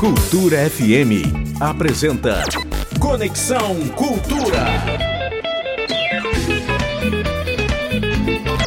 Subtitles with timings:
[0.00, 2.42] Cultura FM apresenta
[2.98, 4.64] Conexão Cultura.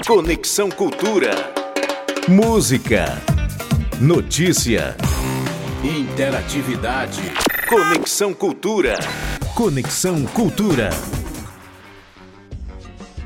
[0.05, 1.31] Conexão Cultura.
[2.29, 3.19] Música,
[3.99, 4.95] notícia,
[5.83, 7.23] interatividade.
[7.67, 8.93] Conexão Cultura.
[9.55, 10.91] Conexão Cultura.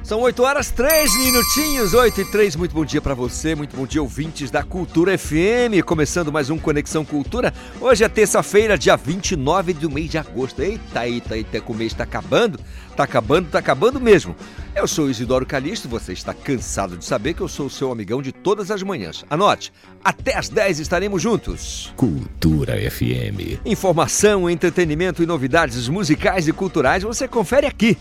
[0.07, 2.55] São 8 horas, 3 minutinhos, 8 e 3.
[2.55, 5.83] Muito bom dia para você, muito bom dia, ouvintes da Cultura FM.
[5.85, 7.53] Começando mais um Conexão Cultura.
[7.81, 10.61] Hoje é terça-feira, dia 29 do mês de agosto.
[10.61, 12.57] Eita, eita, eita, que o mês tá acabando.
[12.95, 14.33] Tá acabando, tá acabando mesmo.
[14.73, 18.21] Eu sou Isidoro Calixto, você está cansado de saber que eu sou o seu amigão
[18.21, 19.25] de todas as manhãs.
[19.29, 21.93] Anote, até às 10 estaremos juntos.
[21.97, 23.59] Cultura FM.
[23.65, 27.97] Informação, entretenimento e novidades musicais e culturais você confere aqui.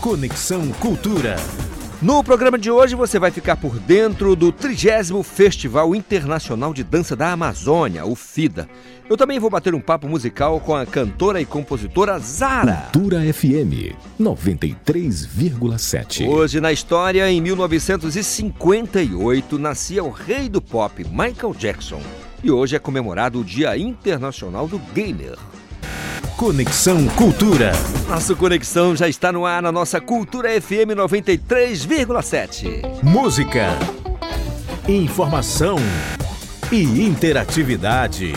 [0.00, 1.36] Conexão Cultura.
[2.02, 7.14] No programa de hoje você vai ficar por dentro do 30 Festival Internacional de Dança
[7.14, 8.66] da Amazônia, o FIDA.
[9.06, 12.88] Eu também vou bater um papo musical com a cantora e compositora Zara.
[12.90, 16.26] Cultura FM 93,7.
[16.26, 22.00] Hoje na história, em 1958, nascia o rei do pop, Michael Jackson.
[22.42, 25.36] E hoje é comemorado o Dia Internacional do Gamer.
[26.40, 27.72] Conexão Cultura.
[28.08, 33.02] Nossa conexão já está no ar na nossa Cultura FM 93,7.
[33.02, 33.66] Música,
[34.88, 35.76] informação
[36.72, 38.32] e interatividade.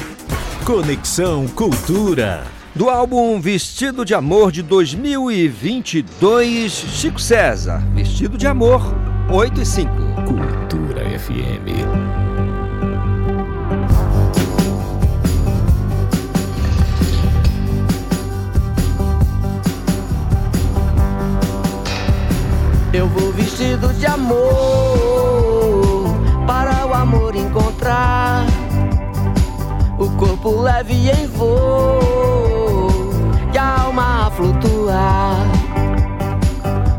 [0.65, 2.43] Conexão Cultura.
[2.75, 7.81] Do álbum Vestido de Amor de 2022, Chico César.
[7.95, 8.81] Vestido de Amor,
[9.31, 9.89] 8 e 5.
[10.27, 12.22] Cultura FM.
[22.93, 24.43] Eu vou vestido de amor
[26.45, 28.45] para o amor encontrar
[29.97, 31.99] o corpo leve em voo
[33.51, 35.37] e a alma a flutuar.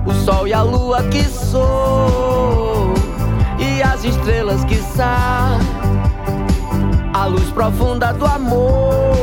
[0.05, 2.93] O sol e a lua que sou
[3.59, 5.61] e as estrelas que são.
[7.15, 9.15] A luz profunda do amor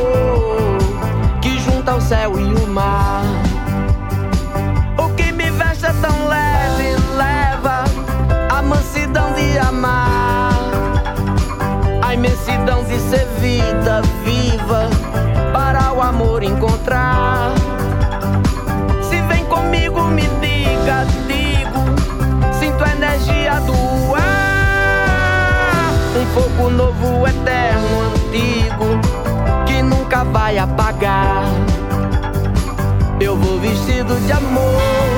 [1.42, 3.31] que junta o céu e o mar.
[12.12, 14.90] A imensidão de ser vida viva
[15.50, 17.54] para o amor encontrar.
[19.02, 25.90] Se vem comigo, me diga, digo, sinto a energia do ar,
[26.20, 31.44] um fogo novo, eterno, antigo, que nunca vai apagar.
[33.18, 35.11] Eu vou vestido de amor.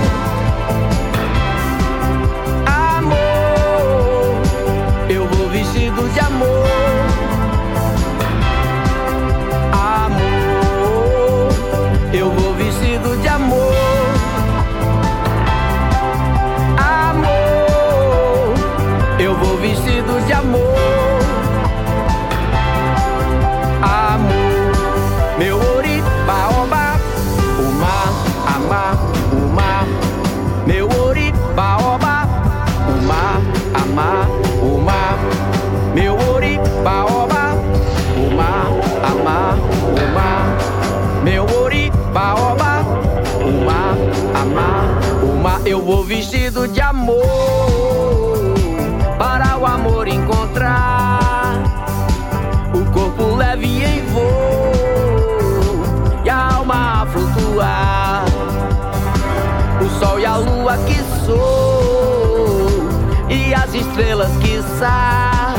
[63.74, 65.54] Estrelas que são.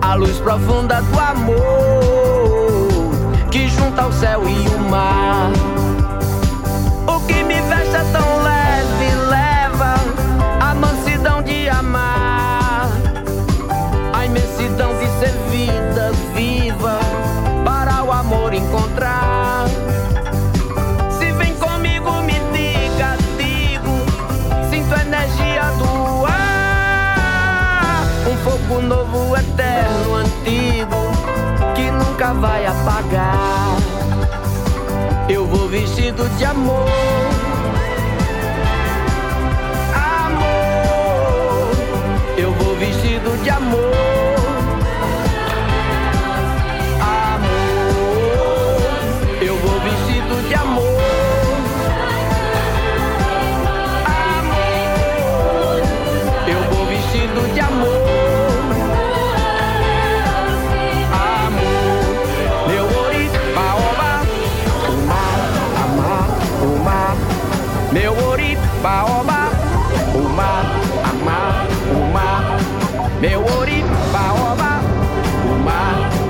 [0.00, 2.80] A luz profunda do amor
[3.50, 5.69] que junta o céu e o mar.
[31.74, 33.76] que nunca vai apagar.
[35.28, 36.88] Eu vou vestido de amor.
[39.94, 41.70] Amor,
[42.36, 43.99] eu vou vestido de amor.
[68.80, 69.50] Ori, baoba,
[70.14, 70.62] uma,
[71.10, 72.28] amar, uma,
[73.20, 74.80] meu ori, baoba,
[75.44, 75.80] uma,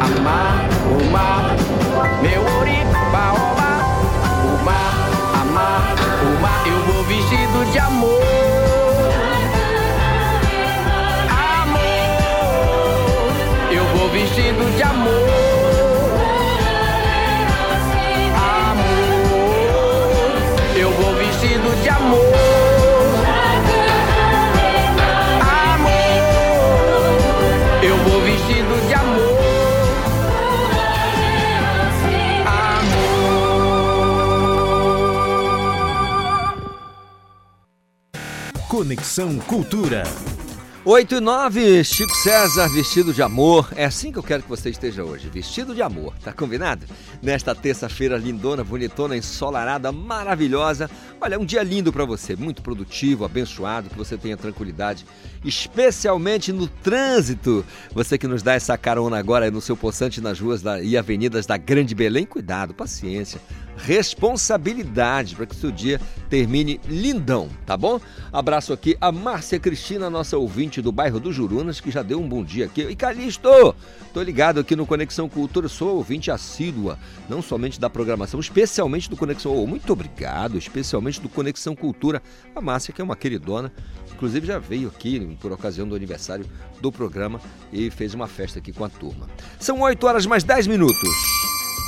[0.05, 1.27] amar, uma,
[2.21, 2.79] meu ori,
[3.13, 3.71] baoba,
[4.45, 4.81] uma,
[5.41, 8.21] amar, uma, eu vou vestido de amor.
[14.13, 14.83] Vestido de.
[14.83, 15.30] Amor,
[38.81, 40.05] Conexão Cultura.
[40.83, 43.69] 8 e 9, Chico César vestido de amor.
[43.77, 46.87] É assim que eu quero que você esteja hoje, vestido de amor, tá combinado?
[47.21, 50.91] Nesta terça-feira lindona, bonitona, ensolarada, maravilhosa.
[51.21, 55.05] Olha, um dia lindo para você, muito produtivo, abençoado, que você tenha tranquilidade,
[55.45, 57.63] especialmente no trânsito.
[57.93, 61.59] Você que nos dá essa carona agora no seu poçante nas ruas e avenidas da
[61.59, 63.39] Grande Belém, cuidado, paciência,
[63.77, 68.01] responsabilidade para que seu dia termine lindão, tá bom?
[68.33, 72.29] Abraço aqui a Márcia Cristina, nossa ouvinte do bairro do Jurunas, que já deu um
[72.29, 72.83] bom dia aqui.
[72.83, 73.75] E Calixto,
[74.15, 79.17] tô ligado aqui no Conexão Cultura, sou ouvinte assídua, não somente da programação, especialmente do
[79.17, 79.57] Conexão.
[79.57, 82.23] Oh, muito obrigado, especialmente do Conexão Cultura.
[82.55, 83.73] A Márcia, que é uma queridona,
[84.13, 86.47] inclusive já veio aqui por ocasião do aniversário
[86.81, 87.41] do programa
[87.73, 89.29] e fez uma festa aqui com a turma.
[89.59, 91.40] São 8 horas mais 10 minutos.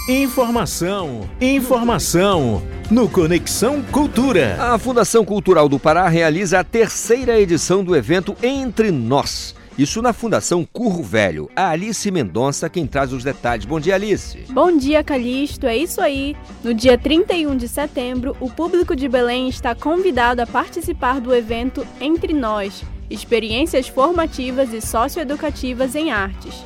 [0.09, 2.61] Informação, informação
[2.91, 4.57] no Conexão Cultura.
[4.61, 9.55] A Fundação Cultural do Pará realiza a terceira edição do evento Entre Nós.
[9.79, 11.49] Isso na Fundação Curro Velho.
[11.55, 13.65] A Alice Mendonça quem traz os detalhes.
[13.65, 14.45] Bom dia, Alice.
[14.51, 15.69] Bom dia, Calixto.
[15.69, 16.35] É isso aí.
[16.65, 21.87] No dia 31 de setembro, o público de Belém está convidado a participar do evento
[22.01, 26.57] Entre Nós Experiências Formativas e Socioeducativas em Artes,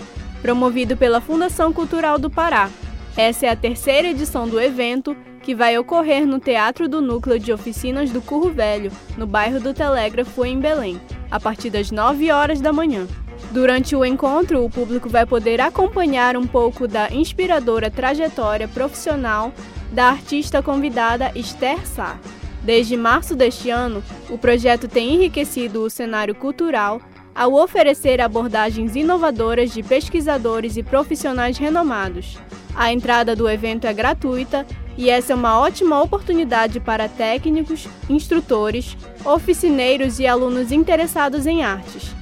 [0.41, 2.71] promovido pela Fundação Cultural do Pará.
[3.17, 7.51] Essa é a terceira edição do evento, que vai ocorrer no Teatro do Núcleo de
[7.51, 12.61] Oficinas do Curro Velho, no bairro do Telégrafo, em Belém, a partir das 9 horas
[12.61, 13.07] da manhã.
[13.53, 19.51] Durante o encontro, o público vai poder acompanhar um pouco da inspiradora trajetória profissional
[19.93, 22.19] da artista convidada Esther Sá.
[22.63, 27.01] Desde março deste ano, o projeto tem enriquecido o cenário cultural
[27.37, 32.39] ao oferecer abordagens inovadoras de pesquisadores e profissionais renomados.
[32.75, 34.67] A entrada do evento é gratuita
[34.97, 42.15] e essa é uma ótima oportunidade para técnicos, instrutores, oficineiros e alunos interessados em artes.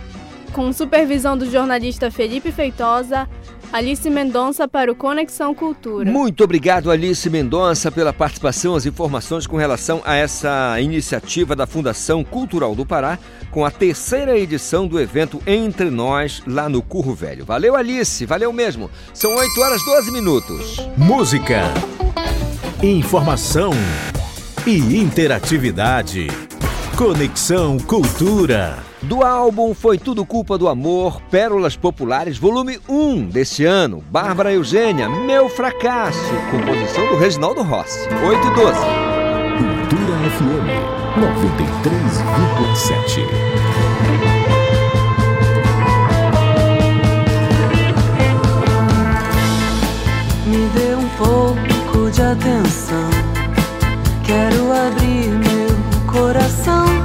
[0.53, 3.29] Com supervisão do jornalista Felipe Feitosa,
[3.75, 6.09] Alice Mendonça para o Conexão Cultura.
[6.09, 12.23] Muito obrigado, Alice Mendonça, pela participação, as informações com relação a essa iniciativa da Fundação
[12.23, 13.19] Cultural do Pará,
[13.51, 17.45] com a terceira edição do evento Entre Nós, lá no Curro Velho.
[17.45, 18.89] Valeu, Alice, valeu mesmo.
[19.13, 20.77] São 8 horas 12 minutos.
[20.97, 21.65] Música,
[22.81, 23.73] informação
[24.65, 26.29] e interatividade.
[26.97, 28.79] Conexão Cultura.
[29.03, 35.09] Do álbum Foi Tudo Culpa do Amor, Pérolas Populares, volume 1 deste ano, Bárbara Eugênia,
[35.09, 36.21] Meu Fracasso,
[36.53, 38.79] composição do Reginaldo Rossi, 8 e 12.
[39.59, 40.69] Cultura FM
[41.19, 43.27] 93,7.
[50.47, 53.11] Me dê um pouco de atenção.
[54.25, 55.54] Quero abrir meu
[56.15, 57.04] coração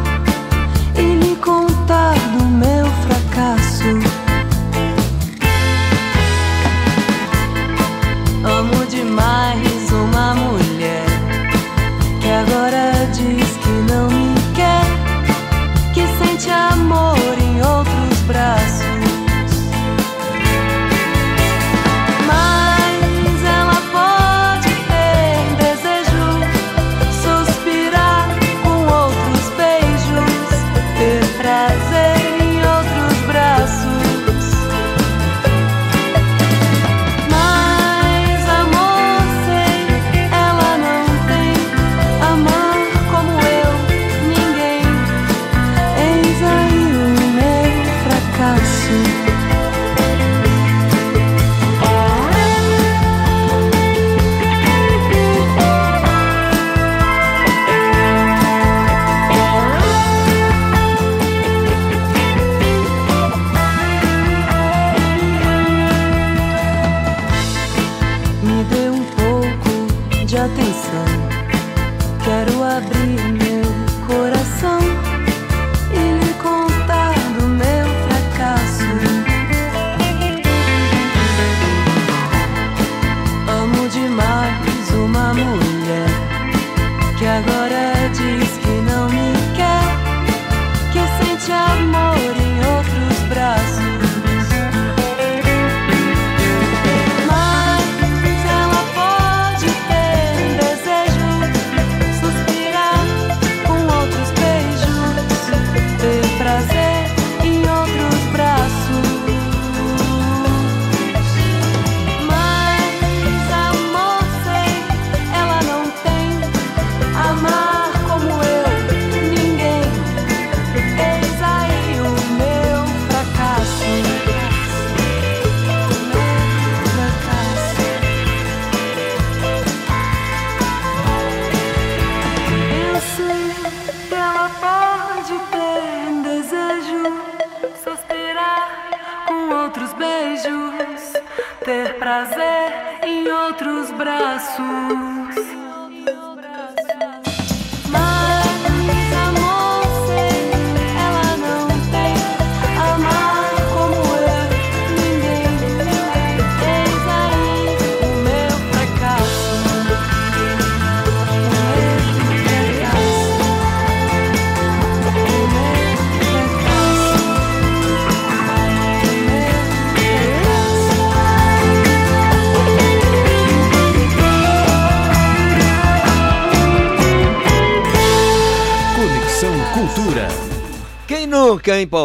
[87.40, 88.39] agora de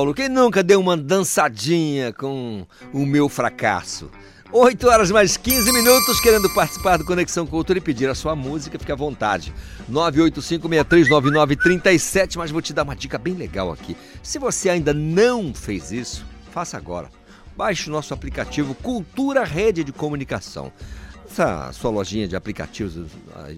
[0.05, 0.15] Paulo?
[0.15, 4.11] Quem nunca deu uma dançadinha com o meu fracasso?
[4.53, 8.79] 8 horas mais 15 minutos, querendo participar do Conexão Cultura e pedir a sua música,
[8.79, 9.55] fique à vontade.
[9.91, 13.97] 985639937, mas vou te dar uma dica bem legal aqui.
[14.23, 17.09] Se você ainda não fez isso, faça agora.
[17.57, 20.71] Baixe o nosso aplicativo Cultura Rede de Comunicação.
[21.35, 23.11] Essa sua lojinha de aplicativos,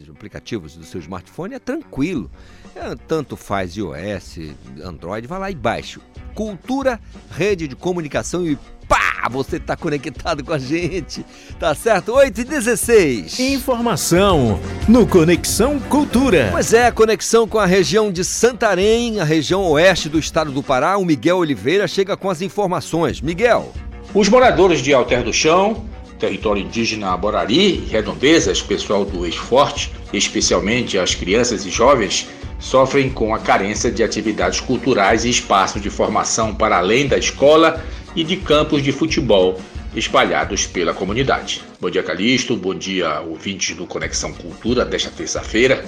[0.09, 2.31] aplicativos do seu smartphone é tranquilo.
[2.75, 4.39] É, tanto faz iOS,
[4.83, 6.01] Android, vai lá e baixe.
[6.35, 6.99] Cultura,
[7.31, 8.57] rede de comunicação e
[8.89, 11.23] pá, você está conectado com a gente.
[11.61, 12.15] Tá certo?
[12.15, 13.41] 8 e 16.
[13.41, 16.49] Informação no Conexão Cultura.
[16.53, 20.97] Pois é, conexão com a região de Santarém, a região oeste do estado do Pará.
[20.97, 23.21] O Miguel Oliveira chega com as informações.
[23.21, 23.71] Miguel.
[24.15, 25.85] Os moradores de Alter do Chão,
[26.19, 33.39] território indígena Borari, redondezas, pessoal do Ex-Forte, especialmente as crianças e jovens, sofrem com a
[33.39, 38.83] carência de atividades culturais e espaços de formação para além da escola e de campos
[38.83, 39.61] de futebol
[39.95, 41.63] espalhados pela comunidade.
[41.81, 42.57] Bom dia, Calixto.
[42.57, 45.85] Bom dia, ouvintes do Conexão Cultura desta terça-feira.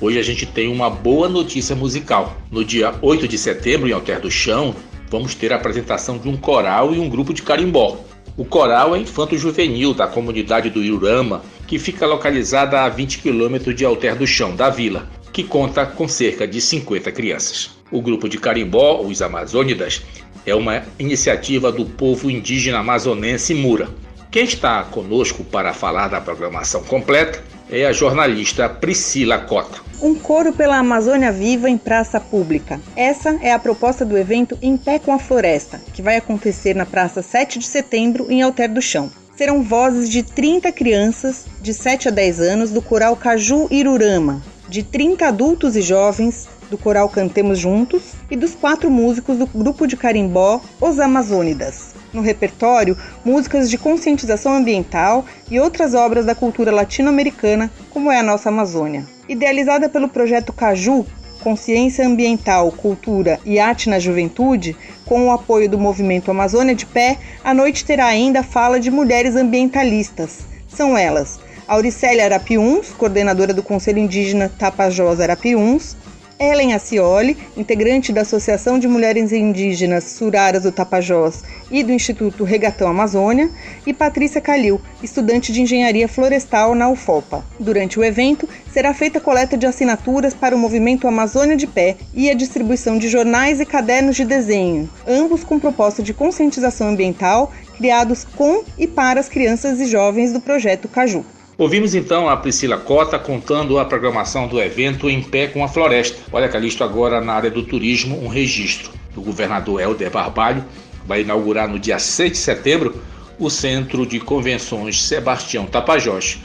[0.00, 2.36] Hoje a gente tem uma boa notícia musical.
[2.50, 4.74] No dia 8 de setembro, em Alter do Chão,
[5.08, 7.96] vamos ter a apresentação de um coral e um grupo de carimbó.
[8.36, 13.74] O coral é infanto juvenil da comunidade do Iurama, que fica localizada a 20 quilômetros
[13.74, 17.72] de Alter do Chão, da vila que conta com cerca de 50 crianças.
[17.90, 20.00] O grupo de carimbó, os Amazônidas,
[20.46, 23.88] é uma iniciativa do povo indígena amazonense Mura.
[24.34, 29.80] Quem está conosco para falar da programação completa é a jornalista Priscila Cota.
[30.02, 32.80] Um coro pela Amazônia Viva em praça pública.
[32.96, 36.84] Essa é a proposta do evento Em Pé com a Floresta, que vai acontecer na
[36.84, 39.08] Praça 7 de Setembro, em Alter do Chão.
[39.36, 44.82] Serão vozes de 30 crianças de 7 a 10 anos do coral Caju Irurama, de
[44.82, 49.96] 30 adultos e jovens do coral Cantemos Juntos e dos quatro músicos do grupo de
[49.96, 51.94] carimbó Os Amazônidas.
[52.12, 58.22] No repertório, músicas de conscientização ambiental e outras obras da cultura latino-americana, como é a
[58.22, 59.04] nossa Amazônia.
[59.28, 61.06] Idealizada pelo projeto Caju,
[61.42, 67.18] Consciência Ambiental, Cultura e Arte na Juventude, com o apoio do movimento Amazônia de Pé,
[67.42, 70.40] a noite terá ainda a fala de mulheres ambientalistas.
[70.66, 75.96] São elas Auricélia Arapiuns, coordenadora do Conselho Indígena Tapajós Arapiuns,
[76.38, 82.88] Ellen Acioli, integrante da Associação de Mulheres Indígenas Suraras do Tapajós e do Instituto Regatão
[82.88, 83.50] Amazônia,
[83.86, 87.44] e Patrícia Calil, estudante de Engenharia Florestal na UFOPA.
[87.58, 92.28] Durante o evento, será feita coleta de assinaturas para o movimento Amazônia de Pé e
[92.28, 98.24] a distribuição de jornais e cadernos de desenho, ambos com proposta de conscientização ambiental, criados
[98.24, 101.24] com e para as crianças e jovens do projeto Caju.
[101.56, 106.18] Ouvimos então a Priscila Cota contando a programação do evento Em Pé com a Floresta.
[106.32, 108.90] Olha, Calixto, agora na área do turismo, um registro.
[109.14, 110.64] O governador Helder Barbalho
[111.06, 113.00] vai inaugurar no dia 6 de setembro
[113.38, 116.40] o Centro de Convenções Sebastião Tapajós,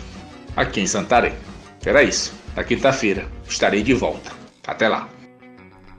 [0.55, 1.33] aqui em Santarém.
[1.83, 2.31] Era isso.
[2.55, 4.31] Na quinta-feira estarei de volta.
[4.67, 5.09] Até lá.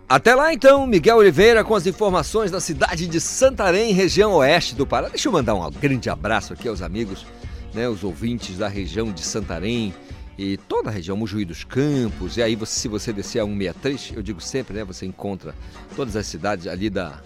[0.08, 4.86] Até lá então, Miguel Oliveira com as informações da cidade de Santarém, região oeste do
[4.86, 5.08] Pará.
[5.08, 7.26] Deixa eu mandar um grande abraço aqui aos amigos
[7.74, 9.94] né, os ouvintes da região de Santarém
[10.38, 14.12] e toda a região, Mojuí dos Campos, e aí você, se você descer a 163,
[14.16, 15.54] eu digo sempre, né, você encontra
[15.94, 17.20] todas as cidades ali da,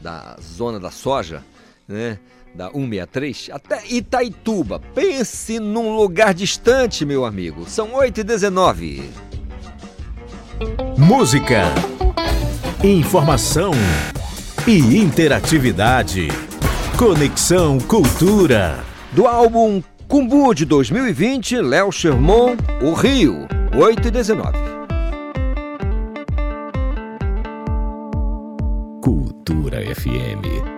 [0.00, 1.44] da zona da soja,
[1.88, 2.18] né,
[2.54, 4.80] da 163, até Itaituba.
[4.94, 7.68] Pense num lugar distante, meu amigo.
[7.68, 9.30] São 8 e 19
[10.98, 11.74] Música,
[12.84, 13.72] informação
[14.66, 16.28] e interatividade.
[16.98, 18.89] Conexão Cultura.
[19.12, 24.58] Do álbum Cumbu de 2020, Léo Sherman, O Rio, 8 e 19.
[29.02, 30.69] Cultura FM.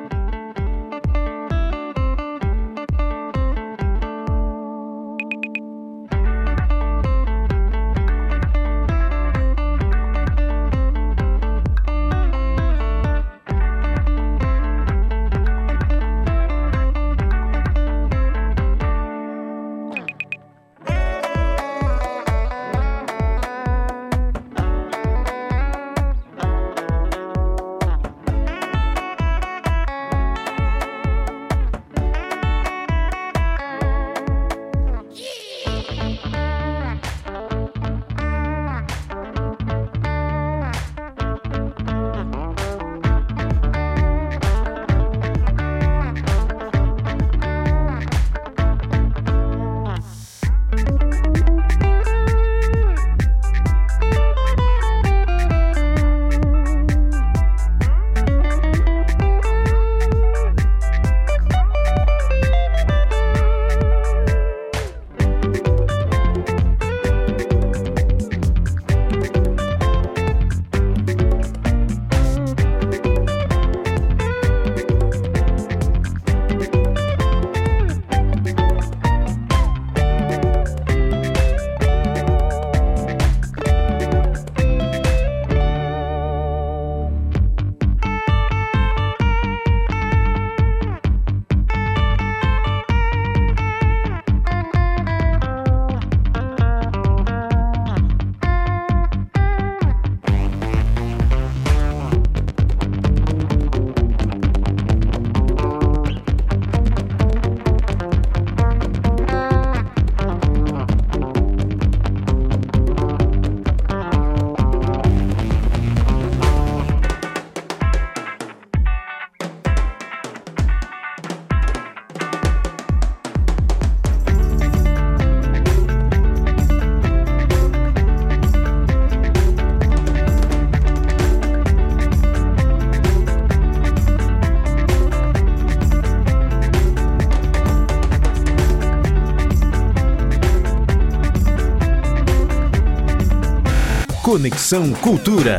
[144.32, 145.58] Conexão Cultura.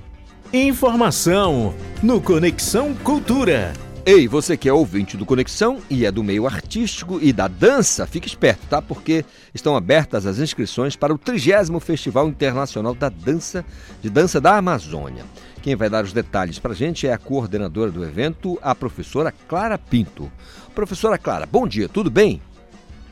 [0.52, 3.72] Informação no Conexão Cultura.
[4.08, 8.06] Ei, você que é ouvinte do Conexão e é do meio artístico e da dança,
[8.06, 8.80] fique esperto, tá?
[8.80, 13.64] Porque estão abertas as inscrições para o 30 Festival Internacional da Dança
[14.00, 15.24] de Dança da Amazônia.
[15.60, 19.34] Quem vai dar os detalhes para a gente é a coordenadora do evento, a professora
[19.48, 20.30] Clara Pinto.
[20.72, 22.40] Professora Clara, bom dia, tudo bem?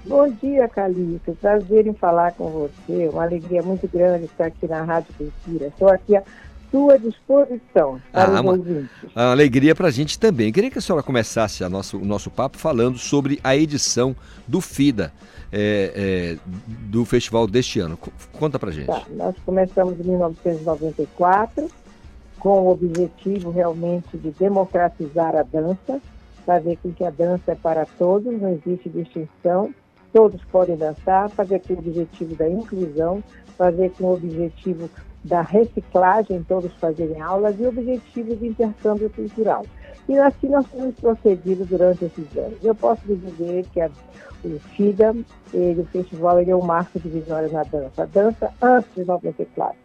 [0.07, 1.37] Bom dia, Calixto.
[1.41, 3.09] Prazer em falar com você.
[3.09, 5.67] Uma alegria muito grande estar aqui na Rádio Cultura.
[5.67, 6.15] Estou aqui
[6.75, 8.91] sua disposição para Ah, os uma- ouvintes.
[9.15, 10.53] A alegria para a gente também.
[10.53, 14.17] Queria que a senhora começasse a nosso, o nosso papo falando sobre a edição
[14.49, 15.13] do FIDA,
[15.53, 16.39] é, é,
[16.91, 17.97] do festival deste ano.
[17.97, 18.87] Co- Conta pra gente.
[18.87, 21.69] Tá, nós começamos em 1994
[22.41, 26.01] com o objetivo realmente de democratizar a dança,
[26.45, 29.73] fazer com que a dança é para todos, não existe distinção,
[30.13, 33.23] todos podem dançar, fazer com o objetivo da inclusão,
[33.57, 34.91] fazer com o objetivo
[35.25, 39.65] da reciclagem, todos fazerem aulas e o objetivo de intercâmbio cultural.
[40.09, 42.63] E assim nós temos procedido durante esses anos.
[42.63, 43.91] Eu posso dizer que a,
[44.45, 45.17] o FIDA,
[45.53, 48.03] ele, o festival, ele é um marco divisório na dança.
[48.03, 49.77] A dança antes de 94,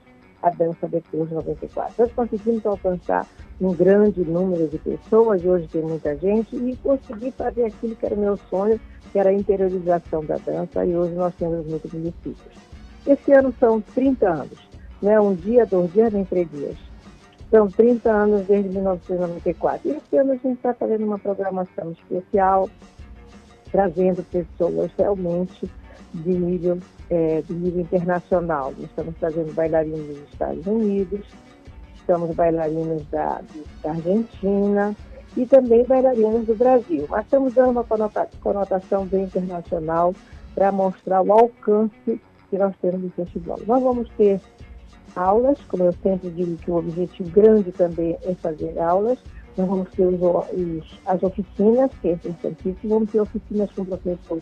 [0.43, 1.93] a dança depois de 94.
[1.97, 3.25] Nós conseguimos alcançar
[3.61, 8.15] um grande número de pessoas, hoje tem muita gente, e consegui fazer aquilo que era
[8.15, 8.79] meu sonho,
[9.11, 12.69] que era a interiorização da dança, e hoje nós temos muitos municípios.
[13.07, 14.68] Esse ano são 30 anos,
[15.01, 15.19] né?
[15.19, 16.77] um dia, dois dias, nem três dias.
[17.49, 19.89] São 30 anos desde 1994.
[19.89, 22.69] E esse ano a gente está fazendo uma programação especial,
[23.71, 25.69] trazendo pessoas realmente
[26.13, 26.77] de nível,
[27.09, 28.73] eh, de nível internacional.
[28.79, 31.21] Estamos trazendo bailarinos dos Estados Unidos,
[31.95, 33.41] estamos bailarinos da,
[33.83, 34.95] da Argentina
[35.35, 37.05] e também bailarinos do Brasil.
[37.09, 40.13] Mas estamos dando uma conota- conotação bem internacional
[40.55, 43.59] para mostrar o alcance que nós temos do festival.
[43.67, 44.41] Nós vamos ter
[45.15, 49.19] aulas, como eu sempre digo que o objetivo grande também é fazer aulas.
[49.57, 54.39] Nós vamos ter os, as oficinas, que é importantíssimo, vamos ter oficinas com o professor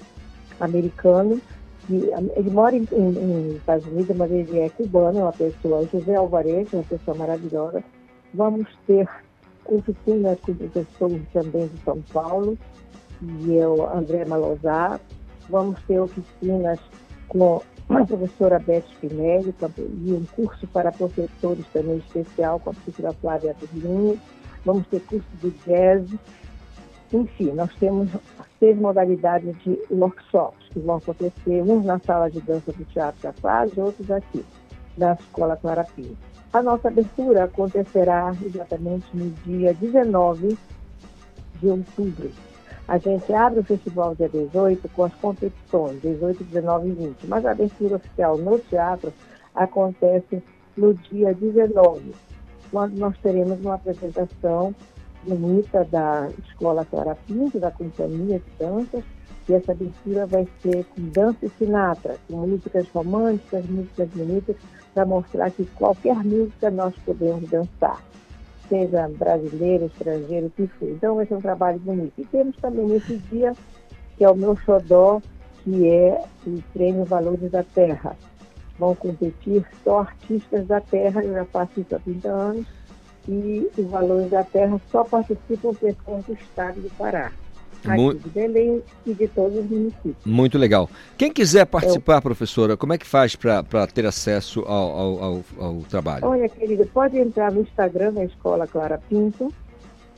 [0.59, 1.41] americano,
[1.87, 5.87] que ele mora em, em, em Estados Unidos, mas ele é cubano, é uma pessoa,
[5.91, 7.83] José Alvarez, uma pessoa maravilhosa.
[8.33, 9.07] Vamos ter
[9.65, 12.57] oficinas com o professor também de São Paulo,
[13.21, 14.99] e o André Malozar.
[15.49, 16.79] Vamos ter oficinas
[17.27, 22.73] com a professora Beth Spinelli também, e um curso para professores também especial com a
[22.73, 24.19] professora Flávia Berlini.
[24.65, 26.09] Vamos ter curso de jazz.
[27.13, 28.09] Enfim, nós temos
[28.59, 33.67] seis modalidades de workshops que vão acontecer, uns na sala de dança do Teatro da
[33.67, 34.43] e outros aqui,
[34.97, 36.17] da Escola Clara Pinto.
[36.51, 40.57] A nossa abertura acontecerá exatamente no dia 19
[41.61, 42.31] de outubro.
[42.87, 47.45] A gente abre o festival dia 18 com as competições, 18, 19 e 20, mas
[47.45, 49.13] a abertura oficial no teatro
[49.53, 50.41] acontece
[50.77, 52.13] no dia 19,
[52.71, 54.73] quando nós teremos uma apresentação
[55.23, 59.03] bonita da Escola Clara Pinto, da Companhia de Danças,
[59.49, 64.55] e essa abertura vai ser com dança e sinatra, com músicas românticas, músicas bonitas,
[64.93, 68.01] para mostrar que qualquer música nós podemos dançar
[68.69, 70.89] seja brasileiro, estrangeiro, que for.
[70.89, 72.13] Então vai ser um trabalho bonito.
[72.17, 73.53] E temos também nesse dia,
[74.17, 75.21] que é o meu xodó,
[75.63, 78.15] que é o Prêmio Valores da Terra.
[78.79, 82.67] Vão competir só artistas da terra, eu já faço isso há 30 anos,
[83.27, 87.31] e os Valores da Terra só participam pessoas do estado do Pará.
[87.91, 90.15] Aqui Mu- de Belém e de todos os municípios.
[90.25, 90.89] Muito legal.
[91.17, 95.75] Quem quiser participar, professora, como é que faz para ter acesso ao, ao, ao- ao
[95.89, 96.25] trabalho?
[96.27, 99.51] Olha, querida, pode entrar no Instagram da Escola Clara Pinto,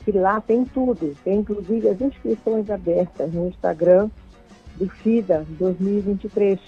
[0.04, 1.14] que lá tem tudo.
[1.24, 4.08] Tem inclusive as inscrições abertas no Instagram
[4.76, 6.58] do FIDA 2023.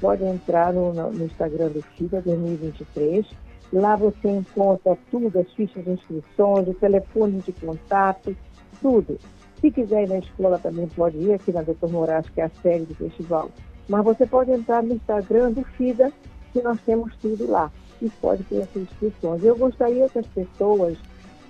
[0.00, 3.26] Pode entrar no, no- no Instagram do FIDA 2023.
[3.72, 8.36] Lá você encontra tudo, as fichas de inscrições, o telefone de contato,
[8.80, 9.18] tudo.
[9.64, 12.50] Se quiser ir na escola também pode ir aqui na Doutor Moraes, que é a
[12.60, 13.50] sede do festival.
[13.88, 16.12] Mas você pode entrar no Instagram do FIDA,
[16.52, 17.72] que nós temos tudo lá.
[18.02, 19.42] E pode ter as inscrições.
[19.42, 20.98] Eu gostaria que as pessoas,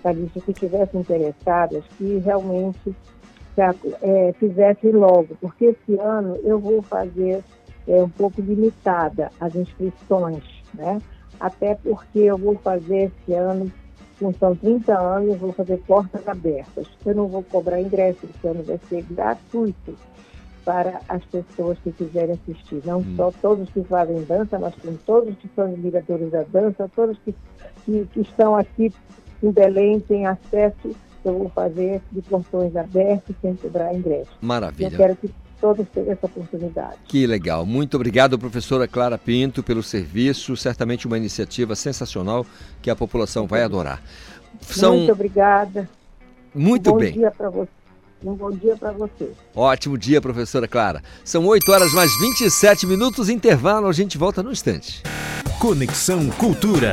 [0.01, 2.95] Calixto, que estivessem interessadas, que realmente
[3.57, 7.43] já, é, fizessem logo, porque esse ano eu vou fazer
[7.89, 10.45] é, um pouco limitada as inscrições.
[10.73, 11.03] né?
[11.41, 13.73] Até porque eu vou fazer esse ano,
[14.19, 16.87] são 30 anos, vou fazer portas abertas.
[17.05, 19.97] Eu não vou cobrar ingresso, esse ano vai ser gratuito
[20.65, 22.81] para as pessoas que quiserem assistir.
[22.85, 23.15] Não hum.
[23.17, 27.35] só todos que fazem dança, mas com todos que são admiradores da dança, todos que,
[27.85, 28.93] que, que estão aqui
[29.43, 30.95] em Belém têm acesso.
[31.25, 34.31] Eu vou fazer de portões abertos sem cobrar ingresso.
[34.43, 34.89] Maravilha.
[34.89, 35.31] Eu quero que
[35.65, 36.99] todos tenham essa oportunidade.
[37.09, 37.65] Que legal.
[37.65, 40.55] Muito obrigado, professora Clara Pinto, pelo serviço.
[40.59, 42.45] Certamente uma iniciativa sensacional
[42.83, 44.03] que a população vai adorar.
[44.61, 44.99] São...
[44.99, 45.89] Muito obrigada.
[46.55, 47.15] Muito um bom bem.
[47.15, 47.71] Dia para você.
[48.23, 49.31] Um bom dia para você.
[49.55, 51.03] Ótimo dia, professora Clara.
[51.25, 55.03] São 8 horas mais 27 minutos, intervalo, a gente volta no instante.
[55.59, 56.93] Conexão Cultura.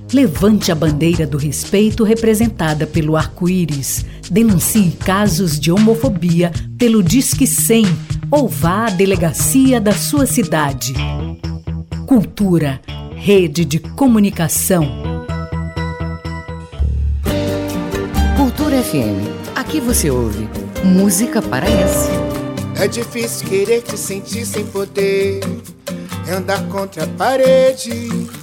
[0.13, 4.05] Levante a bandeira do respeito representada pelo arco-íris.
[4.29, 7.85] Denuncie casos de homofobia pelo Disque 100
[8.29, 10.93] ou vá à delegacia da sua cidade.
[12.05, 12.81] Cultura,
[13.15, 14.85] rede de comunicação.
[18.35, 19.55] Cultura FM.
[19.55, 20.49] Aqui você ouve
[20.83, 22.09] música paraense.
[22.75, 25.39] É difícil querer te sentir sem poder.
[26.27, 28.40] É andar contra a parede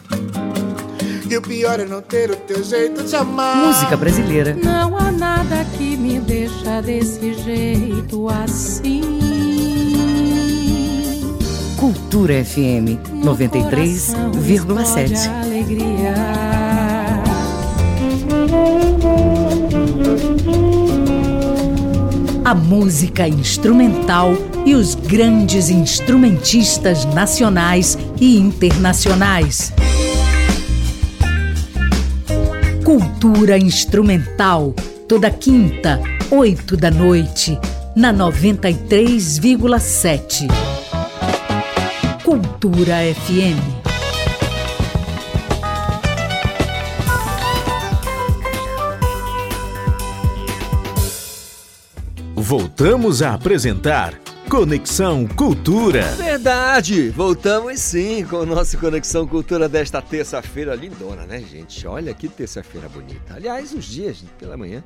[1.30, 3.66] e o pior é não ter o teu jeito de amar.
[3.66, 4.54] Música brasileira.
[4.54, 9.02] Não há nada que me deixa desse jeito assim.
[11.76, 15.28] Cultura FM 93,7.
[22.44, 24.32] A música instrumental
[24.64, 29.74] e os grandes instrumentistas nacionais e internacionais.
[32.88, 34.72] Cultura Instrumental,
[35.06, 37.58] toda quinta, oito da noite,
[37.94, 40.48] na 93,7.
[42.24, 43.60] Cultura FM.
[52.34, 54.14] Voltamos a apresentar
[54.48, 56.02] Conexão Cultura.
[56.16, 61.86] Verdade, voltamos sim com o nosso Conexão Cultura desta terça-feira lindona, né, gente?
[61.86, 63.34] Olha que terça-feira bonita.
[63.34, 64.82] Aliás, os dias pela manhã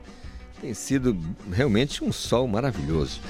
[0.60, 1.16] tem sido
[1.52, 3.20] realmente um sol maravilhoso.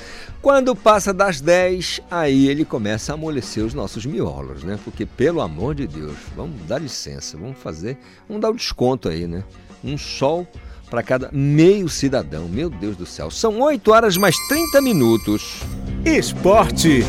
[0.40, 4.79] Quando passa das 10, aí ele começa a amolecer os nossos miolos, né?
[4.83, 9.27] Porque, pelo amor de Deus, vamos dar licença, vamos fazer, vamos dar um desconto aí,
[9.27, 9.45] né?
[9.85, 10.49] Um sol
[10.93, 12.47] para cada meio cidadão.
[12.51, 13.31] Meu Deus do céu.
[13.31, 15.63] São 8 horas mais 30 minutos.
[16.05, 17.03] Esporte.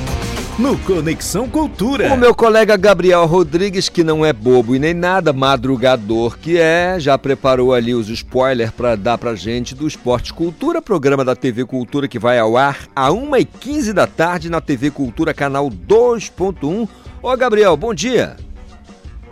[0.58, 2.14] No Conexão Cultura.
[2.14, 6.96] O meu colega Gabriel Rodrigues, que não é bobo e nem nada, madrugador que é,
[6.98, 11.66] já preparou ali os spoilers para dar pra gente do Esporte Cultura, programa da TV
[11.66, 16.88] Cultura que vai ao ar a 1h15 da tarde na TV Cultura, canal 2.1.
[17.22, 18.38] Ô Gabriel, bom dia.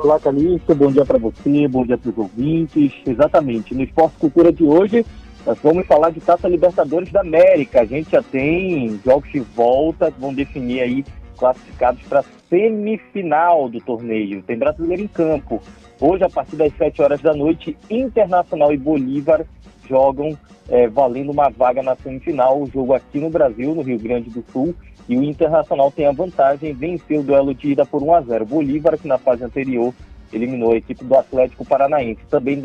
[0.04, 2.92] Olá, Calixto, bom dia para você, bom dia para os ouvintes.
[3.06, 5.06] Exatamente, no Esporte Cultura de hoje,
[5.46, 7.82] nós vamos falar de Taça Libertadores da América.
[7.82, 11.06] A gente já tem jogos de volta que vão definir aí
[11.38, 14.42] classificados para semifinal do torneio.
[14.42, 15.62] Tem brasileiro em campo.
[16.00, 19.46] Hoje, a partir das 7 horas da noite, Internacional e Bolívar
[19.88, 20.36] jogam
[20.68, 22.60] é, valendo uma vaga na semifinal.
[22.60, 24.74] O jogo aqui no Brasil, no Rio Grande do Sul.
[25.12, 28.46] E o Internacional tem a vantagem, venceu o duelo de ida por 1 a 0.
[28.46, 29.94] Bolívar, que na fase anterior
[30.32, 32.22] eliminou a equipe do Atlético Paranaense.
[32.30, 32.62] Também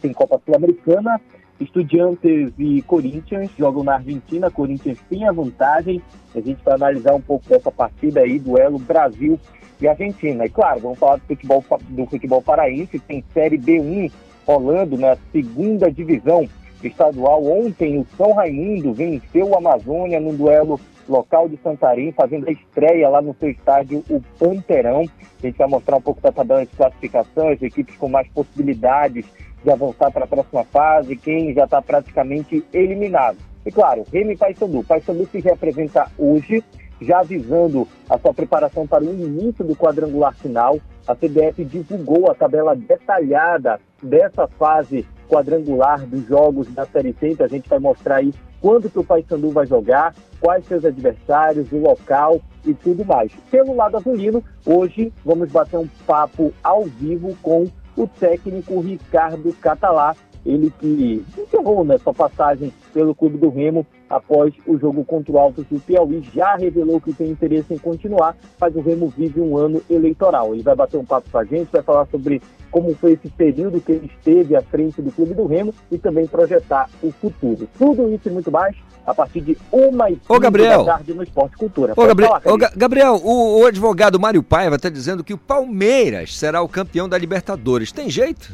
[0.00, 1.20] tem Copa Sul-Americana,
[1.60, 4.48] Estudiantes e Corinthians jogam na Argentina.
[4.48, 6.00] Corinthians tem a vantagem.
[6.36, 9.36] A gente vai analisar um pouco dessa partida aí, duelo Brasil
[9.80, 10.46] e Argentina.
[10.46, 13.00] E claro, vamos falar do futebol, do futebol paraense.
[13.00, 14.12] Tem Série B1
[14.46, 16.48] rolando na segunda divisão
[16.80, 17.44] estadual.
[17.44, 23.08] Ontem o São Raimundo venceu o Amazônia no duelo local de Santarém, fazendo a estreia
[23.08, 25.04] lá no seu estádio, o Panterão.
[25.38, 29.26] A gente vai mostrar um pouco da tabela de classificação, as equipes com mais possibilidades
[29.62, 33.38] de avançar para a próxima fase, quem já está praticamente eliminado.
[33.66, 34.84] E claro, Remy Paysandu.
[34.84, 36.62] Paysandu se representa hoje,
[37.00, 40.78] já avisando a sua preparação para o início do quadrangular final.
[41.06, 47.46] A CBF divulgou a tabela detalhada dessa fase quadrangular dos jogos da Série C, então
[47.46, 51.78] a gente vai mostrar aí quando que o Paysandu vai jogar, quais seus adversários, o
[51.78, 53.32] local e tudo mais.
[53.50, 57.66] Pelo lado azulino, hoje vamos bater um papo ao vivo com
[57.96, 60.14] o técnico Ricardo Catalá,
[60.48, 65.38] ele que encerrou né, sua passagem pelo Clube do Remo após o jogo contra o
[65.38, 69.58] Altos do Piauí, já revelou que tem interesse em continuar, mas o Remo vive um
[69.58, 70.54] ano eleitoral.
[70.54, 73.80] Ele vai bater um papo com a gente, vai falar sobre como foi esse período
[73.80, 77.68] que ele esteve à frente do Clube do Remo e também projetar o futuro.
[77.78, 78.74] Tudo isso e muito mais
[79.06, 80.84] a partir de uma e Ô, Gabriel.
[80.84, 81.94] da tarde no Esporte Cultura.
[81.96, 86.36] Ô, Gabriel, falar, ô, Gabriel, o, o advogado Mário Paiva está dizendo que o Palmeiras
[86.36, 87.90] será o campeão da Libertadores.
[87.90, 88.52] Tem jeito?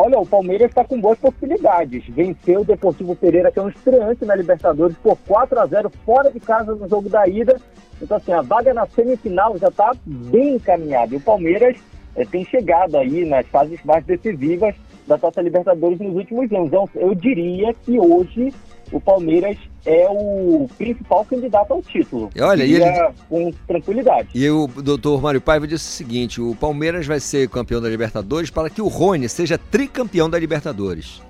[0.00, 2.04] Olha, o Palmeiras está com boas possibilidades.
[2.10, 6.30] Venceu o Deportivo Pereira, que é um estreante na Libertadores, por 4 a 0 fora
[6.30, 7.60] de casa no jogo da ida.
[8.00, 11.12] Então, assim, a vaga na semifinal já está bem encaminhada.
[11.12, 11.76] E o Palmeiras
[12.14, 14.72] eh, tem chegado aí nas fases mais decisivas
[15.04, 16.68] da Taça Libertadores nos últimos anos.
[16.68, 18.54] Então, eu diria que hoje
[18.92, 22.30] o Palmeiras é o principal candidato ao título.
[22.34, 22.84] E olha, e ele-
[23.28, 24.28] com tranquilidade.
[24.34, 28.50] E o doutor Mário Paiva disse o seguinte: o Palmeiras vai ser campeão da Libertadores
[28.50, 31.22] para que o Rony seja tricampeão da Libertadores.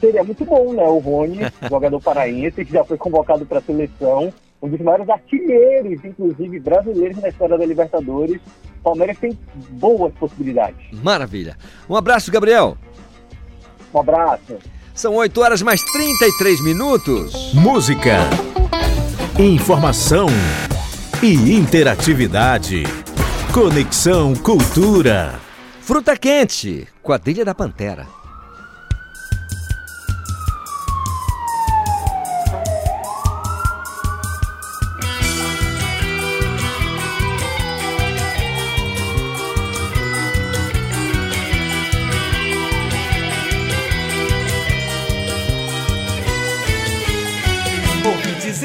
[0.00, 0.84] Seria muito bom, né?
[0.84, 1.38] O Rony,
[1.68, 7.18] jogador paraense, que já foi convocado para a seleção, um dos maiores artilheiros, inclusive brasileiros
[7.20, 8.40] na história da Libertadores.
[8.80, 9.36] O Palmeiras tem
[9.70, 10.76] boas possibilidades.
[11.02, 11.56] Maravilha.
[11.88, 12.76] Um abraço, Gabriel.
[13.92, 14.56] Um abraço.
[14.96, 17.52] São 8 horas mais 33 minutos.
[17.52, 18.18] Música,
[19.38, 20.26] informação
[21.22, 22.84] e interatividade.
[23.52, 25.38] Conexão Cultura.
[25.82, 28.06] Fruta quente, quadrilha da Pantera.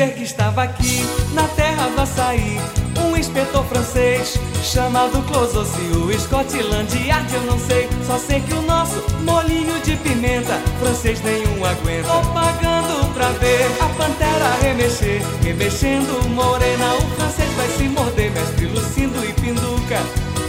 [0.01, 2.59] Dizer que estava aqui, na terra do açaí,
[3.05, 5.81] um inspetor francês chamado Clososi.
[5.95, 11.21] O Scotland Yard eu não sei, só sei que o nosso molinho de pimenta, francês
[11.21, 12.07] nenhum aguenta.
[12.07, 17.49] Tô pagando pra ver a pantera remexer, remexendo morena, o francês
[17.82, 20.00] se morder, mestre Lucindo e Pinduca.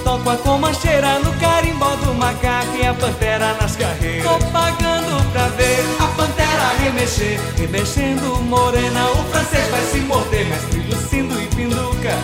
[0.04, 4.28] Toco a comancheira no carimbó do macaco e a pantera nas carreiras.
[4.28, 9.06] Tô pagando pra ver a pantera remexer, remexendo morena.
[9.12, 12.18] O francês vai se morder, mestre Lucindo e Pinduca.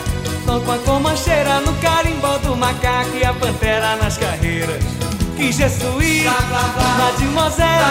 [0.45, 4.85] Toco a comancheira no carimbó do macaco e a pantera nas carreiras.
[5.37, 6.25] Que jesuí,
[6.99, 7.85] mademoiselle,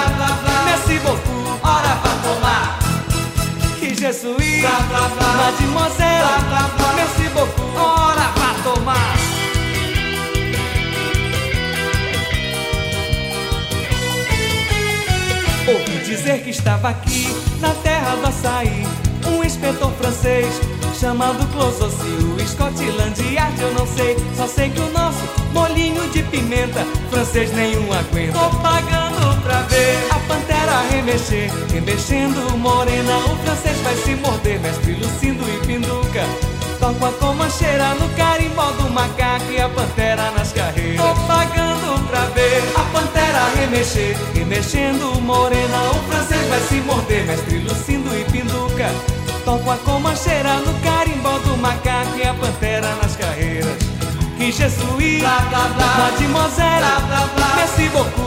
[0.66, 2.77] merci beaucoup, hora pra tomar.
[4.00, 4.62] Jesuí,
[5.38, 6.24] mademoiselle,
[6.96, 9.18] merci beaucoup, hora pra tomar.
[15.68, 18.88] Ouvi dizer que estava aqui, na terra do açaí,
[19.26, 20.48] um inspetor francês
[21.00, 21.98] chamado Clososi.
[22.36, 27.52] O Scotland Yard eu não sei, só sei que o nosso molinho de pimenta, francês
[27.52, 28.38] nenhum aguenta.
[28.38, 35.44] Tô pagando pra ver pantera remexer, remexendo morena, o francês vai se morder, mestre Lucindo
[35.50, 36.24] e Pinduca.
[36.80, 41.02] Toco a comancheira no carimbó do macaco e a pantera nas carreiras.
[41.02, 45.90] Tô pagando pra ver a pantera remexer, remexendo morena.
[45.92, 48.92] O francês vai se morder, mestre Lucindo e Pinduca.
[49.44, 53.78] Toco a comancheira no carimbó do macaco e a pantera nas carreiras.
[54.38, 55.24] Que jesuí,
[55.98, 56.86] mademoiselle,
[57.56, 58.27] merci beaucoup,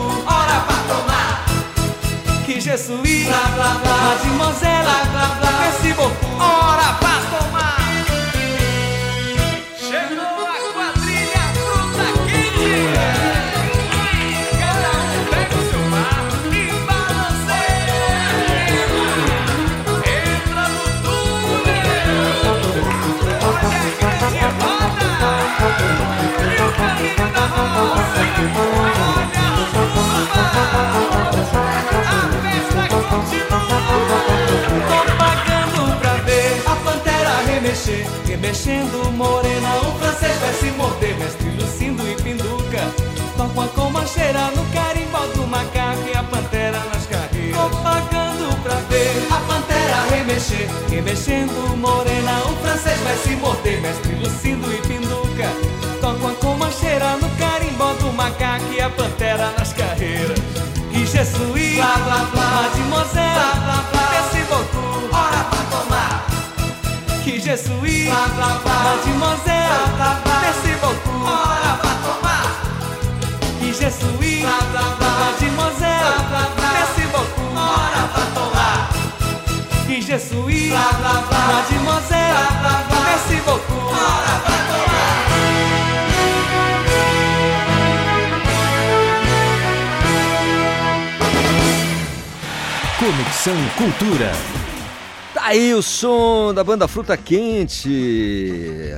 [2.71, 4.87] Que jesuí, mademoiselle,
[5.59, 7.81] merci beaucoup, hora pra tomar.
[9.77, 12.73] Chegou a quadrilha fruta quente.
[14.57, 16.55] Cada um pega o seu mar e
[16.87, 18.23] balanceia.
[20.15, 22.55] Entra no túnel.
[23.47, 25.09] Hoje a igreja roda.
[26.41, 28.21] E o caminho da roça.
[28.83, 29.07] Olha
[31.07, 31.10] a
[37.81, 39.75] remexer, remexendo morena.
[39.77, 42.91] O francês vai se morder, mestre Lucindo e Pinduca.
[43.37, 47.57] Toco a comancheira no carimbó do macaco e a pantera nas carreiras.
[47.57, 52.39] Tô pagando pra ver a pantera remexer, remexendo morena.
[52.45, 55.49] O francês vai se morder, mestre Lucindo e Pinduca.
[55.99, 60.39] Toco a comancheira no carimbó do macaco e a pantera nas carreiras.
[60.91, 64.00] Que jesuí, mademoiselle, merci beaucoup,
[67.23, 69.69] Que jesuí, mademoiselle,
[70.41, 72.45] merci beaucoup, hora pra tomar.
[73.59, 76.15] Que jesuí, mademoiselle,
[76.73, 78.41] merci beaucoup, hora pra tomar.
[80.11, 82.35] je suis, mademoiselle,
[83.05, 83.71] merci beaucoup.
[92.99, 94.60] Conexão Cultura.
[95.51, 98.95] Aí o som da banda Fruta Quente.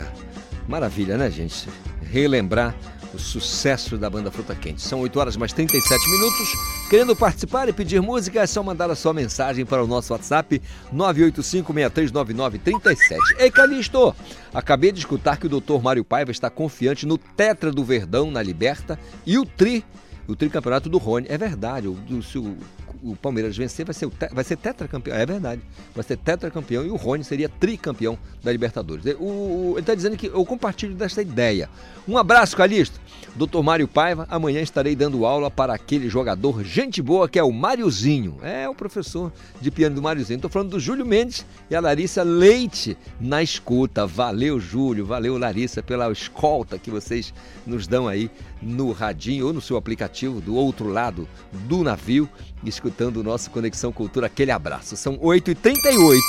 [0.68, 1.68] Maravilha, né, gente?
[2.04, 2.76] Relembrar
[3.12, 4.84] o sucesso da banda Fruta Quente.
[4.84, 6.48] São 8 horas mais 37 minutos.
[6.92, 10.62] Querendo participar e pedir música, é só mandar a sua mensagem para o nosso WhatsApp
[10.94, 13.18] 985-639937.
[13.40, 14.16] Ei, Calixto!
[14.54, 15.82] Acabei de escutar que o Dr.
[15.82, 19.84] Mário Paiva está confiante no Tetra do Verdão na Liberta e o Tri,
[20.28, 21.26] o tricampeonato do Rony.
[21.30, 22.58] É verdade, o, do, se o,
[23.02, 25.16] o Palmeiras vencer, vai ser, te- vai ser tetracampeão.
[25.16, 25.62] É verdade.
[25.94, 29.04] Vai ser tetracampeão e o Rony seria tricampeão da Libertadores.
[29.20, 31.70] O- o- ele está dizendo que eu compartilho desta ideia.
[32.08, 33.00] Um abraço, Calixto.
[33.36, 33.64] Dr.
[33.64, 38.38] Mário Paiva, amanhã estarei dando aula para aquele jogador gente boa que é o Máriozinho.
[38.44, 40.38] É o professor de piano do Máriozinho.
[40.38, 44.06] Estou falando do Júlio Mendes e a Larissa Leite na escuta.
[44.06, 45.04] Valeu, Júlio.
[45.04, 47.34] Valeu, Larissa, pela escolta que vocês
[47.66, 48.30] nos dão aí
[48.62, 52.30] no radinho ou no seu aplicativo do outro lado do navio,
[52.64, 54.28] escutando o nosso Conexão Cultura.
[54.28, 54.96] Aquele abraço.
[54.96, 56.22] São 8h38.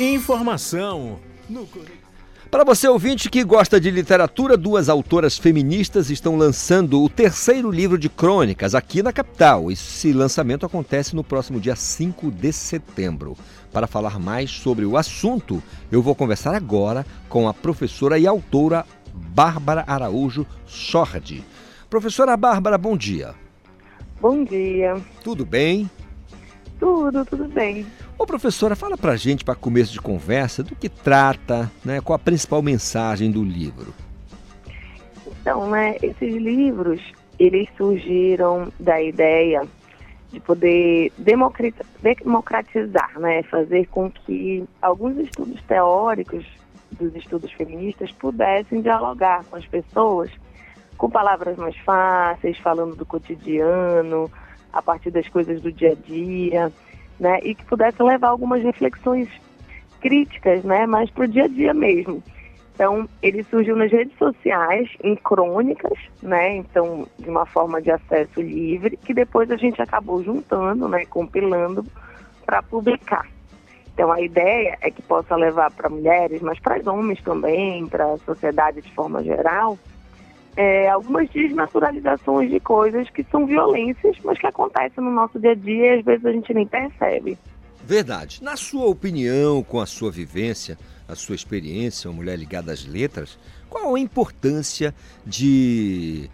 [0.00, 1.20] Informação
[1.50, 1.66] no
[2.50, 7.96] Para você ouvinte que gosta de literatura, duas autoras feministas estão lançando o terceiro livro
[7.96, 9.70] de crônicas aqui na capital.
[9.70, 13.36] Esse lançamento acontece no próximo dia 5 de setembro.
[13.72, 18.84] Para falar mais sobre o assunto, eu vou conversar agora com a professora e autora
[19.14, 21.44] Bárbara Araújo Sordi.
[21.88, 23.32] Professora Bárbara, bom dia.
[24.20, 24.96] Bom dia.
[25.22, 25.88] Tudo bem?
[26.80, 27.86] Tudo, tudo bem.
[28.18, 32.00] Ô professora, fala pra gente, para começo de conversa, do que trata, né?
[32.00, 33.92] qual a principal mensagem do livro.
[35.26, 37.00] Então, né, esses livros,
[37.38, 39.62] eles surgiram da ideia
[40.32, 46.44] de poder democrati- democratizar, né, fazer com que alguns estudos teóricos
[46.92, 50.30] dos estudos feministas pudessem dialogar com as pessoas
[50.96, 54.30] com palavras mais fáceis, falando do cotidiano,
[54.72, 56.72] a partir das coisas do dia a dia,
[57.18, 59.28] né, e que pudesse levar algumas reflexões
[60.00, 62.22] críticas, né, mais para o dia a dia mesmo.
[62.80, 66.56] Então, ele surgiu nas redes sociais, em crônicas, né?
[66.56, 71.04] Então, de uma forma de acesso livre, que depois a gente acabou juntando, né?
[71.04, 71.84] Compilando
[72.46, 73.28] para publicar.
[73.92, 78.16] Então, a ideia é que possa levar para mulheres, mas para homens também, para a
[78.16, 79.78] sociedade de forma geral,
[80.56, 85.54] é, algumas desnaturalizações de coisas que são violências, mas que acontecem no nosso dia a
[85.54, 87.38] dia e às vezes a gente nem percebe.
[87.84, 88.42] Verdade.
[88.42, 90.78] Na sua opinião, com a sua vivência,
[91.08, 93.38] a sua experiência, uma mulher ligada às letras,
[93.68, 94.94] qual a importância
[95.24, 96.30] de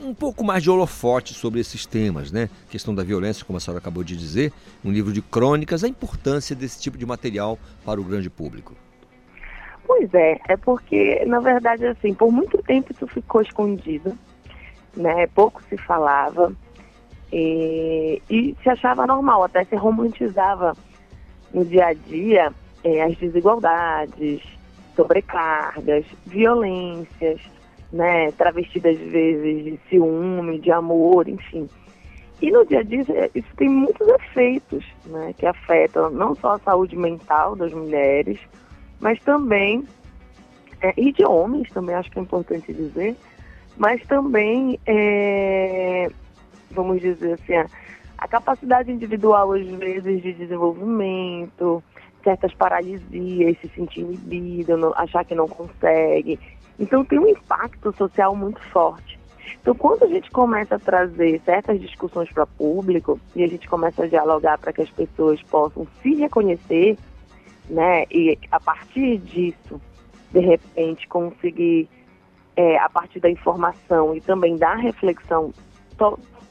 [0.00, 2.48] um pouco mais de holofote sobre esses temas, né?
[2.70, 4.52] Questão da violência, como a senhora acabou de dizer,
[4.84, 8.74] um livro de crônicas, a importância desse tipo de material para o grande público.
[9.94, 14.16] Pois é, é porque, na verdade, assim, por muito tempo isso ficou escondido,
[14.96, 15.26] né?
[15.26, 16.50] Pouco se falava
[17.30, 20.74] e, e se achava normal, até se romantizava
[21.52, 24.40] no dia a dia eh, as desigualdades,
[24.96, 27.42] sobrecargas, violências,
[27.92, 28.32] né?
[28.32, 31.68] Travestidas às vezes de ciúme, de amor, enfim.
[32.40, 35.34] E no dia a dia isso tem muitos efeitos, né?
[35.36, 38.40] Que afetam não só a saúde mental das mulheres,
[39.02, 39.84] mas também,
[40.80, 43.16] é, e de homens também, acho que é importante dizer,
[43.76, 46.08] mas também, é,
[46.70, 47.66] vamos dizer assim, a,
[48.16, 51.82] a capacidade individual, às vezes, de desenvolvimento,
[52.22, 56.38] certas paralisias, se sentir inibida, achar que não consegue.
[56.78, 59.18] Então, tem um impacto social muito forte.
[59.60, 64.04] Então, quando a gente começa a trazer certas discussões para público e a gente começa
[64.04, 66.96] a dialogar para que as pessoas possam se reconhecer,
[67.68, 68.04] né?
[68.10, 69.80] E a partir disso,
[70.32, 71.88] de repente, conseguir,
[72.56, 75.52] é, a partir da informação e também da reflexão,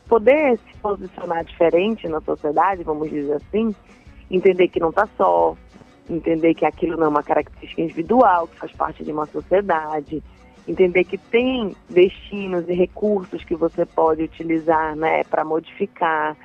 [0.08, 3.74] poder se posicionar diferente na sociedade, vamos dizer assim,
[4.30, 5.56] entender que não está só,
[6.10, 10.24] entender que aquilo não é uma característica individual, que faz parte de uma sociedade,
[10.68, 16.38] entender que tem destinos e recursos que você pode utilizar, né, para modificar,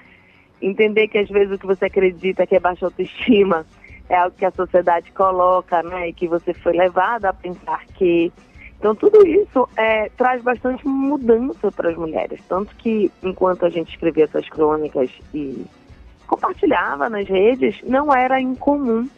[0.61, 3.67] entender que às vezes o que você acredita que é baixa autoestima
[4.09, 8.33] é algo que a sociedade coloca, né, e que você foi levado a pensar que.
[8.79, 13.91] Então tudo isso é, traz bastante mudança para as mulheres, tanto que enquanto a gente
[13.91, 15.65] escrevia essas crônicas e
[16.27, 19.09] compartilhava nas redes, não era incomum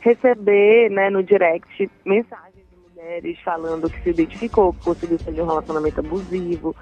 [0.00, 5.40] receber, né, no direct mensagens de mulheres falando que se identificou, que conseguiu sair de
[5.40, 6.74] um relacionamento abusivo,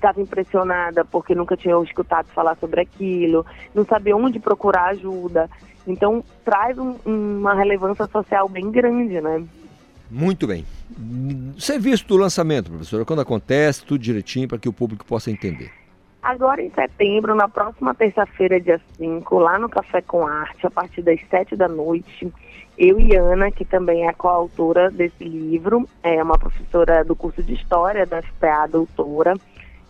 [0.00, 3.44] ficava impressionada porque nunca tinha escutado falar sobre aquilo,
[3.74, 5.48] não sabia onde procurar ajuda.
[5.86, 9.44] Então, traz um- uma relevância social bem grande, né?
[10.10, 10.64] Muito bem.
[11.58, 15.70] Serviço do lançamento, professora, quando acontece, tudo direitinho para que o público possa entender.
[16.22, 21.02] Agora em setembro, na próxima terça-feira, dia 5, lá no Café com Arte, a partir
[21.02, 22.30] das 7 da noite,
[22.76, 27.54] eu e Ana, que também é coautora desse livro, é uma professora do curso de
[27.54, 29.34] História da FPA, doutora,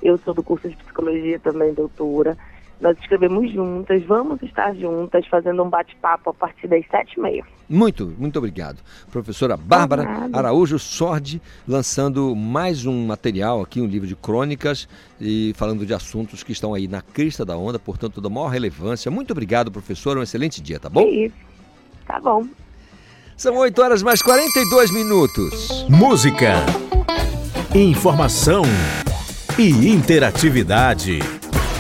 [0.03, 2.37] eu sou do curso de Psicologia também, doutora.
[2.81, 7.45] Nós escrevemos juntas, vamos estar juntas fazendo um bate-papo a partir das sete e meia.
[7.69, 8.79] Muito, muito obrigado.
[9.13, 10.39] Professora Bárbara nada.
[10.39, 14.89] Araújo Sordi, lançando mais um material aqui, um livro de crônicas
[15.21, 19.11] e falando de assuntos que estão aí na crista da onda, portanto, da maior relevância.
[19.11, 20.19] Muito obrigado, professora.
[20.19, 21.03] Um excelente dia, tá bom?
[21.03, 21.37] Isso.
[22.07, 22.47] Tá bom.
[23.37, 25.87] São 8 horas mais 42 minutos.
[25.89, 26.55] Música,
[27.75, 28.63] informação
[29.61, 31.19] e interatividade.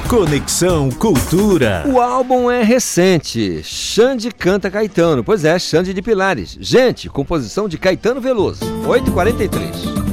[0.06, 1.84] Conexão Cultura.
[1.86, 3.62] O álbum é recente.
[3.64, 5.24] Xande canta Caetano.
[5.24, 6.58] Pois é, Xande de Pilares.
[6.60, 8.60] Gente, composição de Caetano Veloso.
[8.86, 10.09] 8h43.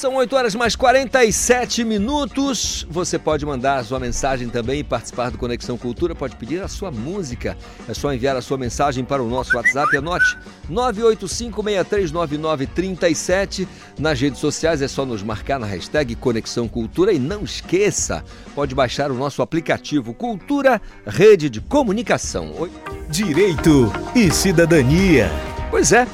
[0.00, 2.86] São 8 horas mais 47 minutos.
[2.88, 6.14] Você pode mandar a sua mensagem também e participar do Conexão Cultura.
[6.14, 7.54] Pode pedir a sua música.
[7.86, 9.94] É só enviar a sua mensagem para o nosso WhatsApp.
[9.94, 10.38] Anote
[10.70, 13.68] 985639937.
[13.98, 17.12] Nas redes sociais é só nos marcar na hashtag Conexão Cultura.
[17.12, 18.24] E não esqueça,
[18.54, 22.54] pode baixar o nosso aplicativo Cultura Rede de Comunicação.
[22.58, 22.70] Oi?
[23.10, 25.30] Direito e cidadania.
[25.70, 26.08] Pois é.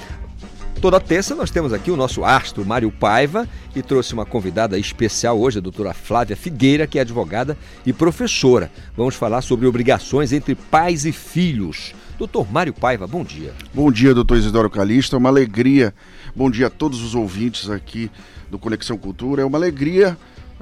[0.81, 5.41] Toda terça nós temos aqui o nosso astro Mário Paiva e trouxe uma convidada especial
[5.41, 8.71] hoje, a doutora Flávia Figueira, que é advogada e professora.
[8.95, 11.95] Vamos falar sobre obrigações entre pais e filhos.
[12.19, 13.55] Doutor Mário Paiva, bom dia.
[13.73, 15.17] Bom dia, doutor Isidoro Calista.
[15.17, 15.95] É uma alegria.
[16.35, 18.11] Bom dia a todos os ouvintes aqui
[18.51, 19.43] do Conexão Cultura.
[19.43, 20.17] É uma alegria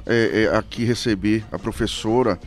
[0.05, 2.39] é, é, aqui receber a professora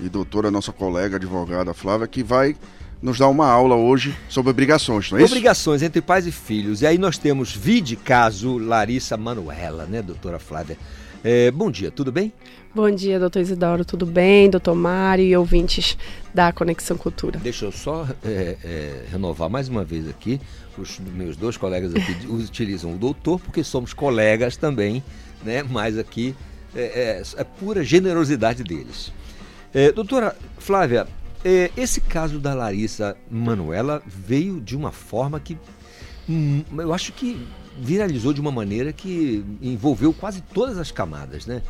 [0.00, 2.56] e doutora, nossa colega advogada Flávia, que vai
[3.02, 5.32] nos dar uma aula hoje sobre obrigações, não é isso?
[5.32, 6.82] Obrigações entre pais e filhos.
[6.82, 10.76] E aí nós temos vide caso Larissa Manuela, né, doutora Flávia?
[11.22, 12.32] É, bom dia, tudo bem?
[12.74, 14.48] Bom dia, doutor Isidoro, tudo bem?
[14.48, 15.98] Doutor Mário e ouvintes
[16.32, 17.38] da Conexão Cultura.
[17.38, 20.40] Deixa eu só é, é, renovar mais uma vez aqui.
[20.78, 25.02] Os meus dois colegas aqui utilizam o doutor porque somos colegas também,
[25.42, 25.62] né?
[25.62, 26.34] Mas aqui
[26.74, 26.82] é,
[27.18, 29.12] é, é pura generosidade deles.
[29.74, 31.06] É, doutora Flávia,
[31.76, 35.56] esse caso da Larissa Manuela veio de uma forma que
[36.28, 37.46] hum, eu acho que
[37.78, 41.62] viralizou de uma maneira que envolveu quase todas as camadas, né?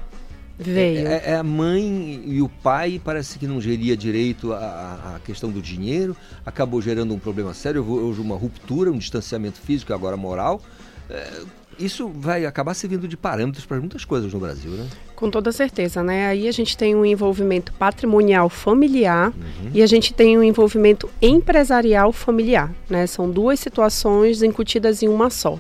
[0.59, 1.09] Veio.
[1.09, 5.51] É, é, a mãe e o pai parece que não geria direito a, a questão
[5.51, 6.15] do dinheiro,
[6.45, 10.61] acabou gerando um problema sério, hoje uma ruptura, um distanciamento físico e agora moral.
[11.09, 11.43] É,
[11.81, 14.87] isso vai acabar servindo de parâmetros para muitas coisas no Brasil, né?
[15.17, 16.29] Com toda certeza, né?
[16.29, 19.71] Aí a gente tem um envolvimento patrimonial familiar uhum.
[19.75, 23.07] e a gente tem um envolvimento empresarial familiar, né?
[23.07, 25.59] São duas situações incutidas em uma só.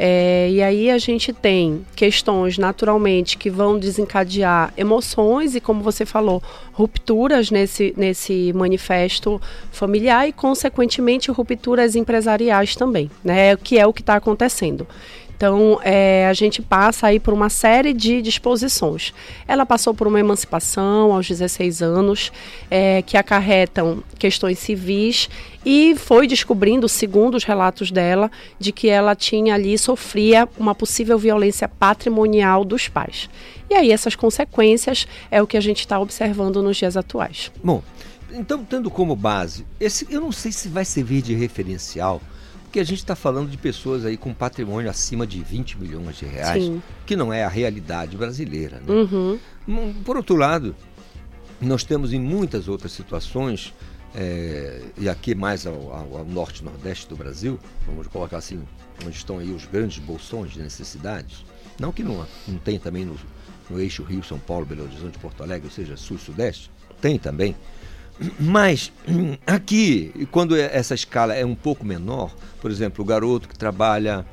[0.00, 6.06] É, e aí a gente tem questões naturalmente que vão desencadear emoções e, como você
[6.06, 6.40] falou,
[6.72, 9.42] rupturas nesse, nesse manifesto
[9.72, 13.56] familiar e, consequentemente, rupturas empresariais também, né?
[13.56, 14.86] Que é o que está acontecendo.
[15.38, 19.14] Então, é, a gente passa aí por uma série de disposições.
[19.46, 22.32] Ela passou por uma emancipação aos 16 anos,
[22.68, 25.30] é, que acarretam questões civis
[25.64, 31.16] e foi descobrindo, segundo os relatos dela, de que ela tinha ali, sofria uma possível
[31.16, 33.30] violência patrimonial dos pais.
[33.70, 37.52] E aí essas consequências é o que a gente está observando nos dias atuais.
[37.62, 37.80] Bom,
[38.32, 42.20] então tendo como base, esse, eu não sei se vai servir de referencial
[42.68, 46.26] porque a gente está falando de pessoas aí com patrimônio acima de 20 milhões de
[46.26, 46.82] reais, Sim.
[47.06, 48.78] que não é a realidade brasileira.
[48.80, 48.92] Né?
[48.92, 49.38] Uhum.
[49.66, 50.76] Hum, por outro lado,
[51.58, 53.72] nós temos em muitas outras situações,
[54.14, 58.62] é, e aqui mais ao, ao, ao norte nordeste do Brasil, vamos colocar assim,
[59.02, 61.46] onde estão aí os grandes bolsões de necessidades,
[61.80, 63.16] não que não, não tem também no,
[63.70, 67.18] no eixo Rio, São Paulo, Belo Horizonte, Porto Alegre, ou seja, sul e sudeste, tem
[67.18, 67.56] também,
[68.38, 68.92] mas
[69.46, 74.26] aqui, quando é, essa escala é um pouco menor, por exemplo, o garoto que trabalha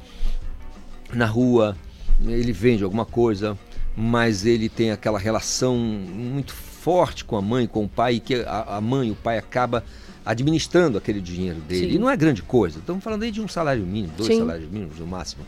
[1.14, 1.78] na rua,
[2.26, 3.58] ele vende alguma coisa,
[3.96, 8.78] mas ele tem aquela relação muito forte com a mãe, com o pai, que a,
[8.78, 9.84] a mãe e o pai acaba
[10.26, 11.92] administrando aquele dinheiro dele.
[11.92, 11.96] Sim.
[11.96, 12.80] E não é grande coisa.
[12.80, 14.40] Estamos falando aí de um salário mínimo, dois Sim.
[14.40, 15.46] salários mínimos no máximo.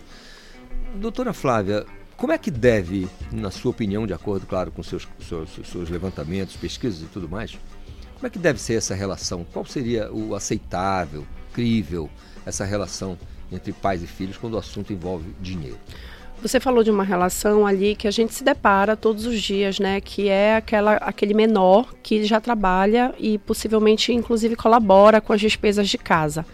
[0.95, 1.85] Doutora Flávia,
[2.15, 6.55] como é que deve, na sua opinião, de acordo, claro, com seus, seus, seus levantamentos,
[6.55, 7.57] pesquisas e tudo mais,
[8.18, 9.45] como é que deve ser essa relação?
[9.53, 12.09] Qual seria o aceitável, crível,
[12.47, 13.15] essa relação
[13.51, 15.78] entre pais e filhos quando o assunto envolve dinheiro?
[16.41, 20.01] Você falou de uma relação ali que a gente se depara todos os dias, né?
[20.01, 25.88] Que é aquela, aquele menor que já trabalha e possivelmente, inclusive, colabora com as despesas
[25.88, 26.45] de casa.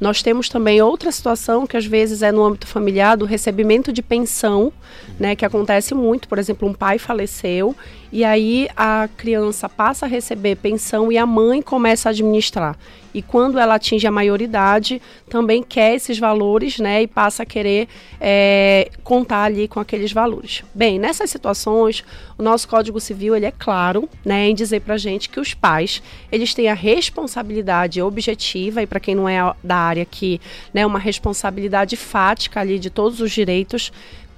[0.00, 4.02] Nós temos também outra situação que às vezes é no âmbito familiar do recebimento de
[4.02, 4.72] pensão,
[5.18, 5.36] né?
[5.36, 6.28] Que acontece muito.
[6.28, 7.76] Por exemplo, um pai faleceu
[8.12, 12.76] e aí a criança passa a receber pensão e a mãe começa a administrar
[13.14, 17.88] e quando ela atinge a maioridade, também quer esses valores, né, e passa a querer
[18.20, 20.62] é, contar ali com aqueles valores.
[20.74, 22.04] Bem, nessas situações,
[22.38, 26.02] o nosso Código Civil ele é claro, né, em dizer para gente que os pais
[26.30, 30.40] eles têm a responsabilidade objetiva e para quem não é da área aqui,
[30.72, 33.92] né, uma responsabilidade fática ali de todos os direitos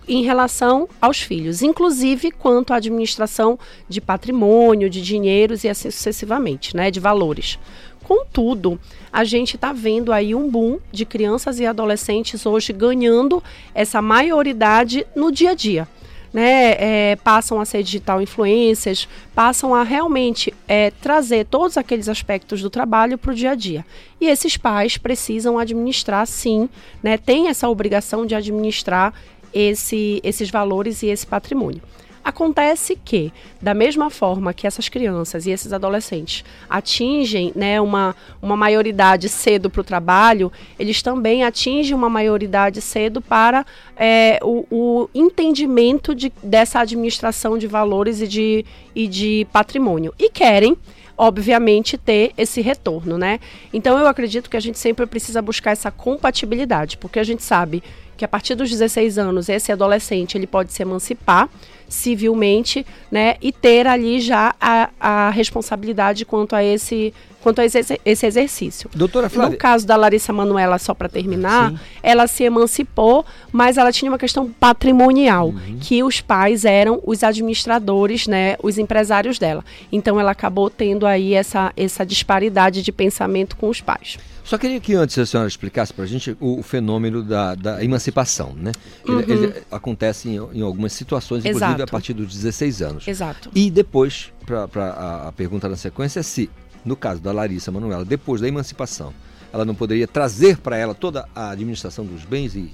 [0.06, 6.76] em relação aos filhos, inclusive quanto à administração de patrimônio, de dinheiros e assim sucessivamente,
[6.76, 7.58] né, de valores.
[8.02, 8.78] Contudo,
[9.10, 13.42] a gente está vendo aí um boom de crianças e adolescentes hoje ganhando
[13.74, 15.88] essa maioridade no dia a dia.
[16.34, 22.60] né, é, passam a ser digital influencers, passam a realmente é, trazer todos aqueles aspectos
[22.60, 23.86] do trabalho para o dia a dia.
[24.20, 26.68] E esses pais precisam administrar, sim,
[27.00, 29.14] né, tem essa obrigação de administrar
[29.54, 31.80] esse, esses valores e esse patrimônio.
[32.24, 33.30] Acontece que,
[33.60, 39.68] da mesma forma que essas crianças e esses adolescentes atingem né, uma, uma maioridade cedo
[39.68, 46.32] para o trabalho, eles também atingem uma maioridade cedo para é, o, o, entendimento de,
[46.42, 50.14] dessa administração de valores e de, e de patrimônio.
[50.18, 50.78] E querem
[51.16, 53.38] obviamente ter esse retorno, né?
[53.72, 57.82] Então eu acredito que a gente sempre precisa buscar essa compatibilidade, porque a gente sabe
[58.16, 61.48] que a partir dos 16 anos esse adolescente ele pode se emancipar
[61.88, 68.00] civilmente, né, e ter ali já a, a responsabilidade quanto a esse quanto a esse,
[68.06, 68.88] esse exercício.
[68.94, 69.50] Doutora Flávia.
[69.50, 71.78] No caso da Larissa Manuela, só para terminar, Sim.
[72.02, 75.76] ela se emancipou, mas ela tinha uma questão patrimonial, uhum.
[75.78, 79.62] que os pais eram os administradores, né, os empresários dela.
[79.92, 84.16] Então ela acabou tendo aí essa, essa disparidade de pensamento com os pais.
[84.44, 87.82] Só queria que antes a senhora explicasse para a gente o, o, fenômeno da, da
[87.82, 88.72] emancipação, né?
[89.02, 89.22] Ele, uhum.
[89.26, 91.82] ele acontece em, em, algumas situações, inclusive Exato.
[91.82, 93.08] a partir dos 16 anos.
[93.08, 93.50] Exato.
[93.54, 96.50] E depois, para a, a pergunta na sequência, é se,
[96.84, 99.14] no caso da Larissa Manuela, depois da emancipação,
[99.50, 102.70] ela não poderia trazer para ela toda a administração dos bens e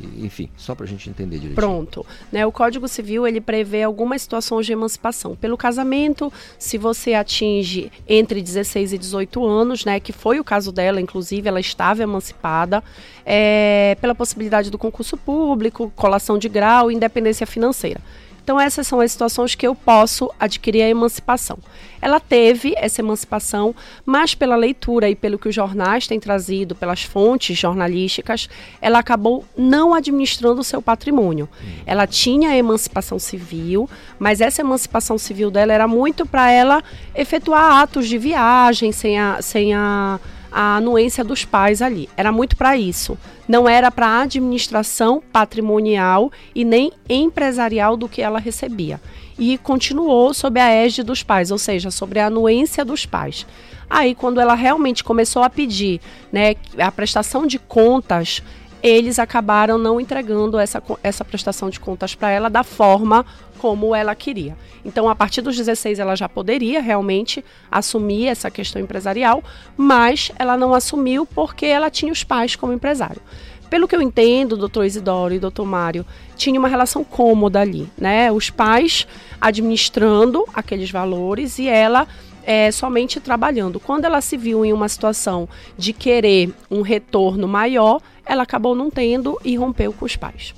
[0.00, 1.56] enfim, só para a gente entender direito.
[1.56, 2.06] Pronto.
[2.30, 5.34] Né, o Código Civil ele prevê algumas situações de emancipação.
[5.36, 10.70] Pelo casamento, se você atinge entre 16 e 18 anos, né, que foi o caso
[10.70, 12.82] dela, inclusive, ela estava emancipada,
[13.26, 18.00] é, pela possibilidade do concurso público, colação de grau, independência financeira.
[18.48, 21.58] Então, essas são as situações que eu posso adquirir a emancipação.
[22.00, 23.74] Ela teve essa emancipação,
[24.06, 28.48] mas pela leitura e pelo que os jornais têm trazido, pelas fontes jornalísticas,
[28.80, 31.46] ela acabou não administrando o seu patrimônio.
[31.84, 33.86] Ela tinha a emancipação civil,
[34.18, 36.82] mas essa emancipação civil dela era muito para ela
[37.14, 39.42] efetuar atos de viagem sem a.
[39.42, 40.18] Sem a
[40.50, 42.08] a anuência dos pais ali.
[42.16, 43.18] Era muito para isso.
[43.46, 49.00] Não era para administração patrimonial e nem empresarial do que ela recebia.
[49.38, 53.46] E continuou sob a égide dos pais, ou seja, sobre a anuência dos pais.
[53.88, 58.42] Aí, quando ela realmente começou a pedir né, a prestação de contas,
[58.82, 63.24] eles acabaram não entregando essa, essa prestação de contas para ela da forma
[63.58, 64.56] como ela queria.
[64.84, 69.42] Então, a partir dos 16, ela já poderia realmente assumir essa questão empresarial,
[69.76, 73.20] mas ela não assumiu porque ela tinha os pais como empresário.
[73.68, 76.06] Pelo que eu entendo, doutor Isidoro e doutor Mário,
[76.36, 78.32] tinha uma relação cômoda ali, né?
[78.32, 79.06] Os pais
[79.38, 82.08] administrando aqueles valores e ela
[82.48, 83.78] é, somente trabalhando.
[83.78, 88.90] Quando ela se viu em uma situação de querer um retorno maior, ela acabou não
[88.90, 90.54] tendo e rompeu com os pais.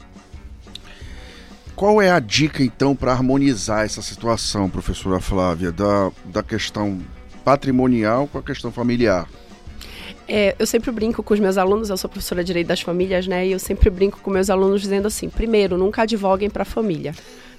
[1.76, 7.00] Qual é a dica, então, para harmonizar essa situação, professora Flávia, da, da questão
[7.42, 9.26] patrimonial com a questão familiar?
[10.28, 13.26] É, eu sempre brinco com os meus alunos, eu sou professora de Direito das Famílias,
[13.26, 13.46] né?
[13.46, 17.14] E eu sempre brinco com meus alunos dizendo assim: primeiro, nunca advoguem para a família.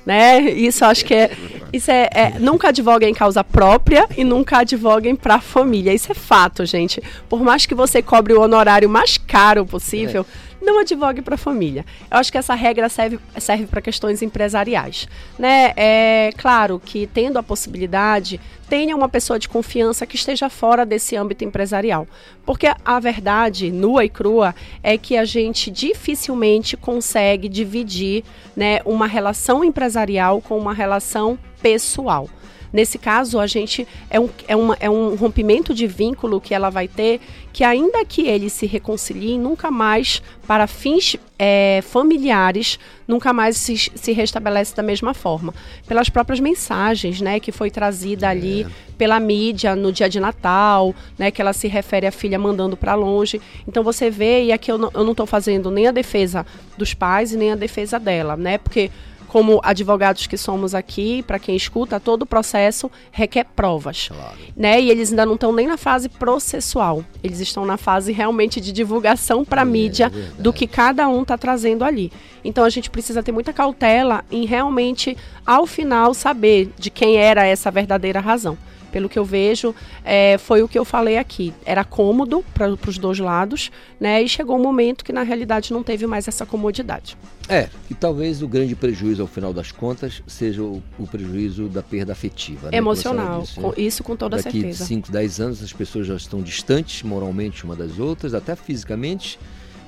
[0.06, 0.39] Né?
[0.52, 1.32] Isso acho que é.
[1.72, 5.93] Isso é, é, Nunca advoguem em causa própria e nunca advoguem para a família.
[5.93, 7.02] Isso é fato, gente.
[7.30, 10.26] Por mais que você cobre o honorário mais caro possível.
[10.47, 11.86] É não advogue para a família.
[12.09, 15.07] Eu acho que essa regra serve, serve para questões empresariais.
[15.38, 15.74] Né?
[15.76, 18.39] É claro que, tendo a possibilidade,
[18.70, 22.07] tenha uma pessoa de confiança que esteja fora desse âmbito empresarial.
[22.45, 28.24] Porque a verdade, nua e crua, é que a gente dificilmente consegue dividir
[28.55, 32.30] né, uma relação empresarial com uma relação pessoal.
[32.74, 36.69] Nesse caso, a gente é um, é, uma, é um rompimento de vínculo que ela
[36.69, 37.19] vai ter,
[37.51, 43.76] que ainda que eles se reconciliem, nunca mais, para fins é, familiares, nunca mais se,
[43.78, 45.53] se restabelece da mesma forma.
[45.86, 48.67] Pelas próprias mensagens, né, que foi trazida ali é.
[48.97, 52.95] pela mídia no dia de Natal, né, que ela se refere à filha mandando para
[52.95, 53.41] longe.
[53.67, 56.45] Então você vê, e aqui eu não estou fazendo nem a defesa
[56.78, 58.89] dos pais e nem a defesa dela, né, porque
[59.32, 64.10] como advogados que somos aqui, para quem escuta, todo o processo requer provas.
[64.10, 64.38] Claro.
[64.58, 64.82] Né?
[64.82, 67.02] E eles ainda não estão nem na fase processual.
[67.24, 71.22] Eles estão na fase realmente de divulgação para a é, mídia do que cada um
[71.22, 72.12] está trazendo ali.
[72.44, 75.16] Então a gente precisa ter muita cautela em realmente,
[75.46, 78.58] ao final, saber de quem era essa verdadeira razão
[78.92, 79.74] pelo que eu vejo,
[80.04, 81.54] é, foi o que eu falei aqui.
[81.66, 84.22] Era cômodo para os dois lados, né?
[84.22, 87.18] E chegou um momento que na realidade não teve mais essa comodidade.
[87.50, 91.82] É, e talvez o grande prejuízo ao final das contas seja o, o prejuízo da
[91.82, 92.70] perda afetiva.
[92.72, 94.80] Né, Emocional, disse, com, isso com toda Daqui certeza.
[94.80, 99.39] Daqui 5, 10 anos as pessoas já estão distantes moralmente uma das outras, até fisicamente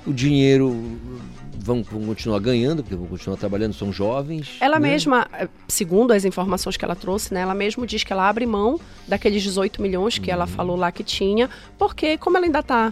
[0.06, 0.76] o dinheiro
[1.58, 4.58] vão, vão continuar ganhando, porque vão continuar trabalhando, são jovens.
[4.60, 4.90] Ela né?
[4.90, 8.46] mesma, eh, segundo as informações que ela trouxe, né, ela mesma diz que ela abre
[8.46, 10.34] mão daqueles 18 milhões que Uhum.
[10.36, 12.92] ela falou lá que tinha, porque como ela ainda está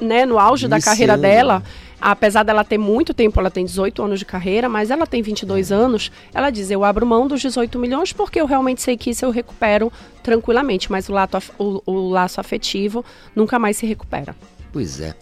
[0.00, 0.94] né, no auge da Iniciando.
[0.94, 1.62] carreira dela,
[1.98, 5.72] apesar dela ter muito tempo, ela tem 18 anos de carreira, mas ela tem 22
[5.72, 9.24] anos, ela diz, eu abro mão dos 18 milhões porque eu realmente sei que isso
[9.24, 9.90] eu recupero
[10.22, 13.02] tranquilamente, mas o, lato o- o laço afetivo
[13.34, 14.36] nunca mais se recupera.
[14.70, 15.14] Pois é.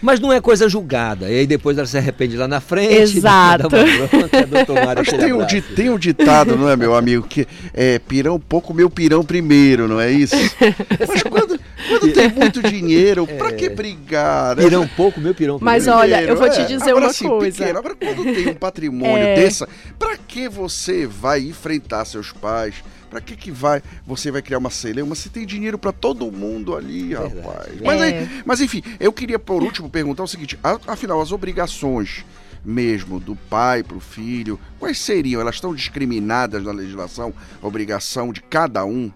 [0.00, 1.28] Mas não é coisa julgada.
[1.28, 2.94] E aí depois ela se arrepende lá na frente.
[2.94, 3.68] Exato.
[3.68, 7.46] dá uma bronca, Mário, Mas tem um, tem um ditado, não é, meu amigo, que
[7.74, 10.36] é pirão pouco, meu pirão primeiro, não é isso?
[11.08, 14.56] Mas quando, quando tem muito dinheiro, pra que brigar?
[14.56, 14.62] né?
[14.62, 16.00] Pirão pouco, meu pirão Mas primeiro.
[16.14, 16.64] olha, eu vou te é.
[16.64, 17.58] dizer Agora, uma assim, coisa.
[17.58, 19.34] Pequeno, agora, quando tem um patrimônio É.
[19.36, 19.68] dessa,
[19.98, 22.76] pra que você vai enfrentar seus pais?
[23.08, 26.76] Pra que que vai, você vai criar uma celeuma se tem dinheiro pra todo mundo
[26.76, 27.80] ali, rapaz?
[27.84, 28.04] Mas, É.
[28.04, 32.24] aí, mas enfim, eu queria por último perguntar o seguinte, afinal, as obrigações
[32.64, 35.40] mesmo do pai pro filho, quais seriam?
[35.40, 37.32] Elas estão discriminadas na legislação,
[37.62, 39.10] a obrigação de cada um?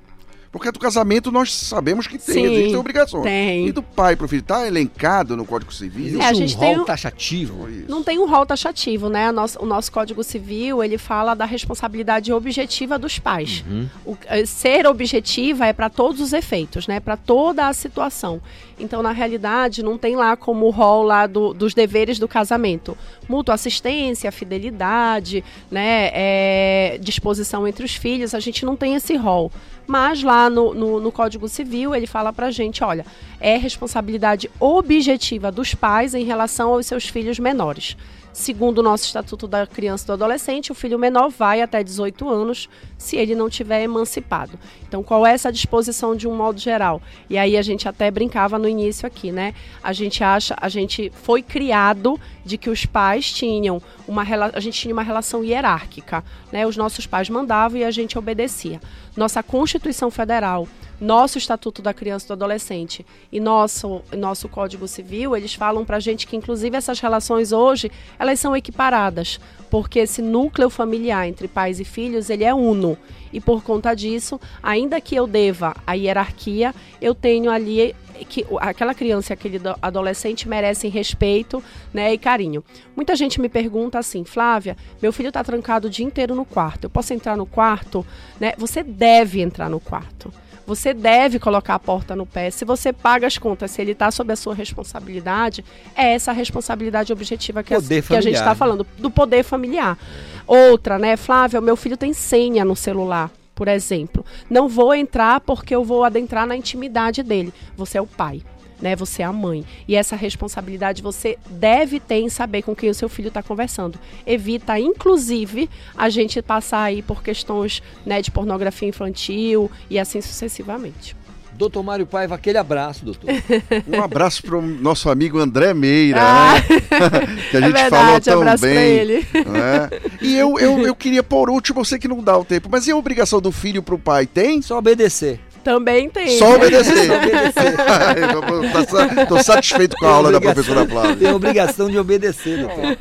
[0.52, 3.22] Porque do casamento nós sabemos que tem, Sim, existem obrigações.
[3.24, 3.68] tem.
[3.68, 6.20] E do pai pro filho, tá elencado no Código Civil?
[6.20, 7.66] É, a gente tem um- taxativo.
[7.88, 9.32] Não tem um rol taxativo, né?
[9.32, 13.64] Nosso- o nosso Código Civil, ele fala da responsabilidade objetiva dos pais.
[13.66, 13.88] Uhum.
[14.04, 17.00] O- eh, ser objetiva é para todos os efeitos, né?
[17.00, 18.38] Para toda a situação.
[18.78, 22.94] Então, na realidade, não tem lá como o rol lá do- dos deveres do casamento.
[23.26, 26.10] Mútua assistência, fidelidade, né?
[26.12, 29.50] eh, disposição entre os filhos, a gente não tem esse rol.
[29.92, 33.04] Mas lá no, no, no Código Civil, ele fala pra gente, olha,
[33.38, 37.94] é responsabilidade objetiva dos pais em relação aos seus filhos menores.
[38.32, 42.26] Segundo o nosso Estatuto da Criança e do Adolescente, o filho menor vai até 18
[42.26, 44.58] anos se ele não tiver emancipado.
[44.88, 47.02] Então, qual é essa disposição de um modo geral?
[47.28, 49.54] E aí a gente até brincava no início aqui, né?
[49.82, 54.22] A gente acha, a gente foi criado de que os pais tinham uma
[54.54, 56.66] a gente tinha uma relação hierárquica, né?
[56.66, 58.80] Os nossos pais mandavam e a gente obedecia.
[59.16, 60.66] Nossa Constituição Federal,
[61.00, 66.00] nosso Estatuto da Criança e do Adolescente e nosso, nosso Código Civil, eles falam pra
[66.00, 71.80] gente que, inclusive, essas relações hoje, elas são equiparadas, porque esse núcleo familiar entre pais
[71.80, 72.96] e filhos, ele é uno.
[73.32, 78.94] E por conta disso, ainda que eu deva a hierarquia, eu tenho ali que aquela
[78.94, 81.62] criança e aquele do- adolescente merecem respeito
[81.92, 82.62] né, e carinho.
[82.96, 86.84] Muita gente me pergunta assim, Flávia, meu filho está trancado o dia inteiro no quarto,
[86.84, 88.06] eu posso entrar no quarto?
[88.40, 88.52] Né?
[88.58, 90.32] Você deve entrar no quarto.
[90.64, 92.48] Você deve colocar a porta no pé.
[92.48, 95.64] Se você paga as contas, se ele está sob a sua responsabilidade,
[95.96, 99.98] é essa a responsabilidade objetiva que, a- que a gente está falando, do poder familiar.
[100.46, 104.24] Outra, né, Flávia, meu filho tem senha no celular, por exemplo.
[104.48, 107.52] Não vou entrar porque eu vou adentrar na intimidade dele.
[107.76, 108.42] Você é o pai.
[108.80, 109.64] Né, você é a mãe.
[109.86, 113.96] E essa responsabilidade você deve ter em saber com quem o seu filho está conversando.
[114.26, 121.14] Evita, inclusive, a gente passar aí por questões né, de pornografia infantil e assim sucessivamente.
[121.62, 123.30] Doutor Mário Paiva, aquele abraço, doutor.
[123.86, 126.60] Um abraço para o nosso amigo André Meira, Ah, né?
[127.50, 128.76] que a é gente verdade, falou tão bem.
[128.78, 129.26] ele.
[129.32, 129.88] né?
[130.20, 132.88] E eu, eu, eu queria, por último, eu sei que não dá o tempo, mas
[132.88, 134.26] e a obrigação do filho pro pai?
[134.26, 134.60] Tem?
[134.60, 135.38] Só obedecer.
[135.62, 136.36] Também tem.
[136.36, 137.06] Só obedecer.
[137.06, 137.76] Só obedecer.
[139.28, 141.14] Tô- tá satisfeito com a aula da professora Flávia.
[141.16, 142.96] Tem a obrigação de obedecer, doutor.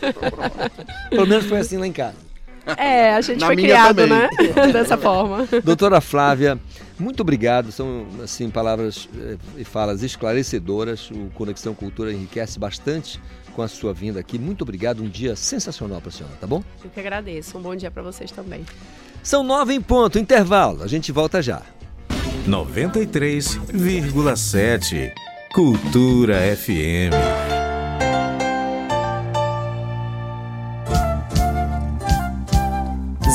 [1.10, 2.14] Pelo menos foi assim lá em casa.
[2.78, 4.10] É, a gente Na foi criado, também.
[4.10, 4.30] né?
[4.72, 5.48] Dessa forma.
[5.64, 6.60] Doutora Flávia,
[7.00, 7.72] muito obrigado.
[7.72, 11.10] São, assim, palavras eh, e falas esclarecedoras.
[11.12, 13.20] O Conexão Cultura enriquece bastante
[13.56, 14.38] com a sua vinda aqui.
[14.38, 15.02] Muito obrigado.
[15.04, 16.64] Um dia sensacional para a senhora, tá bom?
[16.84, 17.58] Eu que agradeço.
[17.58, 18.64] Um bom dia para vocês também.
[19.24, 20.84] São nove em ponto, intervalo.
[20.84, 21.62] A gente volta já.
[22.48, 25.12] 93,7
[25.54, 27.41] Cultura FM.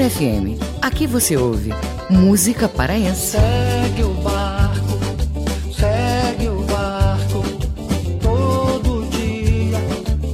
[0.00, 0.56] Cultura FM.
[0.80, 1.74] Aqui você ouve
[2.08, 3.32] música paraense.
[3.32, 4.98] Segue o barco,
[5.76, 7.44] segue o barco.
[8.22, 9.76] Todo dia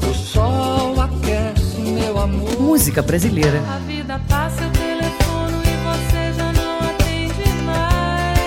[0.08, 2.60] o sol aquece meu amor.
[2.60, 3.60] Música brasileira.
[3.68, 8.38] A vida passa, eu telefono e você já não atende mais.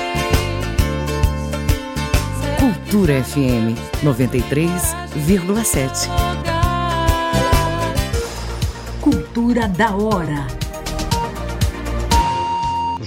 [2.61, 6.07] Cultura Cultura FM 93,7.
[9.01, 10.58] Cultura da hora.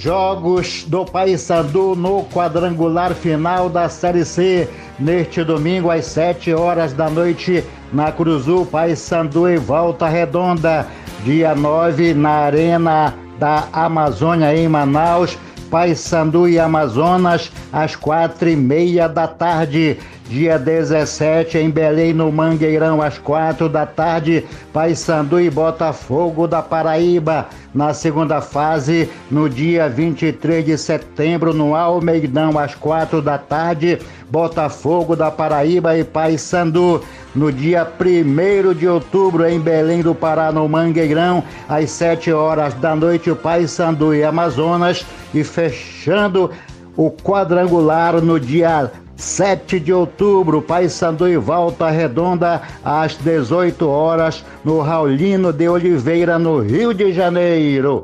[0.03, 4.67] Jogos do Paysandu no quadrangular final da Série C.
[4.99, 10.85] Neste domingo, às 7 horas da noite, na Cruzul, Paysandu e Volta Redonda.
[11.23, 15.37] Dia 9, na Arena da Amazônia, em Manaus.
[15.71, 19.97] Paysandu e Amazonas, às quatro e meia da tarde.
[20.29, 27.47] Dia 17, em Belém, no Mangueirão, às quatro da tarde, Paysandu e Botafogo da Paraíba.
[27.73, 33.99] Na segunda fase, no dia 23 de setembro, no Almeidão, às quatro da tarde,
[34.29, 37.03] Botafogo da Paraíba e Paysandu.
[37.35, 42.95] No dia 1 de outubro, em Belém do Pará, no Mangueirão, às 7 horas da
[42.95, 45.05] noite, o Paysandu e Amazonas.
[45.33, 46.49] E fechando
[46.95, 54.81] o quadrangular no dia 7 de outubro, Paysandu e Volta Redonda, às 18 horas, no
[54.81, 58.01] Raulino de Oliveira, no Rio de Janeiro.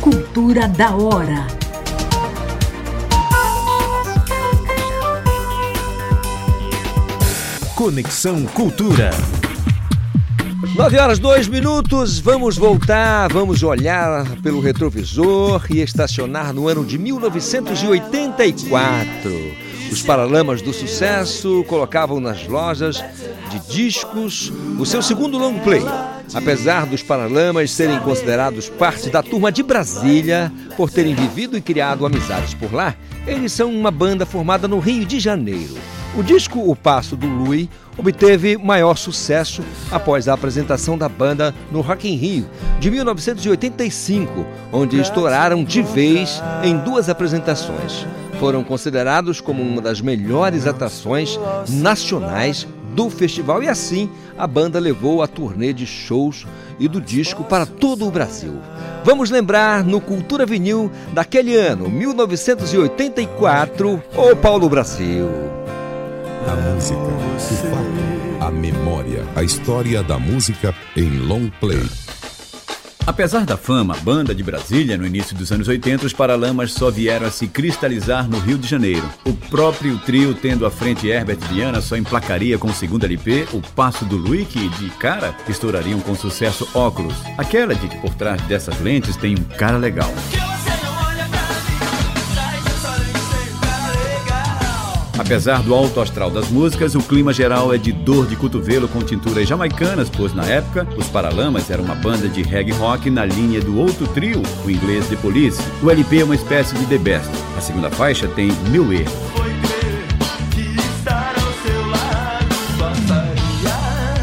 [0.00, 1.46] Cultura da hora.
[7.74, 9.10] Conexão Cultura.
[10.76, 16.98] 9 horas 2 minutos, vamos voltar, vamos olhar pelo retrovisor e estacionar no ano de
[16.98, 19.69] 1984.
[19.90, 23.02] Os Paralamas do Sucesso colocavam nas lojas
[23.50, 25.82] de discos o seu segundo long play.
[26.32, 32.06] Apesar dos Paralamas serem considerados parte da turma de Brasília, por terem vivido e criado
[32.06, 32.94] amizades por lá,
[33.26, 35.74] eles são uma banda formada no Rio de Janeiro.
[36.16, 41.80] O disco O Passo do Lui obteve maior sucesso após a apresentação da banda no
[41.80, 48.06] Rock in Rio de 1985, onde estouraram de vez em duas apresentações.
[48.40, 51.38] Foram considerados como uma das melhores atrações
[51.68, 56.46] nacionais do festival e assim a banda levou a turnê de shows
[56.78, 58.54] e do disco para todo o Brasil.
[59.04, 65.28] Vamos lembrar no Cultura Vinil daquele ano, 1984, o Paulo Brasil.
[66.48, 71.86] A música, o fato, a memória, a história da música em long play.
[73.10, 77.26] Apesar da fama, banda de Brasília, no início dos anos 80, os Paralamas só vieram
[77.26, 79.02] a se cristalizar no Rio de Janeiro.
[79.24, 83.60] O próprio trio, tendo à frente Herbert Viana, só emplacaria com o segundo LP o
[83.60, 87.16] Passo do Luiz, que de cara estourariam com sucesso óculos.
[87.36, 90.14] Aquela de que por trás dessas lentes tem um cara legal.
[95.20, 99.00] Apesar do alto astral das músicas, o clima geral é de dor de cotovelo com
[99.00, 103.60] tinturas jamaicanas, pois na época, os Paralamas eram uma banda de reggae rock na linha
[103.60, 105.60] do outro trio, o inglês The Police.
[105.82, 107.28] O LP é uma espécie de The Best.
[107.54, 109.12] A segunda faixa tem Mil Erros.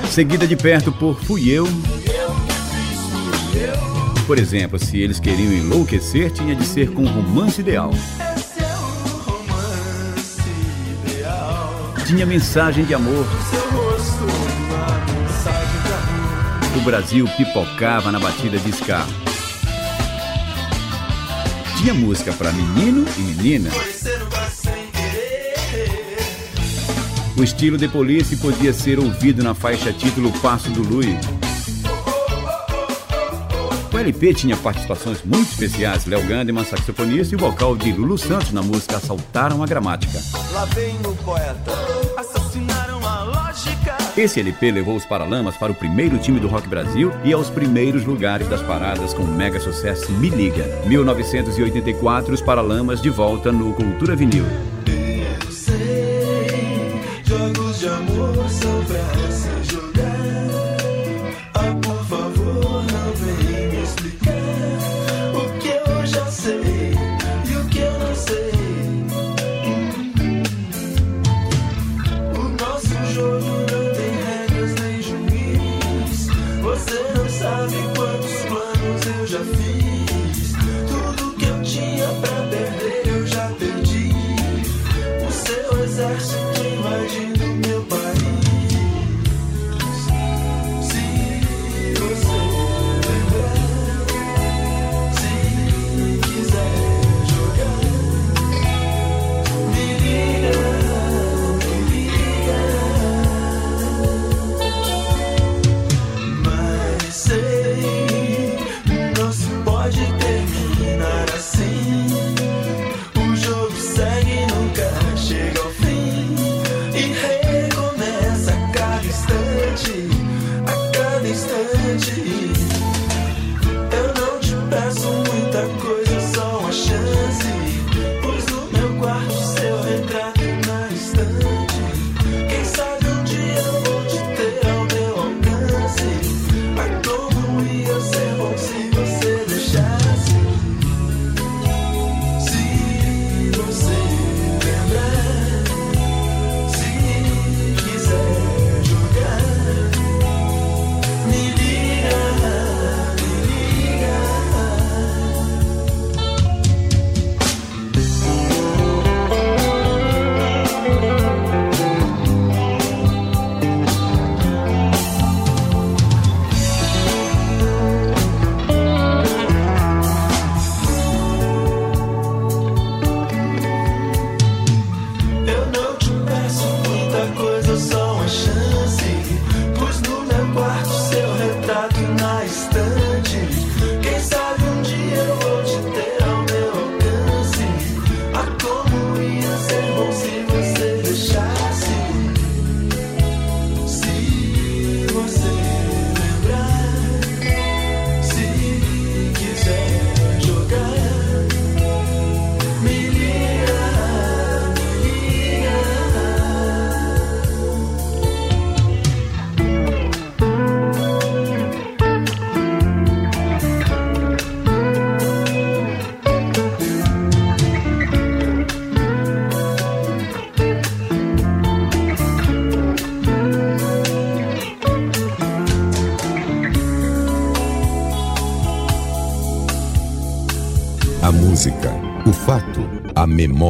[0.10, 1.68] Seguida de perto por Fui Eu.
[4.26, 7.92] Por exemplo, se eles queriam enlouquecer, tinha de ser com romance ideal.
[12.08, 13.26] Tinha mensagem de amor.
[16.74, 19.06] O Brasil pipocava na batida de ska.
[21.78, 23.70] Tinha música para menino e menina.
[27.36, 31.20] O estilo de Police podia ser ouvido na faixa título Passo do Lui.
[33.94, 38.52] O LP tinha participações muito especiais, Léo Gandeman, saxofonista, e o vocal de Lulu Santos
[38.52, 40.22] na música Assaltaram a Gramática.
[40.54, 41.97] Lá vem o poeta.
[44.18, 48.04] Esse LP levou os Paralamas para o primeiro time do Rock Brasil e aos primeiros
[48.04, 50.66] lugares das paradas com o mega sucesso Me Liga.
[50.88, 54.46] 1984, os Paralamas de volta no Cultura Vinil.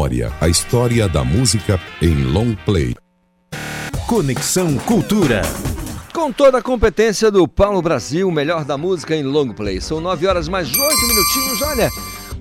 [0.08, 2.95] Memória, a história da música em long play.
[4.08, 5.43] Conexão Cultura.
[6.14, 9.82] Com toda a competência do Paulo Brasil, o melhor da música em long play.
[9.82, 11.62] São 9 horas mais 8 minutinhos.
[11.62, 11.89] Olha,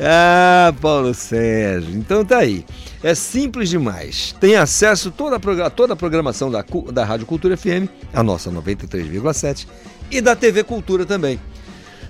[0.00, 1.94] Ah, Paulo Sérgio.
[1.94, 2.64] Então tá aí.
[3.02, 4.34] É simples demais.
[4.40, 8.50] Tem acesso a toda a, toda a programação da, da Rádio Cultura FM, a nossa
[8.50, 9.66] 93,7,
[10.10, 11.38] e da TV Cultura também.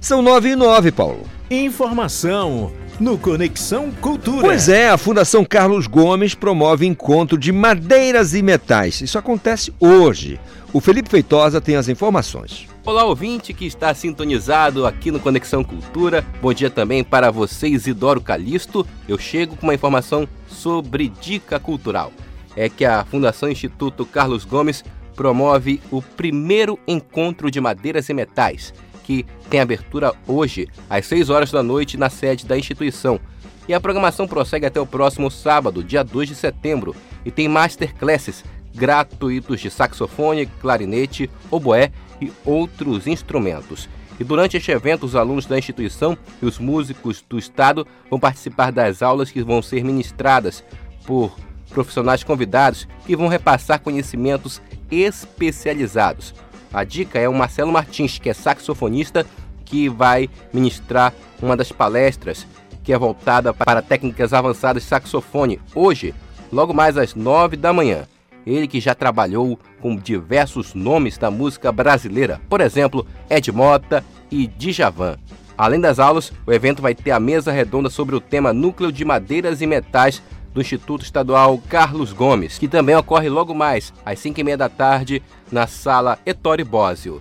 [0.00, 1.22] São 9 e 9, Paulo.
[1.50, 4.42] Informação no Conexão Cultura.
[4.42, 9.00] Pois é, a Fundação Carlos Gomes promove encontro de madeiras e metais.
[9.00, 10.38] Isso acontece hoje.
[10.72, 12.67] O Felipe Feitosa tem as informações.
[12.88, 16.24] Olá, ouvinte que está sintonizado aqui no Conexão Cultura.
[16.40, 18.86] Bom dia também para você, Isidoro Calixto.
[19.06, 22.10] Eu chego com uma informação sobre dica cultural.
[22.56, 24.82] É que a Fundação Instituto Carlos Gomes
[25.14, 28.72] promove o primeiro encontro de madeiras e metais,
[29.04, 33.20] que tem abertura hoje, às 6 horas da noite, na sede da instituição.
[33.68, 38.42] E a programação prossegue até o próximo sábado, dia 2 de setembro, e tem masterclasses
[38.78, 43.88] gratuitos de saxofone, clarinete, oboé e outros instrumentos.
[44.20, 48.72] E durante este evento, os alunos da instituição e os músicos do estado vão participar
[48.72, 50.64] das aulas que vão ser ministradas
[51.06, 51.36] por
[51.70, 54.60] profissionais convidados que vão repassar conhecimentos
[54.90, 56.34] especializados.
[56.72, 59.26] A dica é o Marcelo Martins, que é saxofonista,
[59.64, 62.46] que vai ministrar uma das palestras
[62.82, 66.14] que é voltada para técnicas avançadas de saxofone, hoje,
[66.50, 68.06] logo mais às nove da manhã.
[68.48, 74.46] Ele que já trabalhou com diversos nomes da música brasileira, por exemplo, Ed Mota e
[74.46, 75.18] Djavan.
[75.56, 79.04] Além das aulas, o evento vai ter a mesa redonda sobre o tema Núcleo de
[79.04, 80.22] Madeiras e Metais
[80.54, 84.68] do Instituto Estadual Carlos Gomes, que também ocorre logo mais, às 5 e meia da
[84.68, 85.22] tarde,
[85.52, 87.20] na sala Ettore Bósio.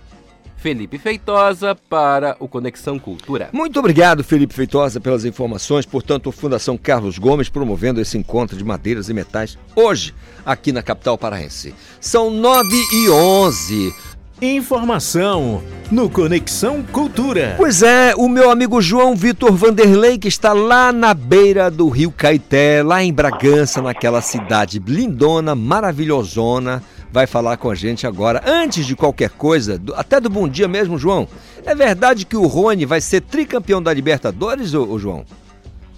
[0.58, 3.48] Felipe Feitosa para o Conexão Cultura.
[3.52, 5.86] Muito obrigado, Felipe Feitosa, pelas informações.
[5.86, 10.12] Portanto, a Fundação Carlos Gomes promovendo esse encontro de madeiras e metais hoje,
[10.44, 11.74] aqui na capital paraense.
[12.00, 13.94] São 9 e 11.
[14.40, 17.54] Informação no Conexão Cultura.
[17.56, 22.12] Pois é, o meu amigo João Vitor Vanderlei, que está lá na beira do Rio
[22.12, 26.82] Caeté, lá em Bragança, naquela cidade lindona, maravilhosona,
[27.12, 28.42] vai falar com a gente agora.
[28.46, 31.28] Antes de qualquer coisa, até do bom dia mesmo, João.
[31.64, 35.24] É verdade que o Rony vai ser tricampeão da Libertadores, ô, ô João?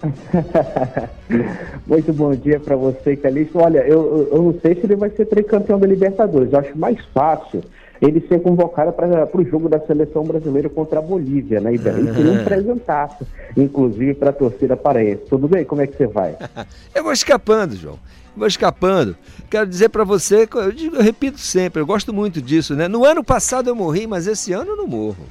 [1.87, 3.59] Muito bom dia para você, Calixto.
[3.59, 6.53] Olha, eu, eu, não sei se ele vai ser tricampeão da Libertadores.
[6.53, 7.63] Eu acho mais fácil
[8.01, 11.75] ele ser convocado para o jogo da seleção brasileira contra a Bolívia, né?
[11.75, 15.23] E daí seria um presentaço, inclusive para a torcida paraense.
[15.29, 15.67] Tudo bem?
[15.67, 16.35] Como é que você vai?
[16.95, 17.99] Eu vou escapando, João.
[18.37, 19.17] Vou escapando.
[19.51, 22.89] Quero dizer para você, eu, digo- eu repito sempre, eu gosto muito disso, né?
[22.89, 25.27] No ano passado eu morri, mas esse ano eu não morro.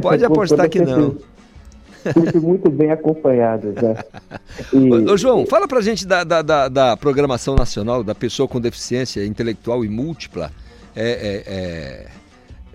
[0.00, 1.16] Pode apostar que não.
[2.02, 4.04] Sempre muito bem acompanhado, já.
[5.08, 8.60] Ô, ô, João, fala pra gente da, da, da- da programação nacional da pessoa com
[8.60, 10.50] deficiência intelectual e múltipla.
[10.96, 12.06] É, é, é-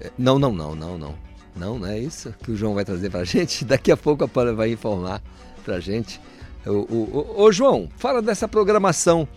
[0.08, 1.28] é- Não, não, não, não, não.
[1.56, 3.66] Não, não é isso que o João vai trazer pra gente.
[3.66, 5.22] Daqui a pouco a Paula vai informar
[5.66, 6.22] pra gente.
[6.70, 9.28] Ô, João, fala dessa programação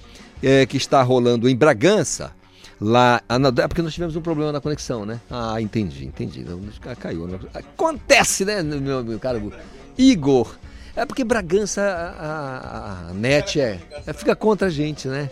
[0.43, 2.33] é, que está rolando em Bragança.
[2.81, 5.21] Lá, ah, é porque nós tivemos um problema na conexão, né?
[5.31, 6.43] Ah, entendi, entendi.
[6.43, 6.59] Não,
[6.99, 7.27] Caiu.
[7.27, 7.39] né?
[7.53, 9.53] Acontece, né, meu, meu caro
[9.99, 10.57] Igor?
[10.97, 15.29] É porque Bragança, a, a- a net é, é- fica contra a gente, né?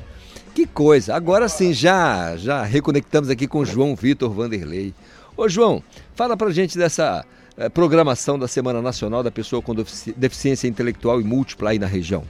[0.55, 1.15] Que coisa.
[1.15, 4.93] Agora sim, já, já reconectamos aqui com o João Vitor Vanderlei.
[5.37, 5.83] Ô, João,
[6.15, 7.25] fala pra gente dessa
[7.59, 11.87] eh, programação da Semana Nacional da Pessoa com Defici- Deficiência Intelectual e Múltipla aí na
[11.87, 12.23] região.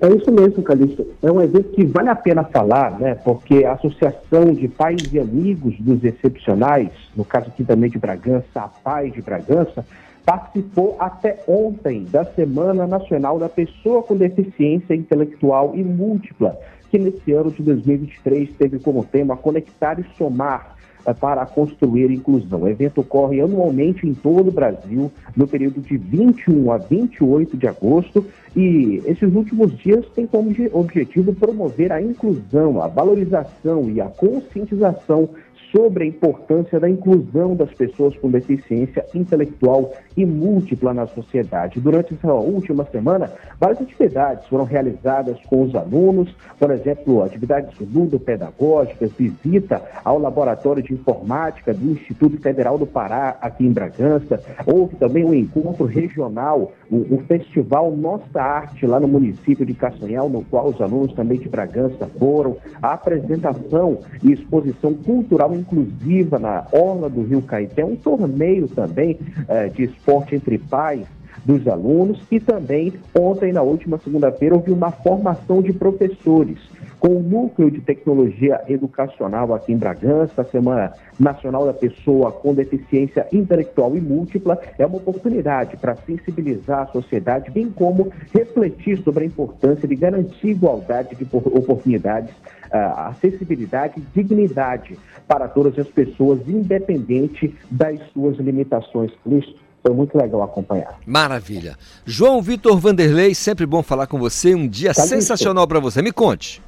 [0.00, 1.06] É isso mesmo, Calixto.
[1.22, 3.14] É um evento que vale a pena falar, né?
[3.14, 8.44] Porque a Associação de Pais e Amigos dos Excepcionais, no caso aqui também de Bragança,
[8.56, 9.86] a Paz de Bragança,
[10.24, 16.58] participou até ontem da Semana Nacional da Pessoa com Deficiência Intelectual e Múltipla,
[16.90, 20.73] que nesse ano de 2023 teve como tema Conectar e Somar
[21.12, 22.62] para construir inclusão.
[22.62, 27.66] O evento ocorre anualmente em todo o Brasil, no período de 21 a 28 de
[27.66, 28.24] agosto,
[28.56, 34.06] e esses últimos dias têm como obje- objetivo promover a inclusão, a valorização e a
[34.06, 35.28] conscientização
[35.74, 41.80] sobre a importância da inclusão das pessoas com deficiência intelectual e múltipla na sociedade.
[41.80, 49.10] Durante essa última semana, várias atividades foram realizadas com os alunos, por exemplo, atividades ludopedagógicas,
[49.18, 54.40] visita ao Laboratório de Informática do Instituto Federal do Pará, aqui em Bragança.
[54.64, 60.44] Houve também um encontro regional, o, Festival Nossa Arte, lá no município de Castanhal, no
[60.44, 62.56] qual os alunos também de Bragança foram.
[62.80, 69.18] A apresentação e exposição cultural inclusiva na Orla do Rio Caeté, um torneio também
[69.48, 71.06] eh, de esporte entre pais
[71.44, 76.58] dos alunos e também ontem, na última segunda-feira, houve uma formação de professores
[77.00, 82.54] com o Núcleo de Tecnologia Educacional aqui em Bragança, a Semana Nacional da Pessoa com
[82.54, 89.24] Deficiência Intelectual e Múltipla, é uma oportunidade para sensibilizar a sociedade, bem como refletir sobre
[89.24, 92.34] a importância de garantir igualdade de por- oportunidades,
[92.78, 99.12] acessibilidade e dignidade para todas as pessoas, independente das suas limitações.
[99.26, 100.98] Isso foi muito legal acompanhar.
[101.06, 101.76] Maravilha.
[102.04, 104.54] João Vitor Vanderlei, sempre bom falar com você.
[104.54, 105.14] Um dia Calixto.
[105.14, 106.00] sensacional para você.
[106.02, 106.62] Me conte.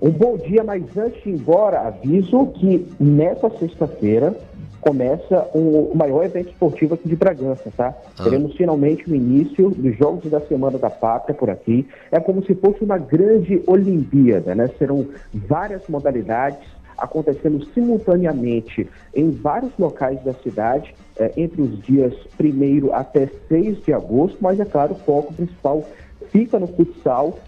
[0.00, 4.34] Um bom dia, mas antes de ir embora, aviso que nessa sexta-feira
[4.80, 7.94] começa o, maior evento esportivo aqui de Bragança, tá?
[8.18, 8.24] Ah.
[8.24, 11.86] Teremos finalmente o início dos Jogos da Semana da Pátria por aqui.
[12.10, 14.68] É como se fosse uma grande Olimpíada, né?
[14.78, 16.66] Serão várias modalidades
[16.96, 23.92] acontecendo simultaneamente em vários locais da cidade, eh, entre os dias 1 até 6 de
[23.92, 25.82] agosto, mas é claro, o foco principal
[26.30, 27.38] fica no futsal,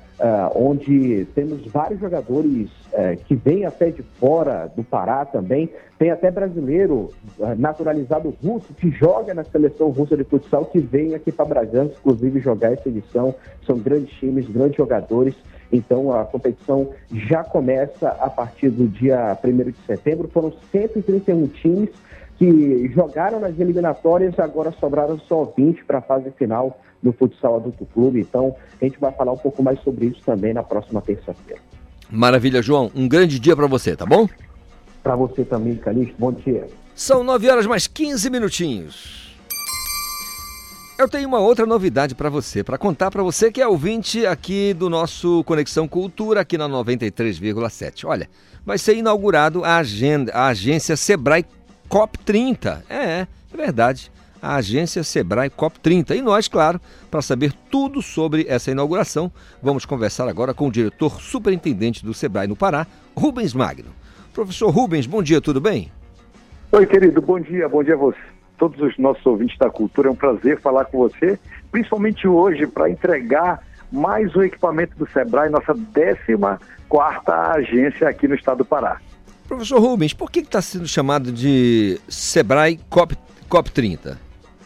[0.54, 5.68] onde temos vários jogadores eh, que vêm até de fora do Pará também.
[5.98, 7.08] Tem até brasileiro
[7.40, 11.94] ah, naturalizado russo que joga na seleção russa de futsal que vem aqui para Bragança,
[11.98, 13.34] inclusive, jogar essa edição.
[13.66, 15.34] São grandes times, grandes jogadores.
[15.72, 20.28] Então a competição já começa a partir do dia 1 de setembro.
[20.28, 21.90] Foram 131 times
[22.36, 27.86] que jogaram nas eliminatórias, agora sobraram só 20 para a fase final do futsal adulto
[27.86, 28.20] clube.
[28.20, 31.60] Então a gente vai falar um pouco mais sobre isso também na próxima terça-feira.
[32.10, 32.90] Maravilha, João.
[32.94, 34.28] Um grande dia para você, tá bom?
[35.02, 36.66] Para você também, Calixto, bom dia.
[36.94, 39.22] São 9 horas mais 15 minutinhos.
[40.98, 44.72] Eu tenho uma outra novidade para você, para contar para você que é ouvinte aqui
[44.72, 48.06] do nosso Conexão Cultura, aqui na 93,7.
[48.06, 48.28] Olha,
[48.64, 51.44] vai ser inaugurado a, agenda, a agência Sebrae
[51.90, 52.82] COP30.
[52.88, 54.12] É, é verdade.
[54.42, 56.16] A agência Sebrae COP30.
[56.16, 59.30] E nós, claro, para saber tudo sobre essa inauguração,
[59.62, 62.84] vamos conversar agora com o diretor superintendente do Sebrae no Pará,
[63.16, 63.90] Rubens Magno.
[64.34, 65.92] Professor Rubens, bom dia, tudo bem?
[66.72, 68.18] Oi, querido, bom dia, bom dia a você.
[68.58, 71.38] Todos os nossos ouvintes da cultura, é um prazer falar com você,
[71.70, 73.62] principalmente hoje, para entregar
[73.92, 76.58] mais um equipamento do Sebrae, nossa 14
[77.58, 78.98] agência aqui no estado do Pará.
[79.46, 83.16] Professor Rubens, por que está sendo chamado de Sebrae COP,
[83.50, 84.16] COP30?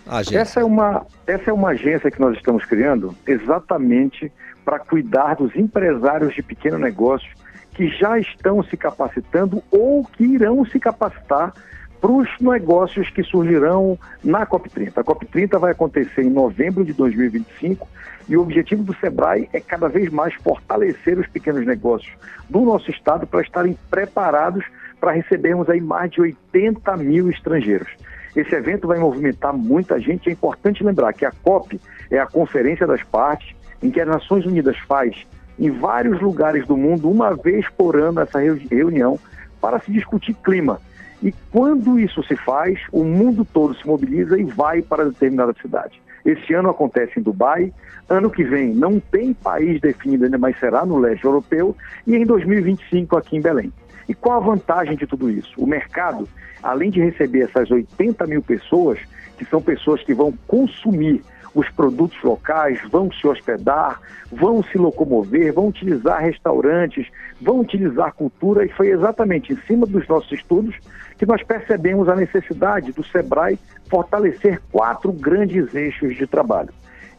[0.06, 0.38] A agência.
[0.38, 4.32] Essa é, uma, essa é uma agência que nós estamos criando exatamente
[4.64, 7.28] para cuidar dos empresários de pequeno negócio
[7.74, 11.52] que já estão se capacitando ou que irão se capacitar
[12.00, 14.92] para os negócios que surgirão na COP30.
[14.96, 17.88] A COP30 vai acontecer em novembro de 2025
[18.28, 22.12] e o objetivo do SEBRAE é cada vez mais fortalecer os pequenos negócios
[22.48, 24.64] do nosso estado para estarem preparados
[25.00, 27.88] para recebermos aí mais de 80 mil estrangeiros.
[28.36, 30.28] Esse evento vai movimentar muita gente.
[30.28, 31.80] É importante lembrar que a COP
[32.10, 35.26] é a Conferência das Partes, em que as Nações Unidas faz
[35.58, 39.18] em vários lugares do mundo, uma vez por ano, essa reu- reunião
[39.60, 40.78] para se discutir clima.
[41.22, 46.00] E quando isso se faz, o mundo todo se mobiliza e vai para determinada cidade.
[46.26, 47.72] Esse ano acontece em Dubai,
[48.08, 51.74] ano que vem não tem país definido ainda, mas será no leste europeu,
[52.06, 53.72] e em 2025 aqui em Belém.
[54.08, 55.52] E qual a vantagem de tudo isso?
[55.56, 56.28] O mercado,
[56.62, 58.98] além de receber essas 80 mil pessoas,
[59.36, 61.22] que são pessoas que vão consumir
[61.54, 63.98] os produtos locais, vão se hospedar,
[64.30, 67.08] vão se locomover, vão utilizar restaurantes,
[67.40, 70.76] vão utilizar cultura, e foi exatamente em cima dos nossos estudos
[71.16, 73.58] que nós percebemos a necessidade do SEBRAE
[73.88, 76.68] fortalecer quatro grandes eixos de trabalho.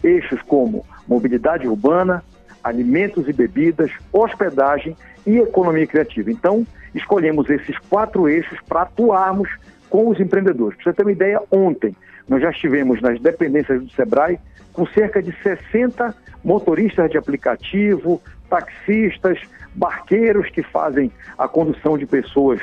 [0.04, 2.24] Eixos como mobilidade urbana,
[2.68, 4.96] alimentos e bebidas, hospedagem
[5.26, 6.32] e economia criativa.
[6.32, 9.50] Então, escolhemos esses quatro eixos para atuarmos
[9.90, 10.78] com os empreendedores.
[10.78, 11.96] Para você ter uma ideia, ontem
[12.28, 14.40] nós já estivemos nas dependências do SEBRAE
[14.74, 16.14] com cerca de 60
[16.44, 19.40] motoristas de aplicativo, taxistas,
[19.74, 22.60] barqueiros que fazem a condução de pessoas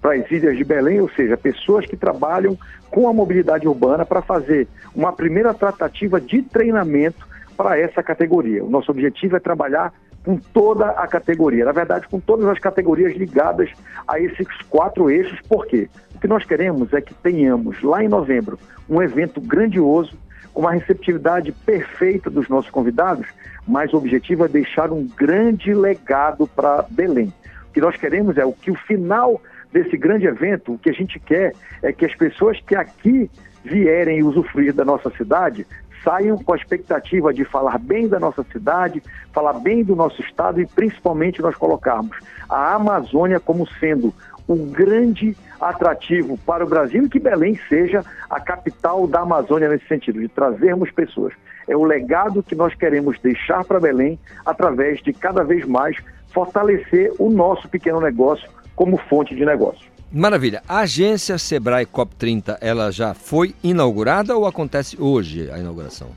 [0.00, 2.56] para as ilhas de Belém, ou seja, pessoas que trabalham
[2.90, 7.27] com a mobilidade urbana para fazer uma primeira tratativa de treinamento
[7.58, 8.64] para essa categoria.
[8.64, 9.92] O nosso objetivo é trabalhar
[10.24, 13.70] com toda a categoria, na verdade, com todas as categorias ligadas
[14.06, 15.88] a esses quatro eixos, por quê?
[16.14, 18.58] O que nós queremos é que tenhamos lá em novembro
[18.88, 20.16] um evento grandioso,
[20.54, 23.26] com uma receptividade perfeita dos nossos convidados,
[23.66, 27.32] mas o objetivo é deixar um grande legado para Belém.
[27.68, 29.40] O que nós queremos é o que o final
[29.72, 33.28] desse grande evento, o que a gente quer é que as pessoas que aqui
[33.64, 35.66] vierem usufruir da nossa cidade
[36.02, 39.02] saiam com a expectativa de falar bem da nossa cidade,
[39.32, 42.16] falar bem do nosso estado e principalmente nós colocarmos
[42.48, 44.12] a Amazônia como sendo
[44.48, 49.86] um grande atrativo para o Brasil e que Belém seja a capital da Amazônia nesse
[49.86, 51.34] sentido, de trazermos pessoas.
[51.68, 55.96] É o legado que nós queremos deixar para Belém através de cada vez mais
[56.32, 59.97] fortalecer o nosso pequeno negócio como fonte de negócio.
[60.10, 60.62] Maravilha.
[60.66, 66.08] A agência Sebrae COP30, ela já foi inaugurada ou acontece hoje a inauguração?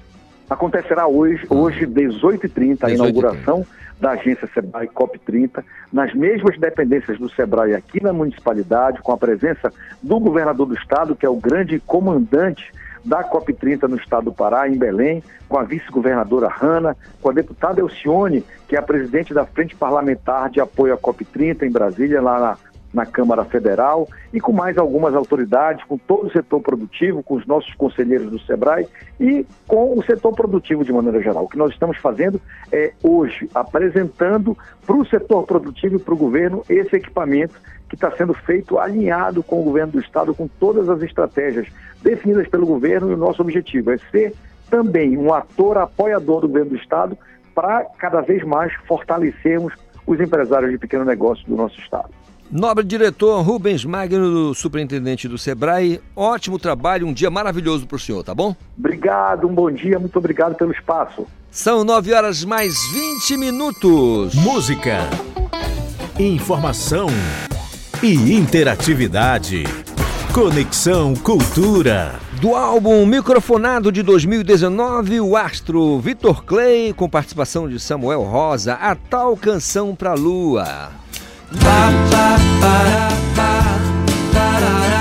[0.49, 2.93] Acontecerá hoje, hoje 18h30, a 18h30.
[2.93, 3.65] inauguração
[3.99, 9.72] da agência Sebrae COP30, nas mesmas dependências do Sebrae aqui na municipalidade, com a presença
[10.01, 12.72] do governador do estado, que é o grande comandante
[13.03, 17.81] da COP30 no estado do Pará, em Belém, com a vice-governadora Hanna, com a deputada
[17.81, 22.39] Elcione, que é a presidente da Frente Parlamentar de Apoio à COP30 em Brasília, lá
[22.39, 22.57] na,
[22.93, 27.45] na Câmara Federal, e com mais algumas autoridades, com todo o setor produtivo, com os
[27.45, 28.88] nossos conselheiros do SEBRAE
[29.19, 31.45] e com o setor produtivo de maneira geral.
[31.45, 32.41] O que nós estamos fazendo
[32.72, 37.55] é hoje apresentando para o setor produtivo e para o governo esse equipamento
[37.88, 41.68] que está sendo feito alinhado com o governo do Estado, com todas as estratégias
[42.01, 44.34] definidas pelo governo, e o nosso objetivo é ser
[44.69, 47.18] também um ator apoiador do governo do Estado
[47.53, 49.73] para cada vez mais fortalecermos
[50.07, 52.20] os empresários de pequeno negócio do nosso Estado.
[52.52, 58.26] Nobre diretor Rubens Magno, superintendente do Sebrae, ótimo trabalho, um dia maravilhoso para o senhor,
[58.26, 58.53] tá bom?
[58.78, 61.26] Obrigado, um bom dia, muito obrigado pelo espaço.
[61.49, 64.36] São 9 horas mais 20 minutos.
[64.36, 64.98] Música,
[66.19, 67.07] informação
[68.03, 69.64] e interatividade.
[70.34, 72.19] Conexão Cultura.
[72.41, 78.94] Do álbum Microfonado de 2019, o astro Vitor Clay, com participação de Samuel Rosa, a
[78.94, 81.01] tal canção pra lua.
[81.60, 83.49] Ba, ba, ba, da, ba,
[84.34, 85.01] da, da, da.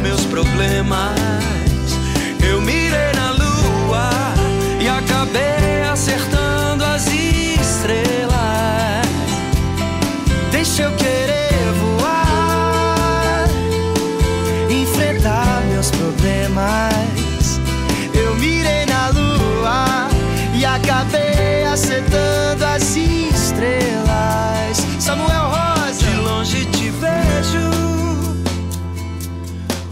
[0.00, 1.18] meus problemas.
[2.42, 4.10] Eu mirei na lua
[4.80, 5.59] e acabei.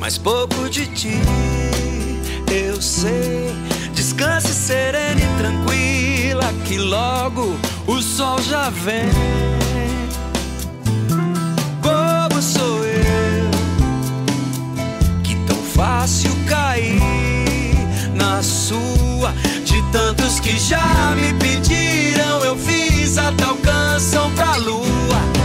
[0.08, 1.20] mas pouco de ti
[2.50, 3.54] eu sei.
[3.92, 7.54] Descanse serena e tranquila, que logo
[7.86, 9.10] o sol já vem.
[11.82, 13.50] Bobo sou eu,
[15.22, 17.02] que tão fácil cair
[18.14, 19.34] na sua.
[19.62, 25.37] De tantos que já me pediram, eu fiz a tal canção pra lua.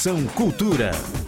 [0.00, 1.19] Conexão Cultura.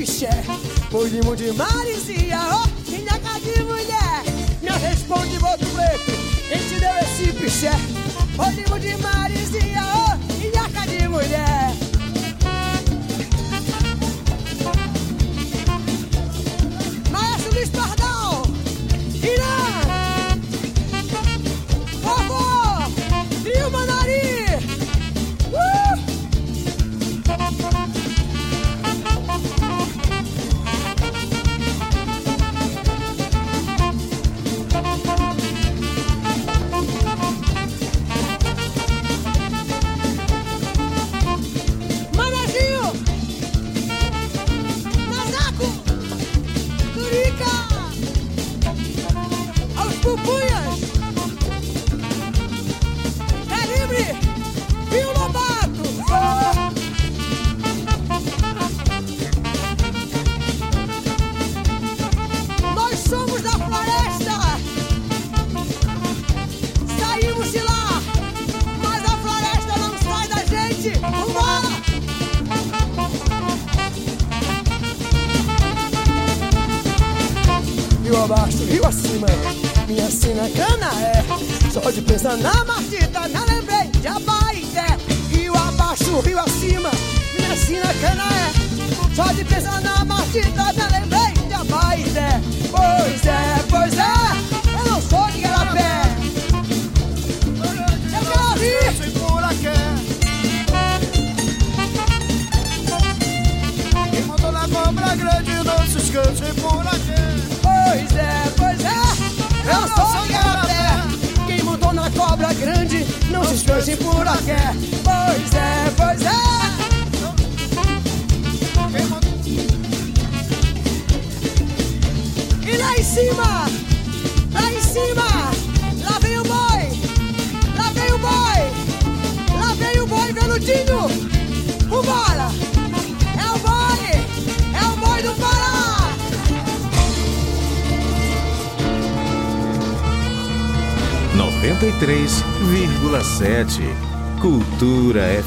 [0.00, 0.28] bir şey
[0.92, 2.29] Boynumu cımarisi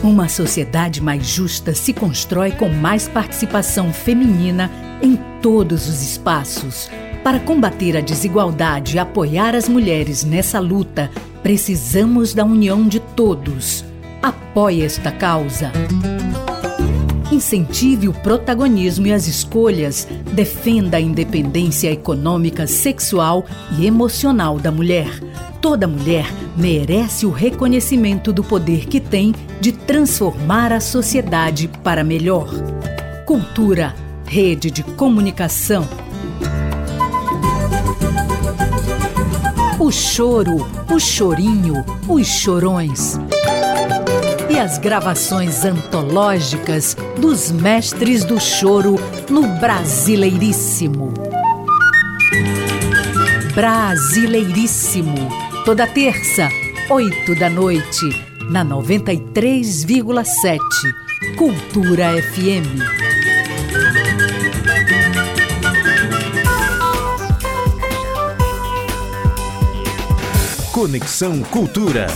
[0.03, 4.71] Uma sociedade mais justa se constrói com mais participação feminina
[5.03, 6.89] em todos os espaços.
[7.23, 11.11] Para combater a desigualdade e apoiar as mulheres nessa luta,
[11.43, 13.83] precisamos da união de todos.
[14.23, 15.73] Apoie esta causa.
[17.37, 23.45] Incentive o protagonismo e as escolhas, defenda a independência econômica, sexual
[23.79, 25.21] e emocional da mulher.
[25.61, 26.25] Toda mulher
[26.57, 32.49] merece o reconhecimento do poder que tem de transformar a sociedade para melhor.
[33.27, 33.95] Cultura,
[34.25, 35.87] rede de comunicação.
[39.79, 43.19] O choro, o chorinho, os chorões.
[44.57, 48.97] E as gravações antológicas dos mestres do choro
[49.29, 51.13] no Brasileiríssimo.
[53.55, 55.29] Brasileiríssimo.
[55.67, 56.49] Toda terça,
[56.89, 58.09] oito da noite,
[58.51, 60.59] na 93,7.
[61.37, 62.81] Cultura FM.
[70.73, 72.07] Conexão Cultura.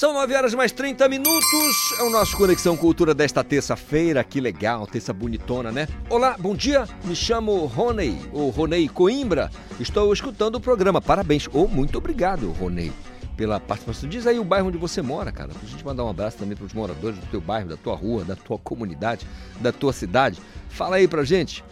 [0.00, 1.76] São 9 horas mais 30 minutos.
[1.98, 4.24] É o nosso Conexão Cultura desta terça-feira.
[4.24, 5.86] Que legal, terça bonitona, né?
[6.08, 6.88] Olá, bom dia.
[7.04, 9.50] Me chamo Ronei, ou Ronei Coimbra.
[9.78, 11.02] Estou escutando o programa.
[11.02, 11.50] Parabéns.
[11.52, 12.90] Ou muito obrigado, Ronei,
[13.36, 14.08] pela participação.
[14.08, 15.50] Diz aí o bairro onde você mora, cara.
[15.50, 18.24] Pra gente mandar um abraço também para os moradores do teu bairro, da tua rua,
[18.24, 19.26] da tua comunidade,
[19.60, 20.40] da tua cidade.
[20.70, 21.62] Fala aí pra gente.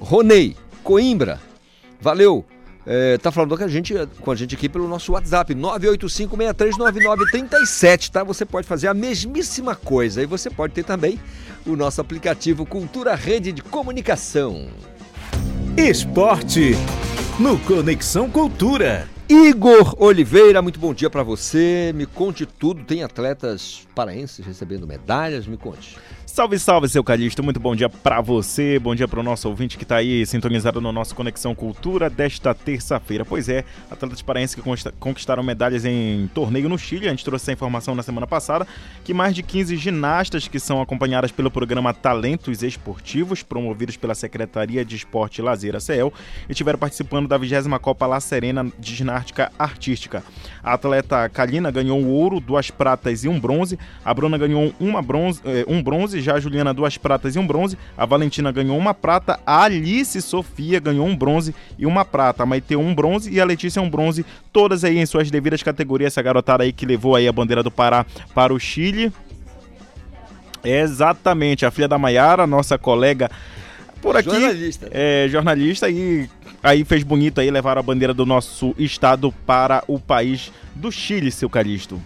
[0.00, 1.38] Ronei Coimbra.
[2.00, 2.46] Valeu.
[2.90, 3.92] É, tá falando com a, gente,
[4.22, 8.24] com a gente aqui pelo nosso WhatsApp, 985639937, tá?
[8.24, 11.20] Você pode fazer a mesmíssima coisa e você pode ter também
[11.66, 14.68] o nosso aplicativo Cultura Rede de Comunicação.
[15.76, 16.72] Esporte
[17.38, 19.06] no Conexão Cultura.
[19.28, 21.92] Igor Oliveira, muito bom dia para você.
[21.94, 22.84] Me conte tudo.
[22.84, 25.46] Tem atletas paraenses recebendo medalhas?
[25.46, 25.98] Me conte.
[26.38, 27.42] Salve, salve, seu Calixto.
[27.42, 28.78] Muito bom dia para você.
[28.78, 32.54] Bom dia para o nosso ouvinte que está aí sintonizado no nosso Conexão Cultura desta
[32.54, 33.24] terça-feira.
[33.24, 34.62] Pois é, atletas paraenses que
[35.00, 37.08] conquistaram medalhas em torneio no Chile.
[37.08, 38.68] A gente trouxe essa informação na semana passada
[39.02, 44.84] que mais de 15 ginastas que são acompanhadas pelo programa Talentos Esportivos, promovidos pela Secretaria
[44.84, 46.12] de Esporte e Lazer, a CEL,
[46.48, 50.22] estiveram participando da 20 Copa La Serena de Ginástica Artística.
[50.62, 53.76] A atleta Kalina ganhou o ouro, duas pratas e um bronze.
[54.04, 57.46] A Bruna ganhou uma bronze, eh, um bronze, já a Juliana duas pratas e um
[57.46, 57.78] bronze.
[57.96, 59.40] A Valentina ganhou uma prata.
[59.46, 62.42] A Alice Sofia ganhou um bronze e uma prata.
[62.42, 64.24] A Maite um bronze e a Letícia um bronze.
[64.52, 66.12] Todas aí em suas devidas categorias.
[66.12, 69.12] Essa garotada aí que levou aí a bandeira do Pará para o Chile.
[70.62, 73.30] Exatamente, a filha da Maiara, nossa colega
[74.02, 74.30] por aqui.
[74.30, 74.88] Jornalista.
[74.90, 76.28] É, jornalista e
[76.62, 81.30] aí fez bonito aí levar a bandeira do nosso estado para o país do Chile,
[81.30, 82.00] seu Calixto.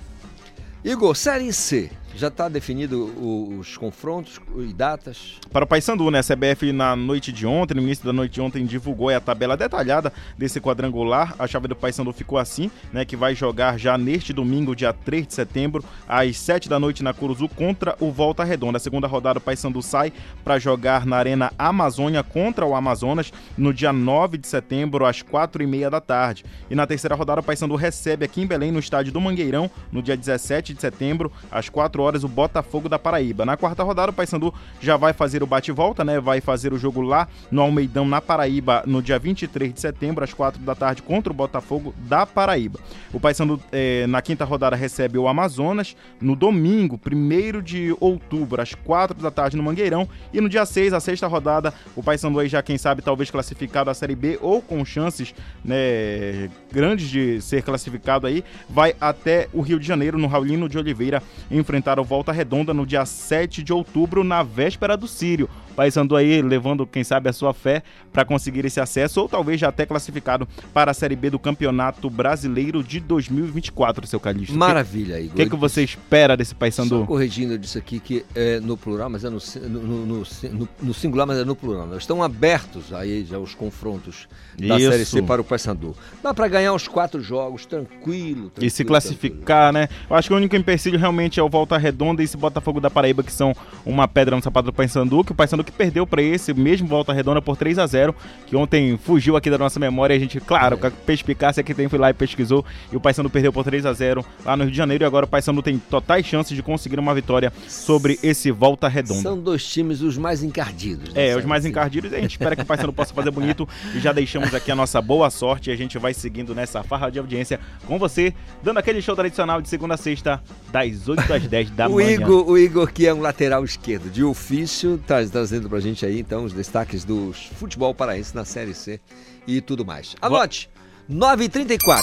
[0.85, 1.91] Igor, Série C.
[2.15, 5.39] Já está definido os confrontos e datas?
[5.51, 6.19] Para o Paysandu, né?
[6.19, 9.57] A CBF na noite de ontem, no início da noite de ontem, divulgou a tabela
[9.57, 11.35] detalhada desse quadrangular.
[11.39, 13.05] A chave do Paysandu ficou assim, né?
[13.05, 17.15] Que vai jogar já neste domingo, dia 3 de setembro, às 7 da noite na
[17.15, 18.77] Curuzu contra o Volta Redonda.
[18.77, 20.13] A segunda rodada, o Paysandu sai
[20.45, 25.63] para jogar na Arena Amazônia contra o Amazonas no dia 9 de setembro, às 4
[25.63, 26.45] e meia da tarde.
[26.71, 30.03] E na terceira rodada, o Paysandu recebe aqui em Belém, no estádio do Mangueirão, no
[30.03, 33.45] dia 17 de setembro, às 4 horas, o Botafogo da Paraíba.
[33.45, 36.21] Na quarta rodada, o Paysandu já vai fazer o bate-volta, né?
[36.21, 40.35] Vai fazer o jogo lá no Almeidão, na Paraíba, no dia 23 de setembro, às
[40.35, 42.79] 4 da tarde, contra o Botafogo da Paraíba.
[43.13, 48.75] O Paysandu, eh, na quinta rodada, recebe o Amazonas no domingo, 1 de outubro, às
[48.75, 50.09] 4 da tarde, no Mangueirão.
[50.33, 53.91] E no dia 6, a sexta rodada, o Paysandu aí já, quem sabe, talvez classificado
[53.91, 55.35] à Série B ou com chances
[55.65, 60.79] né, grandes de ser classificado aí, vai até o Rio de Janeiro, no Raulino de
[60.79, 65.49] Oliveira, enfrentar o Volta Redonda no dia 7 de outubro, na véspera do Sírio.
[65.73, 67.83] O Paysandu aí levando, quem sabe, a sua fé
[68.13, 72.11] para conseguir esse acesso, ou talvez já até classificado para a Série B do Campeonato
[72.11, 74.55] Brasileiro de 2024, seu Calixto.
[74.57, 75.37] Maravilha, O Igor.
[75.37, 77.07] que, que você espera desse Só Paysandu?
[77.07, 79.39] corrigindo, eu disse aqui que é no plural, mas é no,
[79.69, 81.97] no, no- no si- no- no singular, mas é no plural.
[81.97, 84.29] Estão abertos aí já os confrontos
[84.59, 84.91] da Isso.
[84.91, 85.97] Série C para o Paysandu.
[86.23, 88.53] Dá para ganhar os quatro jogos, tranquilo.
[88.61, 89.89] E se tranquilo, classificar, né?
[90.11, 92.91] Eu acho que o único empecilho realmente é o Volta Redonda e esse Botafogo da
[92.91, 93.55] Paraíba, que são
[93.87, 97.13] uma pedra no sapato do Paysandu, que o Paysandu que perdeu para esse mesmo Volta
[97.13, 98.15] Redonda por 3 a 0
[98.47, 100.15] que ontem fugiu aqui da nossa memória.
[100.15, 102.65] A gente, claro, com a perspicácia que tem, foi lá e pesquisou.
[102.93, 105.05] E o Paysandu perdeu por 3 a 0 lá no Rio de Janeiro.
[105.05, 109.21] E agora o Paysandu tem totais chances de conseguir uma vitória sobre esse Volta Redonda.
[109.21, 111.15] São dois times os mais encardidos.
[111.15, 112.13] né, É, os mais encardidos.
[112.13, 113.69] A gente espera que o Paysandu possa fazer bonito.
[113.95, 115.71] E já deixamos aqui a nossa boa sorte.
[115.71, 119.61] E a gente vai seguindo nessa farra de audiência com você, dando aquele show tradicional
[119.61, 122.13] de segunda a sexta, das 8 às 10 da o manhã.
[122.13, 125.21] Igor, o Igor, que é um lateral esquerdo de ofício, tá
[125.53, 128.99] trazendo pra gente aí, então, os destaques do futebol paraense na Série C
[129.47, 130.17] e tudo mais.
[130.23, 130.71] Anote,
[131.11, 132.01] 9h34.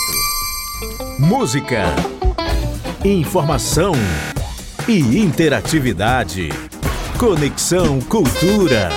[1.18, 1.84] Música,
[3.04, 3.94] informação
[4.88, 6.50] e interatividade.
[7.18, 8.92] Conexão Cultura.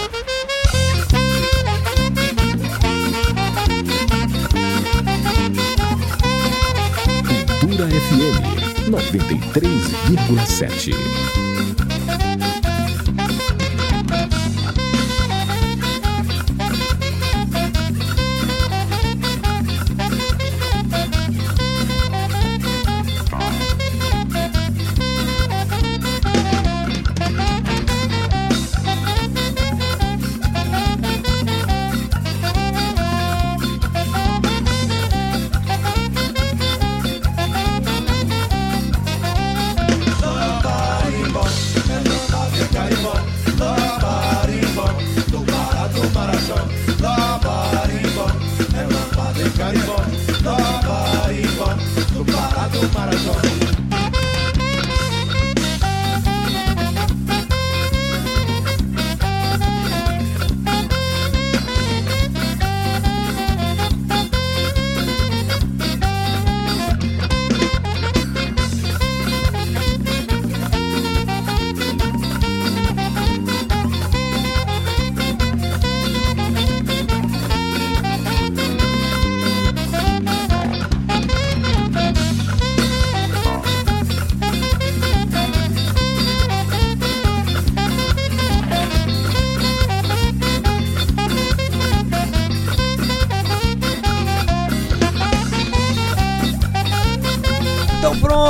[7.59, 11.42] Cultura FM 93,7.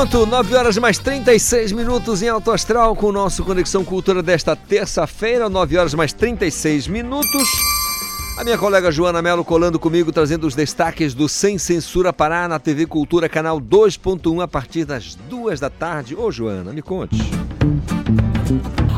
[0.06, 4.56] Pronto, 9 horas mais 36 minutos em Alto Astral com o nosso Conexão Cultura desta
[4.56, 7.48] terça-feira, 9 horas mais 36 minutos.
[8.36, 12.58] A minha colega Joana Melo colando comigo, trazendo os destaques do Sem Censura Pará na
[12.58, 16.16] TV Cultura, canal 2.1, a partir das duas da tarde.
[16.16, 17.16] Ô Joana, me conte.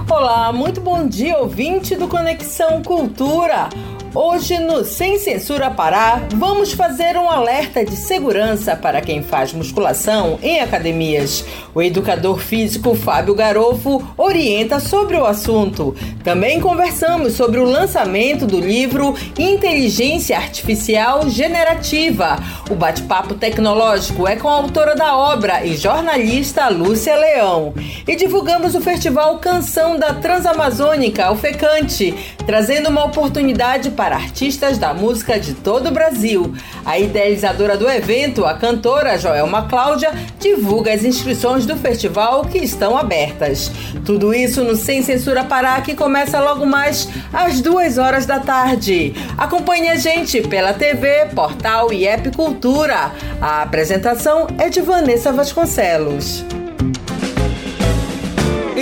[0.09, 3.69] Olá, muito bom dia, ouvinte do Conexão Cultura.
[4.17, 10.39] Hoje no Sem Censura Pará, vamos fazer um alerta de segurança para quem faz musculação
[10.41, 11.45] em academias.
[11.75, 15.97] O educador físico Fábio Garofo orienta sobre o assunto.
[16.23, 22.39] Também conversamos sobre o lançamento do livro Inteligência Artificial Generativa.
[22.71, 27.75] O bate-papo tecnológico é com a autora da obra e jornalista Lúcia Leão.
[28.07, 32.15] E divulgamos o festival Canção da Transamazônica, o FECANTE,
[32.47, 36.55] trazendo uma oportunidade para artistas da música de todo o Brasil.
[36.85, 42.97] A idealizadora do evento, a cantora Joelma Cláudia, divulga as inscrições do festival que estão
[42.97, 43.71] abertas.
[44.05, 49.15] Tudo isso no Sem Censura Pará, que começa logo mais às duas horas da tarde.
[49.37, 53.13] Acompanhe a gente pela TV, portal e app Cultura.
[53.41, 56.45] A apresentação é de Vanessa Vasconcelos.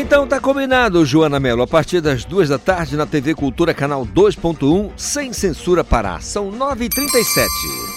[0.03, 1.63] Então tá combinado, Joana Melo.
[1.63, 6.19] A partir das duas da tarde na TV Cultura, canal 2.1, sem censura Pará.
[6.21, 7.47] São 9h37.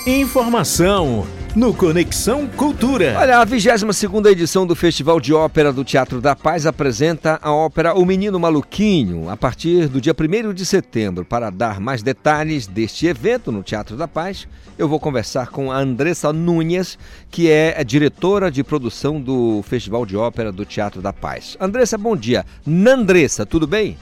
[0.06, 1.26] Informação
[1.56, 3.16] no Conexão Cultura.
[3.18, 7.94] Olha, a 22 edição do Festival de Ópera do Teatro da Paz apresenta a ópera
[7.94, 11.24] O Menino Maluquinho a partir do dia 1 de setembro.
[11.24, 15.78] Para dar mais detalhes deste evento no Teatro da Paz, eu vou conversar com a
[15.78, 17.00] Andressa Nunes,
[17.32, 21.56] que é a diretora de produção do Festival de Ópera do Teatro da Paz.
[21.58, 22.46] Andressa, bom dia.
[22.66, 23.98] Nandressa, tudo bem?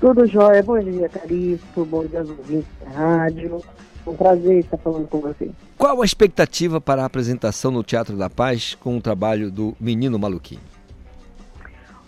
[0.00, 0.64] Tudo jóia.
[0.64, 1.84] Bom dia, Calixto.
[1.84, 3.62] Bom dia aos ouvintes da rádio.
[4.06, 5.50] Um prazer estar falando com você.
[5.76, 10.18] Qual a expectativa para a apresentação no Teatro da Paz com o trabalho do Menino
[10.18, 10.60] Maluquinho?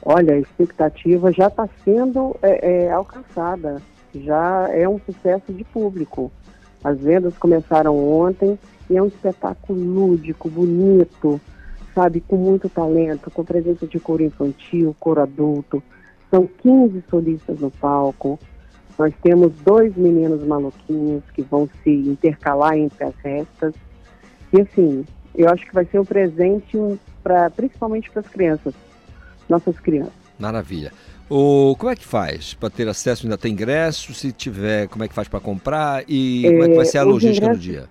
[0.04, 3.80] Olha, a expectativa já está sendo é, é, alcançada.
[4.14, 6.30] Já é um sucesso de público.
[6.82, 8.58] As vendas começaram ontem
[8.90, 11.40] e é um espetáculo lúdico, bonito,
[11.94, 15.82] sabe, com muito talento, com presença de coro infantil, coro adulto.
[16.30, 18.38] São 15 solistas no palco.
[18.98, 23.74] Nós temos dois meninos maluquinhos que vão se intercalar entre as restas.
[24.52, 25.04] E assim,
[25.34, 26.76] eu acho que vai ser um presente
[27.22, 28.74] para principalmente para as crianças,
[29.48, 30.12] nossas crianças.
[30.38, 30.92] Maravilha.
[31.30, 33.24] O, como é que faz para ter acesso?
[33.24, 34.12] Ainda tem ingresso?
[34.12, 36.04] Se tiver, como é que faz para comprar?
[36.06, 37.84] E como é que vai ser a É, logística ingressos- do dia?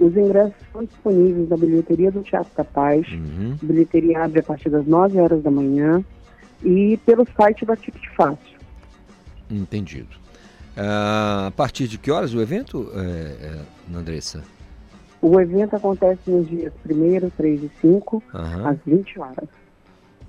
[0.00, 3.06] Os ingressos são disponíveis na bilheteria do Teatro da Paz.
[3.08, 3.56] Uhum.
[3.62, 6.04] A bilheteria abre a partir das 9 horas da manhã
[6.64, 8.57] e pelo site da Ticket Fácil.
[9.50, 10.08] Entendido.
[10.76, 14.42] Ah, a partir de que horas o evento, é, é, Andressa?
[15.20, 18.68] O evento acontece nos dias 1, 3 e 5, Aham.
[18.68, 19.48] às 20 horas.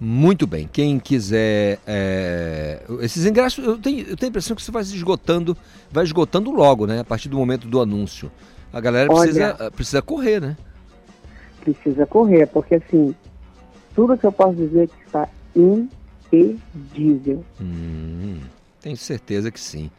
[0.01, 0.67] Muito bem.
[0.71, 1.79] Quem quiser.
[1.85, 5.55] é, esses ingressos, eu tenho, eu tenho a impressão que isso vai se esgotando,
[5.91, 7.01] vai esgotando logo, né?
[7.01, 8.31] A partir do momento do anúncio.
[8.71, 10.57] A galera Olha- precisa, precisa correr, né?
[11.61, 13.13] Precisa correr, porque assim,
[13.93, 17.43] tudo que eu posso dizer é que está imperdível.
[17.59, 18.39] Hum,
[18.81, 19.89] tenho certeza que sim.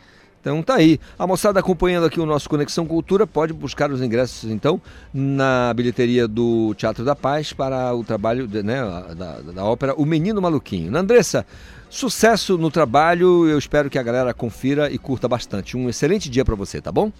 [0.40, 0.98] Então tá aí.
[1.18, 4.80] A moçada acompanhando aqui o nosso Conexão Cultura pode buscar os ingressos então
[5.12, 8.80] na bilheteria do Teatro da Paz para o trabalho né,
[9.14, 10.96] da, da ópera O Menino Maluquinho.
[10.96, 11.44] Andressa,
[11.90, 13.46] sucesso no trabalho.
[13.46, 15.76] Eu espero que a galera confira e curta bastante.
[15.76, 17.12] Um excelente dia para você, tá bom?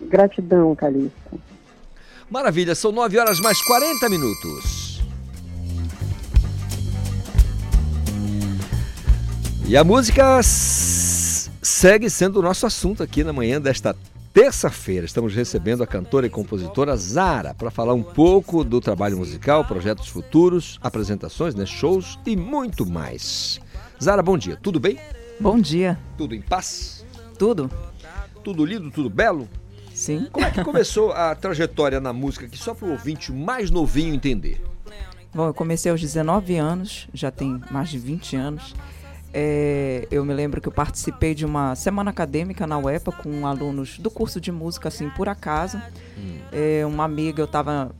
[0.00, 1.40] Gratidão, Calixto.
[2.30, 4.91] Maravilha, são 9 horas mais 40 minutos.
[9.66, 13.96] E a música segue sendo o nosso assunto aqui na manhã desta
[14.32, 15.06] terça-feira.
[15.06, 20.08] Estamos recebendo a cantora e compositora Zara para falar um pouco do trabalho musical, projetos
[20.08, 23.60] futuros, apresentações, né, shows e muito mais.
[24.02, 24.58] Zara, bom dia.
[24.60, 24.98] Tudo bem?
[25.40, 25.98] Bom dia.
[26.18, 27.06] Tudo em paz?
[27.38, 27.70] Tudo.
[28.44, 29.48] Tudo lindo, tudo belo?
[29.94, 30.28] Sim.
[30.32, 34.14] Como é que começou a trajetória na música aqui, só para o ouvinte mais novinho
[34.14, 34.62] entender?
[35.34, 38.74] Bom, eu comecei aos 19 anos, já tem mais de 20 anos.
[39.34, 43.98] É, eu me lembro que eu participei de uma semana acadêmica na UEPA com alunos
[43.98, 45.80] do curso de música, assim, por acaso.
[46.52, 47.90] É, uma amiga, eu estava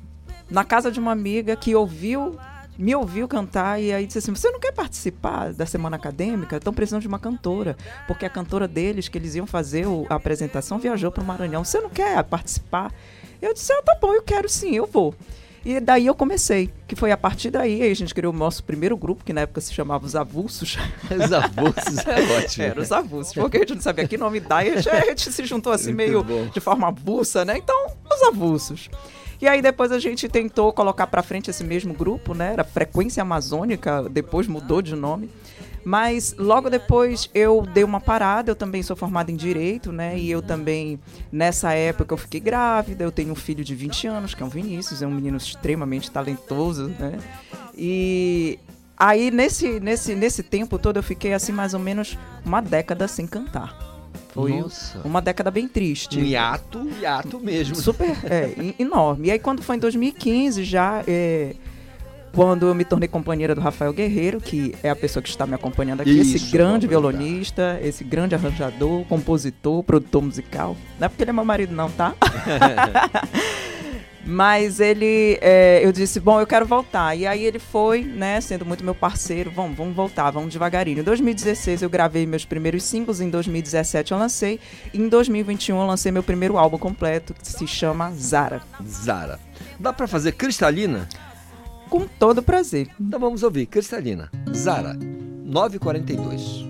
[0.50, 2.36] na casa de uma amiga que ouviu,
[2.78, 6.56] me ouviu cantar e aí disse assim: Você não quer participar da semana acadêmica?
[6.58, 7.76] Estão precisando de uma cantora.
[8.06, 11.64] Porque a cantora deles, que eles iam fazer o- a apresentação, viajou para o Maranhão.
[11.64, 12.92] Você não quer participar?
[13.40, 15.14] Eu disse: Ah, tá bom, eu quero sim, eu vou.
[15.64, 18.96] E daí eu comecei, que foi a partir daí a gente criou o nosso primeiro
[18.96, 20.76] grupo, que na época se chamava Os Avulsos.
[21.10, 22.64] Os Avulsos é ótimo.
[22.64, 25.04] Era os Avulsos, porque a gente não sabia que nome dar e a gente, a
[25.06, 26.46] gente se juntou assim Muito meio bom.
[26.46, 27.56] de forma avulsa, né?
[27.58, 28.90] Então, Os Avulsos.
[29.40, 32.52] E aí depois a gente tentou colocar pra frente esse mesmo grupo, né?
[32.52, 35.28] Era Frequência Amazônica, depois mudou de nome.
[35.84, 40.16] Mas logo depois eu dei uma parada, eu também sou formada em Direito, né?
[40.18, 40.98] E eu também,
[41.30, 44.48] nessa época, eu fiquei grávida, eu tenho um filho de 20 anos, que é um
[44.48, 47.18] Vinícius, é um menino extremamente talentoso, né?
[47.76, 48.58] E
[48.96, 53.26] aí, nesse, nesse, nesse tempo todo, eu fiquei assim, mais ou menos uma década sem
[53.26, 53.90] cantar.
[54.32, 54.98] Foi Nossa.
[55.04, 56.18] uma década bem triste.
[56.18, 57.74] Um hiato, hiato mesmo.
[57.76, 59.28] Super, é, en- enorme.
[59.28, 61.54] E aí quando foi em 2015 já, é,
[62.32, 65.54] quando eu me tornei companheira do Rafael Guerreiro, que é a pessoa que está me
[65.54, 70.76] acompanhando aqui, Isso, esse grande violonista, esse grande arranjador, compositor, produtor musical.
[70.98, 72.14] Não é porque ele é meu marido não, tá?
[74.24, 77.16] Mas ele, é, eu disse, bom, eu quero voltar.
[77.16, 81.00] E aí ele foi, né, sendo muito meu parceiro, vamos, vamos voltar, vamos devagarinho.
[81.00, 84.60] Em 2016 eu gravei meus primeiros singles, em 2017 eu lancei,
[84.94, 88.62] e em 2021 eu lancei meu primeiro álbum completo, que se chama Zara.
[88.86, 89.40] Zara.
[89.78, 91.08] Dá pra fazer cristalina?
[91.92, 92.88] Com todo prazer.
[92.98, 94.30] Então vamos ouvir, cristalina.
[94.50, 94.96] Zara,
[95.44, 96.64] 942.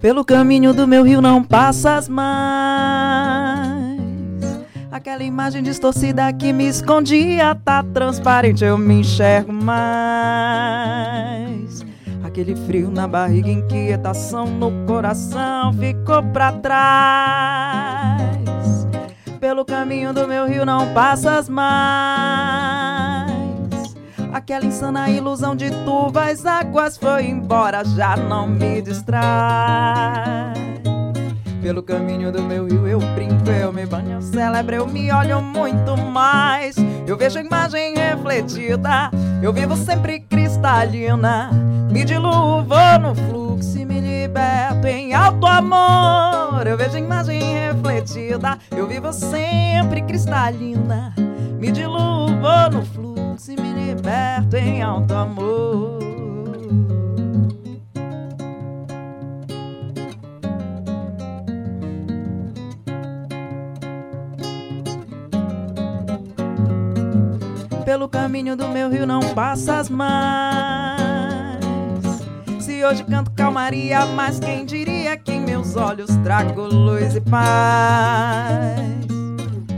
[0.00, 4.00] Pelo caminho do meu rio não passas mais.
[4.90, 11.51] Aquela imagem distorcida que me escondia tá transparente, eu me enxergo mais.
[12.32, 18.16] Aquele frio na barriga, inquietação no coração ficou pra trás.
[19.38, 23.30] Pelo caminho do meu rio não passas mais.
[24.32, 30.54] Aquela insana ilusão de turvas águas foi embora, já não me distrai.
[31.60, 35.42] Pelo caminho do meu rio eu brinco, eu me banho, eu celebro, eu me olho
[35.42, 36.76] muito mais.
[37.06, 39.10] Eu vejo a imagem refletida,
[39.42, 41.50] eu vivo sempre cristalina.
[41.92, 42.64] Me diluo,
[43.02, 46.66] no fluxo e me liberto em alto amor.
[46.66, 51.14] Eu vejo a imagem refletida, eu vivo sempre cristalina.
[51.60, 52.30] Me diluo,
[52.72, 56.00] no fluxo e me liberto em alto amor.
[67.84, 71.01] Pelo caminho do meu rio não passas mais.
[72.84, 78.80] Hoje canto calmaria, mas quem diria que em meus olhos trago luz e paz?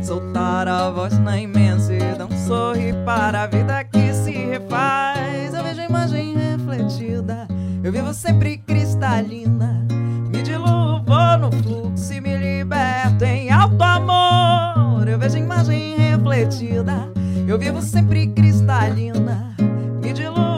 [0.03, 5.53] Soltar a voz na imensidão, sorrir para a vida que se refaz.
[5.53, 7.47] Eu vejo a imagem refletida,
[7.83, 9.87] eu vivo sempre cristalina.
[10.31, 15.07] Me diluo, vou no fluxo e me liberto em alto amor.
[15.07, 17.13] Eu vejo a imagem refletida,
[17.47, 19.55] eu vivo sempre cristalina.
[20.03, 20.54] Me diluo,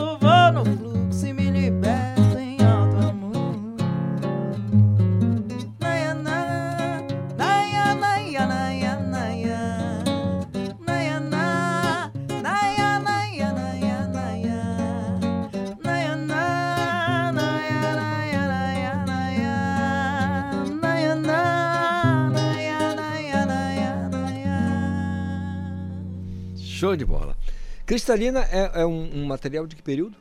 [26.87, 27.37] Show de bola.
[27.85, 30.17] Cristalina é, é um, um material de que período?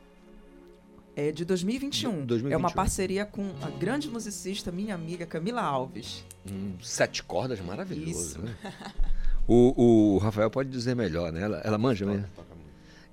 [1.14, 2.10] É de 2021.
[2.10, 2.58] É 2021.
[2.58, 6.24] uma parceria com a grande musicista, minha amiga Camila Alves.
[6.44, 8.38] Um sete cordas maravilhoso, Isso.
[8.40, 8.56] né?
[9.46, 11.42] O, o Rafael pode dizer melhor, né?
[11.42, 12.26] Ela, ela manja mesmo.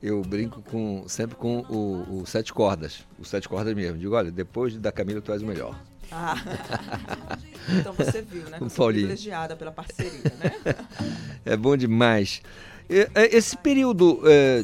[0.01, 3.05] Eu brinco com, sempre com o, o sete cordas.
[3.19, 3.99] O sete cordas mesmo.
[3.99, 5.79] Digo, olha, depois da Camila tu és o melhor.
[6.11, 6.35] Ah.
[7.79, 8.57] então você viu, né?
[8.57, 10.75] que Eu sou privilegiada pela parceria, né?
[11.45, 12.41] É bom demais.
[12.89, 14.63] E, é, Esse período é,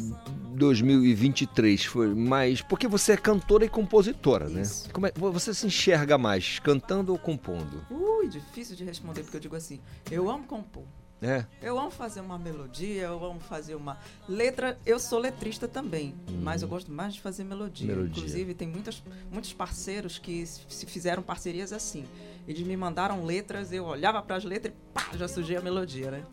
[0.59, 2.61] 2023 foi mais.
[2.61, 4.63] Porque você é cantora e compositora, né?
[4.91, 7.85] Como é, você se enxerga mais cantando ou compondo?
[7.89, 9.79] Ui, difícil de responder, porque eu digo assim,
[10.11, 10.83] eu amo compor.
[11.21, 11.45] É.
[11.61, 13.97] Eu amo fazer uma melodia, eu amo fazer uma
[14.27, 14.79] letra.
[14.85, 17.87] Eu sou letrista também, mas eu gosto mais de fazer melodia.
[17.87, 18.11] Melodia.
[18.11, 22.05] Inclusive, tem muitas, muitos parceiros que se fizeram parcerias assim.
[22.47, 26.09] Eles me mandaram letras, eu olhava para as letras e pá, já surgia a melodia,
[26.09, 26.23] né?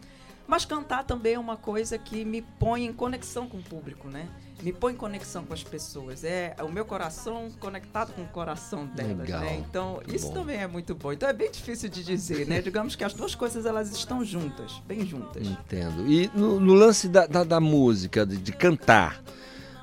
[0.46, 4.28] Mas cantar também é uma coisa que me põe em conexão com o público, né?
[4.62, 6.24] Me põe em conexão com as pessoas.
[6.24, 9.40] É o meu coração conectado com o coração delas, Legal.
[9.40, 9.56] né?
[9.68, 10.34] Então, isso Bom.
[10.34, 11.12] também é muito bom.
[11.12, 12.62] Então é bem difícil de dizer, né?
[12.62, 15.46] Digamos que as duas coisas elas estão juntas, bem juntas.
[15.46, 16.06] Entendo.
[16.06, 19.22] E no, no lance da, da, da música, de, de cantar,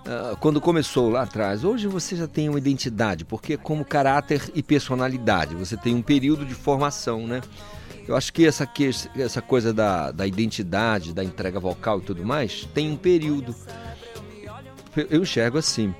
[0.06, 4.61] ah, quando começou lá atrás, hoje você já tem uma identidade, porque como caráter e
[4.61, 7.41] personalidade, você tem um período de formação, né?
[8.08, 12.26] Eu acho que essa, que, essa coisa da, da identidade, da entrega vocal e tudo
[12.26, 13.56] mais, tem um período.
[14.96, 15.94] Eu enxergo assim.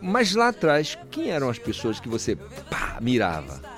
[0.00, 3.71] Mas lá atrás, quem eram as pessoas que você pá, mirava?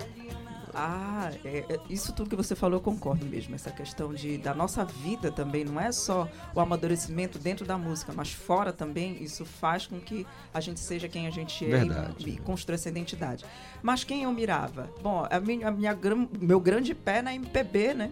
[0.75, 3.55] Ah, é, é, isso tudo que você falou eu concordo mesmo.
[3.55, 8.13] Essa questão de, da nossa vida também, não é só o amadurecimento dentro da música,
[8.15, 12.15] mas fora também, isso faz com que a gente seja quem a gente é Verdade.
[12.19, 13.45] e, e construa essa identidade.
[13.83, 14.91] Mas quem eu mirava?
[15.03, 15.99] Bom, a minha, a minha,
[16.41, 18.11] meu grande pé na MPB, né?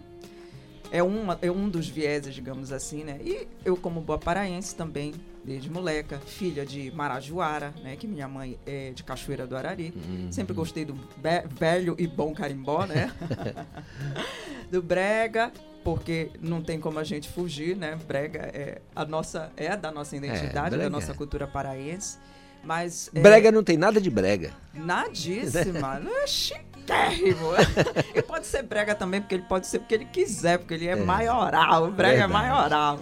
[0.93, 3.19] é, uma, é um dos vieses, digamos assim, né?
[3.25, 7.97] E eu, como boa paraense também, desde moleca, filha de Marajoara, né?
[7.97, 9.93] Que minha mãe é de Cachoeira do Arari.
[9.94, 10.31] Uhum.
[10.31, 10.98] Sempre gostei do
[11.59, 13.12] velho e bom carimbó, né?
[14.70, 15.52] do brega,
[15.82, 17.98] porque não tem como a gente fugir, né?
[18.06, 21.14] Brega é a nossa é da nossa identidade, brega da nossa é.
[21.14, 22.19] cultura paraense.
[22.64, 24.52] Mas é, Brega não tem nada de brega.
[24.73, 26.01] Nadíssima.
[26.23, 27.48] é chiquérrimo.
[28.14, 30.94] e pode ser brega também, porque ele pode ser porque ele quiser, porque ele é,
[30.94, 31.86] maioral.
[31.86, 32.32] O brega Verdade.
[32.32, 33.01] é maioral.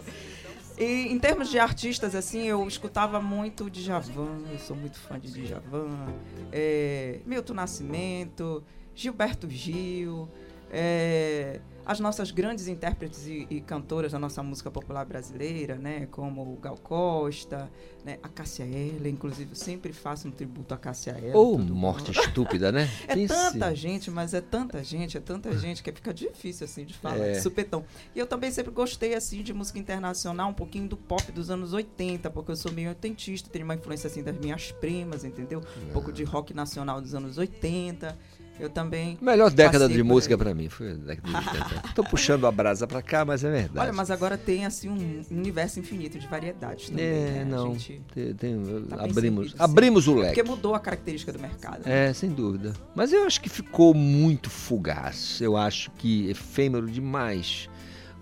[0.81, 5.31] E em termos de artistas, assim, eu escutava muito Djavan, eu sou muito fã de
[5.31, 6.09] Djavan,
[6.51, 10.27] é, Milton Nascimento, Gilberto Gil,
[10.71, 16.41] é, as nossas grandes intérpretes e, e cantoras da nossa música popular brasileira, né, como
[16.43, 17.69] o Gal Costa,
[18.05, 21.35] né, a Cássia Eller, inclusive eu sempre faço um tributo a Cássia Eller.
[21.35, 22.21] Ou morte bom.
[22.21, 22.89] estúpida, né?
[23.09, 23.35] É Pense.
[23.35, 27.27] tanta gente, mas é tanta gente, é tanta gente que fica difícil assim de falar,
[27.27, 27.33] É.
[27.33, 27.85] de supetão.
[28.15, 31.73] E eu também sempre gostei assim de música internacional, um pouquinho do pop dos anos
[31.73, 35.61] 80, porque eu sou meio oitentista, tenho uma influência assim das minhas primas, entendeu?
[35.89, 38.17] Um pouco de rock nacional dos anos 80.
[38.61, 41.89] Eu também Melhor década de música pra mim foi década de 80.
[41.95, 43.79] Tô puxando a brasa pra cá, mas é verdade.
[43.79, 47.05] Olha, mas agora tem assim um universo infinito de variedades também.
[47.05, 47.45] É, né?
[47.49, 47.75] Não.
[47.75, 49.55] Tem- tem- tá abrimos servido, sim.
[49.59, 50.35] abrimos o leque.
[50.35, 51.87] Porque mudou a característica do mercado.
[51.87, 52.09] né?
[52.09, 52.73] É, sem dúvida.
[52.95, 55.41] Mas eu acho que ficou muito fugaz.
[55.41, 57.69] Eu acho que efêmero demais.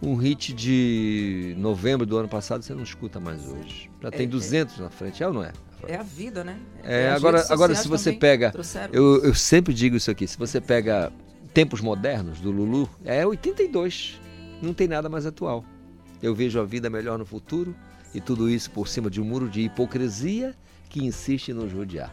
[0.01, 3.90] Um hit de novembro do ano passado você não escuta mais hoje.
[4.01, 4.28] Já É, tem é.
[4.28, 5.51] 200 na frente, é ou não é?
[5.86, 6.56] É a vida, né?
[6.82, 8.50] É, as agora, agora se você pega.
[8.50, 11.12] trouxeram Eu, eu sempre digo isso aqui: se você pega
[11.55, 14.20] Tempos Modernos do Lulu, é 82.
[14.60, 15.64] Não tem nada mais atual.
[16.22, 17.74] Eu vejo a vida melhor no futuro
[18.12, 20.55] e tudo isso por cima de um muro de hipocrisia
[20.88, 22.12] que insiste em nos rodear.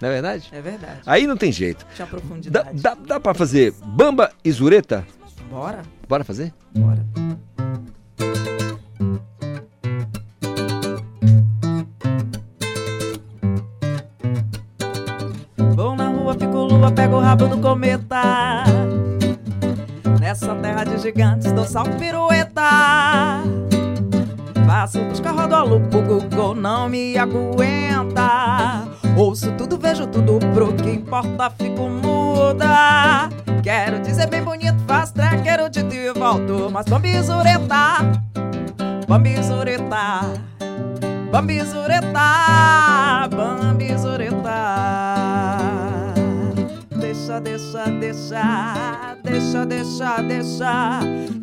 [0.00, 0.48] Não é verdade?
[0.52, 1.00] É verdade.
[1.06, 1.86] Aí não tem jeito.
[1.94, 2.82] Tinha Dá, profundidade.
[2.82, 5.06] dá, dá pra fazer Bamba e Zureta?
[5.48, 5.82] Bora.
[6.06, 6.52] Bora fazer?
[6.74, 7.04] Bora.
[17.16, 18.64] O rabo do cometa.
[20.20, 23.42] Nessa terra de gigantes, dou salto pirueta.
[24.66, 28.84] Faço busca rodolo, o Google não me aguenta.
[29.16, 33.30] Ouço tudo, vejo tudo, pro que importa, fico muda.
[33.62, 36.68] Quero dizer bem bonito, faz track, quero de e volto.
[36.70, 38.20] Mas bambizureta,
[39.08, 40.20] bambizureta,
[41.30, 45.15] bambizureta, bambizureta.
[47.26, 51.00] Deixa, deixa, deixa, deixa, deixa, deixa,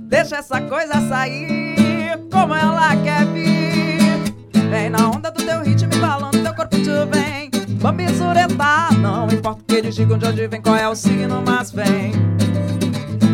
[0.07, 4.69] deixa essa coisa sair como ela quer vir.
[4.69, 7.51] Vem na onda do teu ritmo, balando teu corpo te vem.
[7.81, 11.69] Bambizureta, não importa o que eles digam de onde vem, qual é o signo, mas
[11.69, 12.13] vem.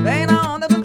[0.04, 0.79] Vem na onda do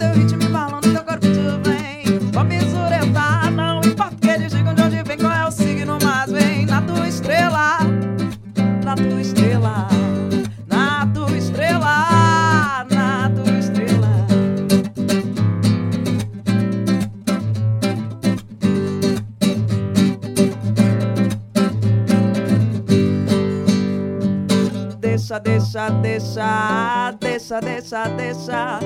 [25.43, 28.79] Deixa, deixa, deixa, deixa, deixa, deixa,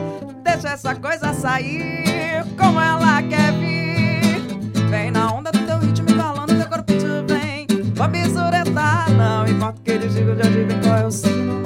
[0.43, 4.89] deixa essa coisa sair como ela quer vir.
[4.89, 7.67] Vem na onda do teu ritmo, falando teu corpo te vem.
[7.95, 11.61] Bambizureta, não importa o que eles digam, já vem qual é o signo,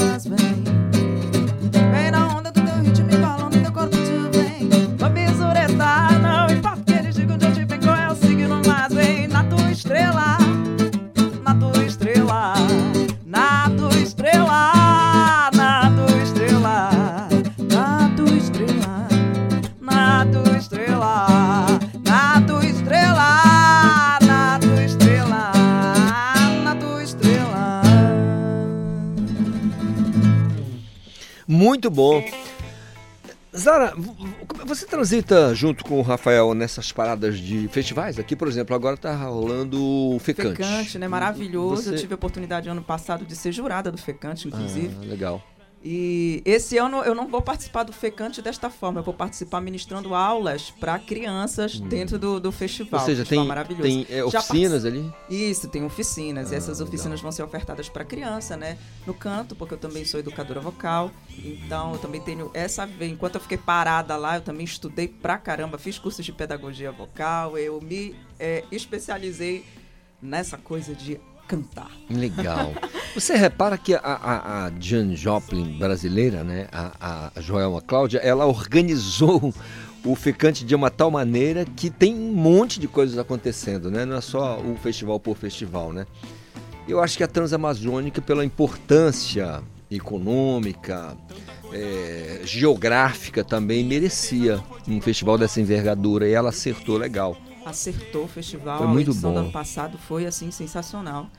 [31.84, 32.24] Muito bom.
[33.56, 33.94] Zara,
[34.66, 38.18] você transita junto com o Rafael nessas paradas de festivais?
[38.18, 40.56] Aqui, por exemplo, agora tá rolando o Fecante.
[40.64, 41.08] Fecante, né?
[41.08, 41.84] Maravilhoso.
[41.84, 44.96] Você- Eu tive a oportunidade ano passado de ser jurada do Fecante, inclusive.
[45.02, 45.44] Ah, legal.
[45.86, 50.16] E esse ano eu não vou participar do Fecante desta forma, eu vou participar ministrando
[50.16, 53.02] aulas para crianças dentro do, do festival.
[53.02, 53.84] Ou seja, festival tem- maravilhoso.
[53.84, 55.14] tem, é, oficinas ali?
[55.30, 56.52] Isso, tem oficinas.
[56.52, 58.78] e Ah, essas oficinas vão ser ofertadas para criança, né?
[59.06, 61.12] No canto, porque eu também sou educadora vocal.
[61.38, 62.90] Então eu também tenho essa.
[63.02, 67.58] Enquanto eu fiquei parada lá, eu também estudei pra caramba, fiz cursos de pedagogia vocal,
[67.58, 69.66] eu me eh, especializei
[70.22, 71.92] nessa coisa de cantar.
[72.10, 72.74] Legal.
[73.14, 78.46] Você repara que a, a, a Jan Joplin brasileira, né, a, a Joelma Cláudia, ela
[78.46, 79.54] organizou
[80.06, 84.04] o Fecante de uma tal maneira que tem um monte de coisas acontecendo, né?
[84.04, 86.06] Não é só o festival por festival, né?
[86.88, 91.16] Eu acho que a Transamazônica, pela importância econômica,
[91.72, 97.38] é, geográfica também, merecia um festival dessa envergadura e ela acertou legal.
[97.66, 98.80] Acertou o festival.
[98.80, 99.36] Foi muito a edição bom.
[99.36, 101.30] do ano passado foi assim sensacional.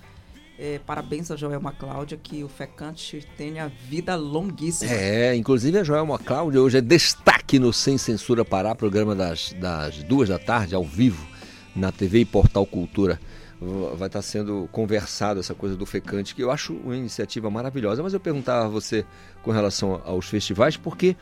[0.57, 4.93] É, parabéns a Joelma Cláudia, que o Fecante tenha vida longuíssima.
[4.93, 10.05] É, inclusive a Joelma Cláudia hoje é destaque no Sem Censura Pará, programa das, das
[10.05, 11.27] duas da tarde, ao vivo,
[11.75, 13.21] na TV e Portal Cultura.
[13.97, 18.03] Vai estar sendo conversado essa coisa do Fecante, que eu acho uma iniciativa maravilhosa.
[18.03, 19.05] Mas eu perguntava a você
[19.43, 21.17] com relação aos festivais, porque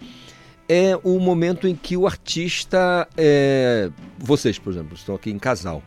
[0.68, 5.82] é o momento em que o artista, é, vocês, por exemplo, estão aqui em casal,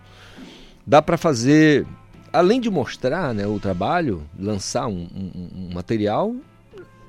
[0.85, 1.85] dá para fazer,
[2.31, 6.35] além de mostrar né, o trabalho, lançar um, um- um material,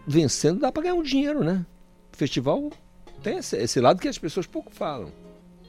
[0.07, 1.65] vencendo dá para ganhar um dinheiro, né?
[2.13, 2.71] O festival
[3.23, 5.11] tem esse, esse lado que as pessoas pouco falam.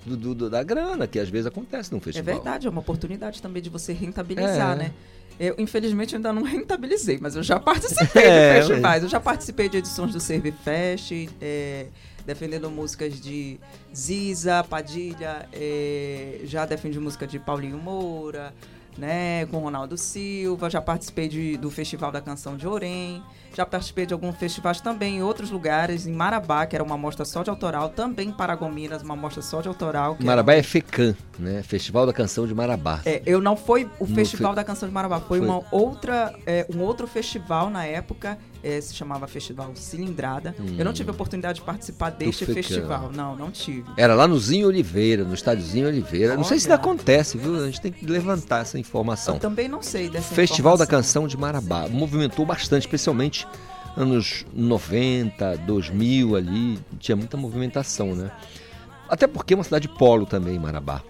[0.05, 2.35] Do, do- da grana, que às vezes acontece num É festival.
[2.35, 4.75] verdade, é uma oportunidade também de você rentabilizar, É.
[4.83, 4.93] né?
[5.39, 9.03] Eu, infelizmente, ainda não rentabilizei, mas eu já participei É, de festivais.
[9.03, 11.87] Eu já participei de edições do Servifest, é,
[12.25, 13.59] defendendo músicas de
[13.95, 18.53] Ziza, Padilha, é, já defendi música de Paulinho Moura,
[18.97, 23.21] né, com Ronaldo Silva, já participei de- do Festival da Canção de Orem,
[23.57, 27.25] já participei de alguns festivais também em outros lugares, em Marabá, que era uma mostra
[27.25, 30.15] só de autoral, também em Paragominas, uma mostra só de autoral.
[30.15, 31.63] que era Marabá é FECAM, né?
[31.63, 33.01] Festival da Canção de Marabá.
[33.03, 35.47] é, eu não foi o No Festival fe- da Canção de Marabá, foi, Foi.
[35.47, 40.53] uma outra, é, um outro festival na época, é, se chamava Festival Cilindrada.
[40.77, 40.93] Eu não Hum.
[40.93, 43.85] tive a oportunidade de participar deste festival, não, não tive.
[43.95, 46.35] Era lá no Zinho Oliveira, no estádiozinho Oliveira.
[46.35, 46.75] Não sei se Olha.
[46.75, 47.55] ainda acontece, viu?
[47.63, 49.35] A gente tem que levantar essa informação.
[49.35, 50.97] Eu também não sei dessa Festival da informação.
[51.23, 51.87] Canção de Marabá.
[51.87, 53.47] Movimentou bastante, especialmente
[53.95, 56.79] anos 90, 2000 ali.
[56.99, 58.31] Tinha muita movimentação, né?
[59.09, 61.01] Até porque é uma cidade polo também, Marabá.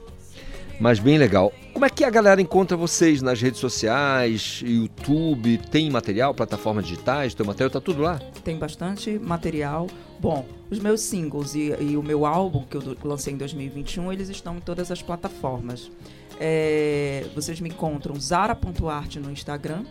[0.79, 1.51] Mas bem legal.
[1.73, 5.57] Como é que a galera encontra vocês nas redes sociais, YouTube?
[5.57, 7.33] Tem material, plataformas digitais?
[7.33, 8.19] Teu material tá tudo lá?
[8.43, 9.87] Tem bastante material.
[10.19, 14.29] Bom, os meus singles e, e o meu álbum que eu lancei em 2021, eles
[14.29, 15.91] estão em todas as plataformas.
[16.39, 19.83] É, vocês me encontram zara.art no Instagram,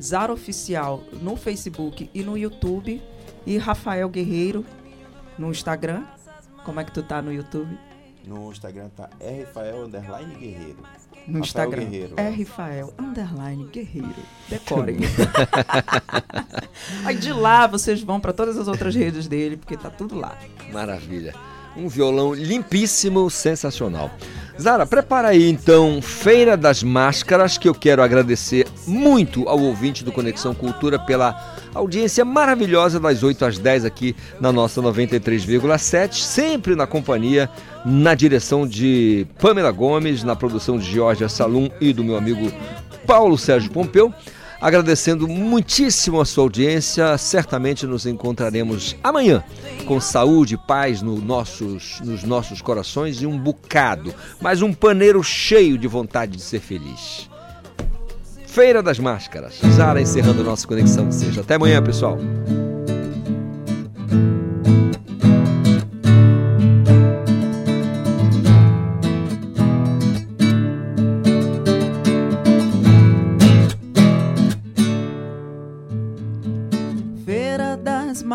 [0.00, 3.02] Zara Oficial no Facebook e no YouTube
[3.44, 4.64] e Rafael Guerreiro
[5.36, 6.04] no Instagram.
[6.64, 7.76] Como é que tu tá no YouTube?
[8.28, 9.08] No Instagram tá
[9.40, 10.76] Rafael Underline Guerreiro.
[11.26, 11.84] No Rafael Instagram.
[11.84, 12.14] Guerreiro.
[12.18, 14.22] É Rafael Underline Guerreiro.
[14.50, 14.98] Decorem.
[17.06, 20.36] Aí de lá vocês vão para todas as outras redes dele, porque tá tudo lá.
[20.70, 21.34] Maravilha.
[21.78, 24.10] Um violão limpíssimo, sensacional.
[24.60, 30.10] Zara, prepara aí então Feira das Máscaras, que eu quero agradecer muito ao ouvinte do
[30.10, 36.88] Conexão Cultura pela audiência maravilhosa das 8 às 10 aqui na nossa 93,7, sempre na
[36.88, 37.48] companhia,
[37.84, 42.52] na direção de Pamela Gomes, na produção de Georgia Salum e do meu amigo
[43.06, 44.12] Paulo Sérgio Pompeu.
[44.60, 49.42] Agradecendo muitíssimo a sua audiência, certamente nos encontraremos amanhã
[49.86, 55.22] com saúde e paz no nossos, nos nossos corações e um bocado, mas um paneiro
[55.22, 57.30] cheio de vontade de ser feliz.
[58.46, 59.60] Feira das Máscaras.
[59.76, 61.38] Zara encerrando nossa conexão de.
[61.38, 62.18] Até amanhã, pessoal.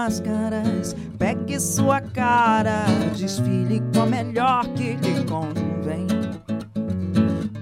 [0.03, 2.83] Máscaras, pegue sua cara,
[3.15, 6.07] desfile com a melhor que lhe convém.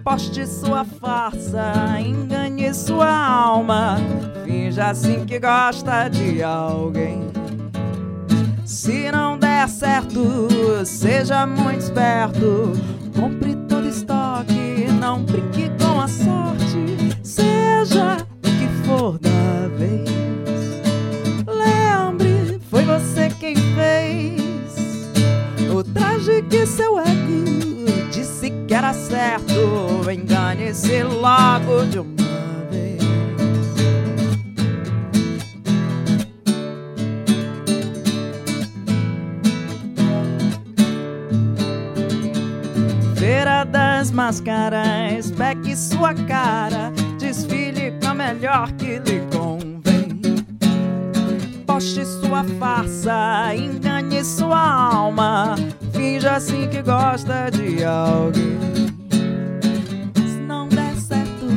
[0.03, 3.97] Poste sua farsa, engane sua alma,
[4.43, 7.29] finja assim que gosta de alguém.
[8.65, 10.49] Se não der certo,
[10.83, 12.73] seja muito esperto,
[13.15, 19.29] compre todo estoque, não brinque com a sorte, seja o que for da
[23.75, 24.41] fez
[25.73, 30.09] o traje que seu ego disse que era certo.
[30.09, 33.01] Engane-se logo de uma vez.
[43.15, 49.20] Feira das Máscaras, pegue sua cara, desfile com a melhor que lhe.
[51.81, 55.55] Mostre sua farsa, engane sua alma.
[55.91, 58.59] Finja assim que gosta de alguém.
[60.13, 61.47] Se não der certo,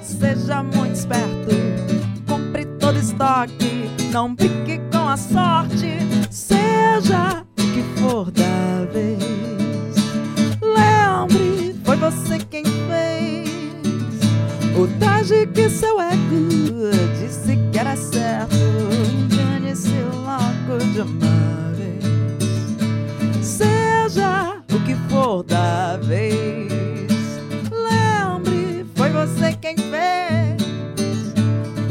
[0.00, 1.56] seja muito esperto.
[2.24, 5.98] Compre todo estoque, não pique com a sorte.
[6.30, 9.18] Seja o que for da vez.
[10.62, 13.50] Lembre, foi você quem fez.
[14.78, 19.03] O traje que seu ego disse que era certo.
[20.74, 21.02] Logo de
[21.76, 22.04] vez.
[23.46, 27.12] Seja o que for da vez.
[27.70, 30.60] Lembre, foi você quem fez.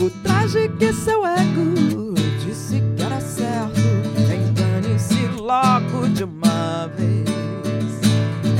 [0.02, 2.14] O traje que seu ego
[2.46, 3.80] disse que era certo.
[4.20, 8.02] Engane-se logo de uma vez.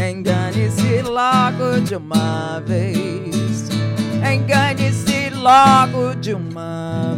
[0.10, 3.70] Engane-se logo de uma vez.
[4.24, 7.18] Engane-se logo de uma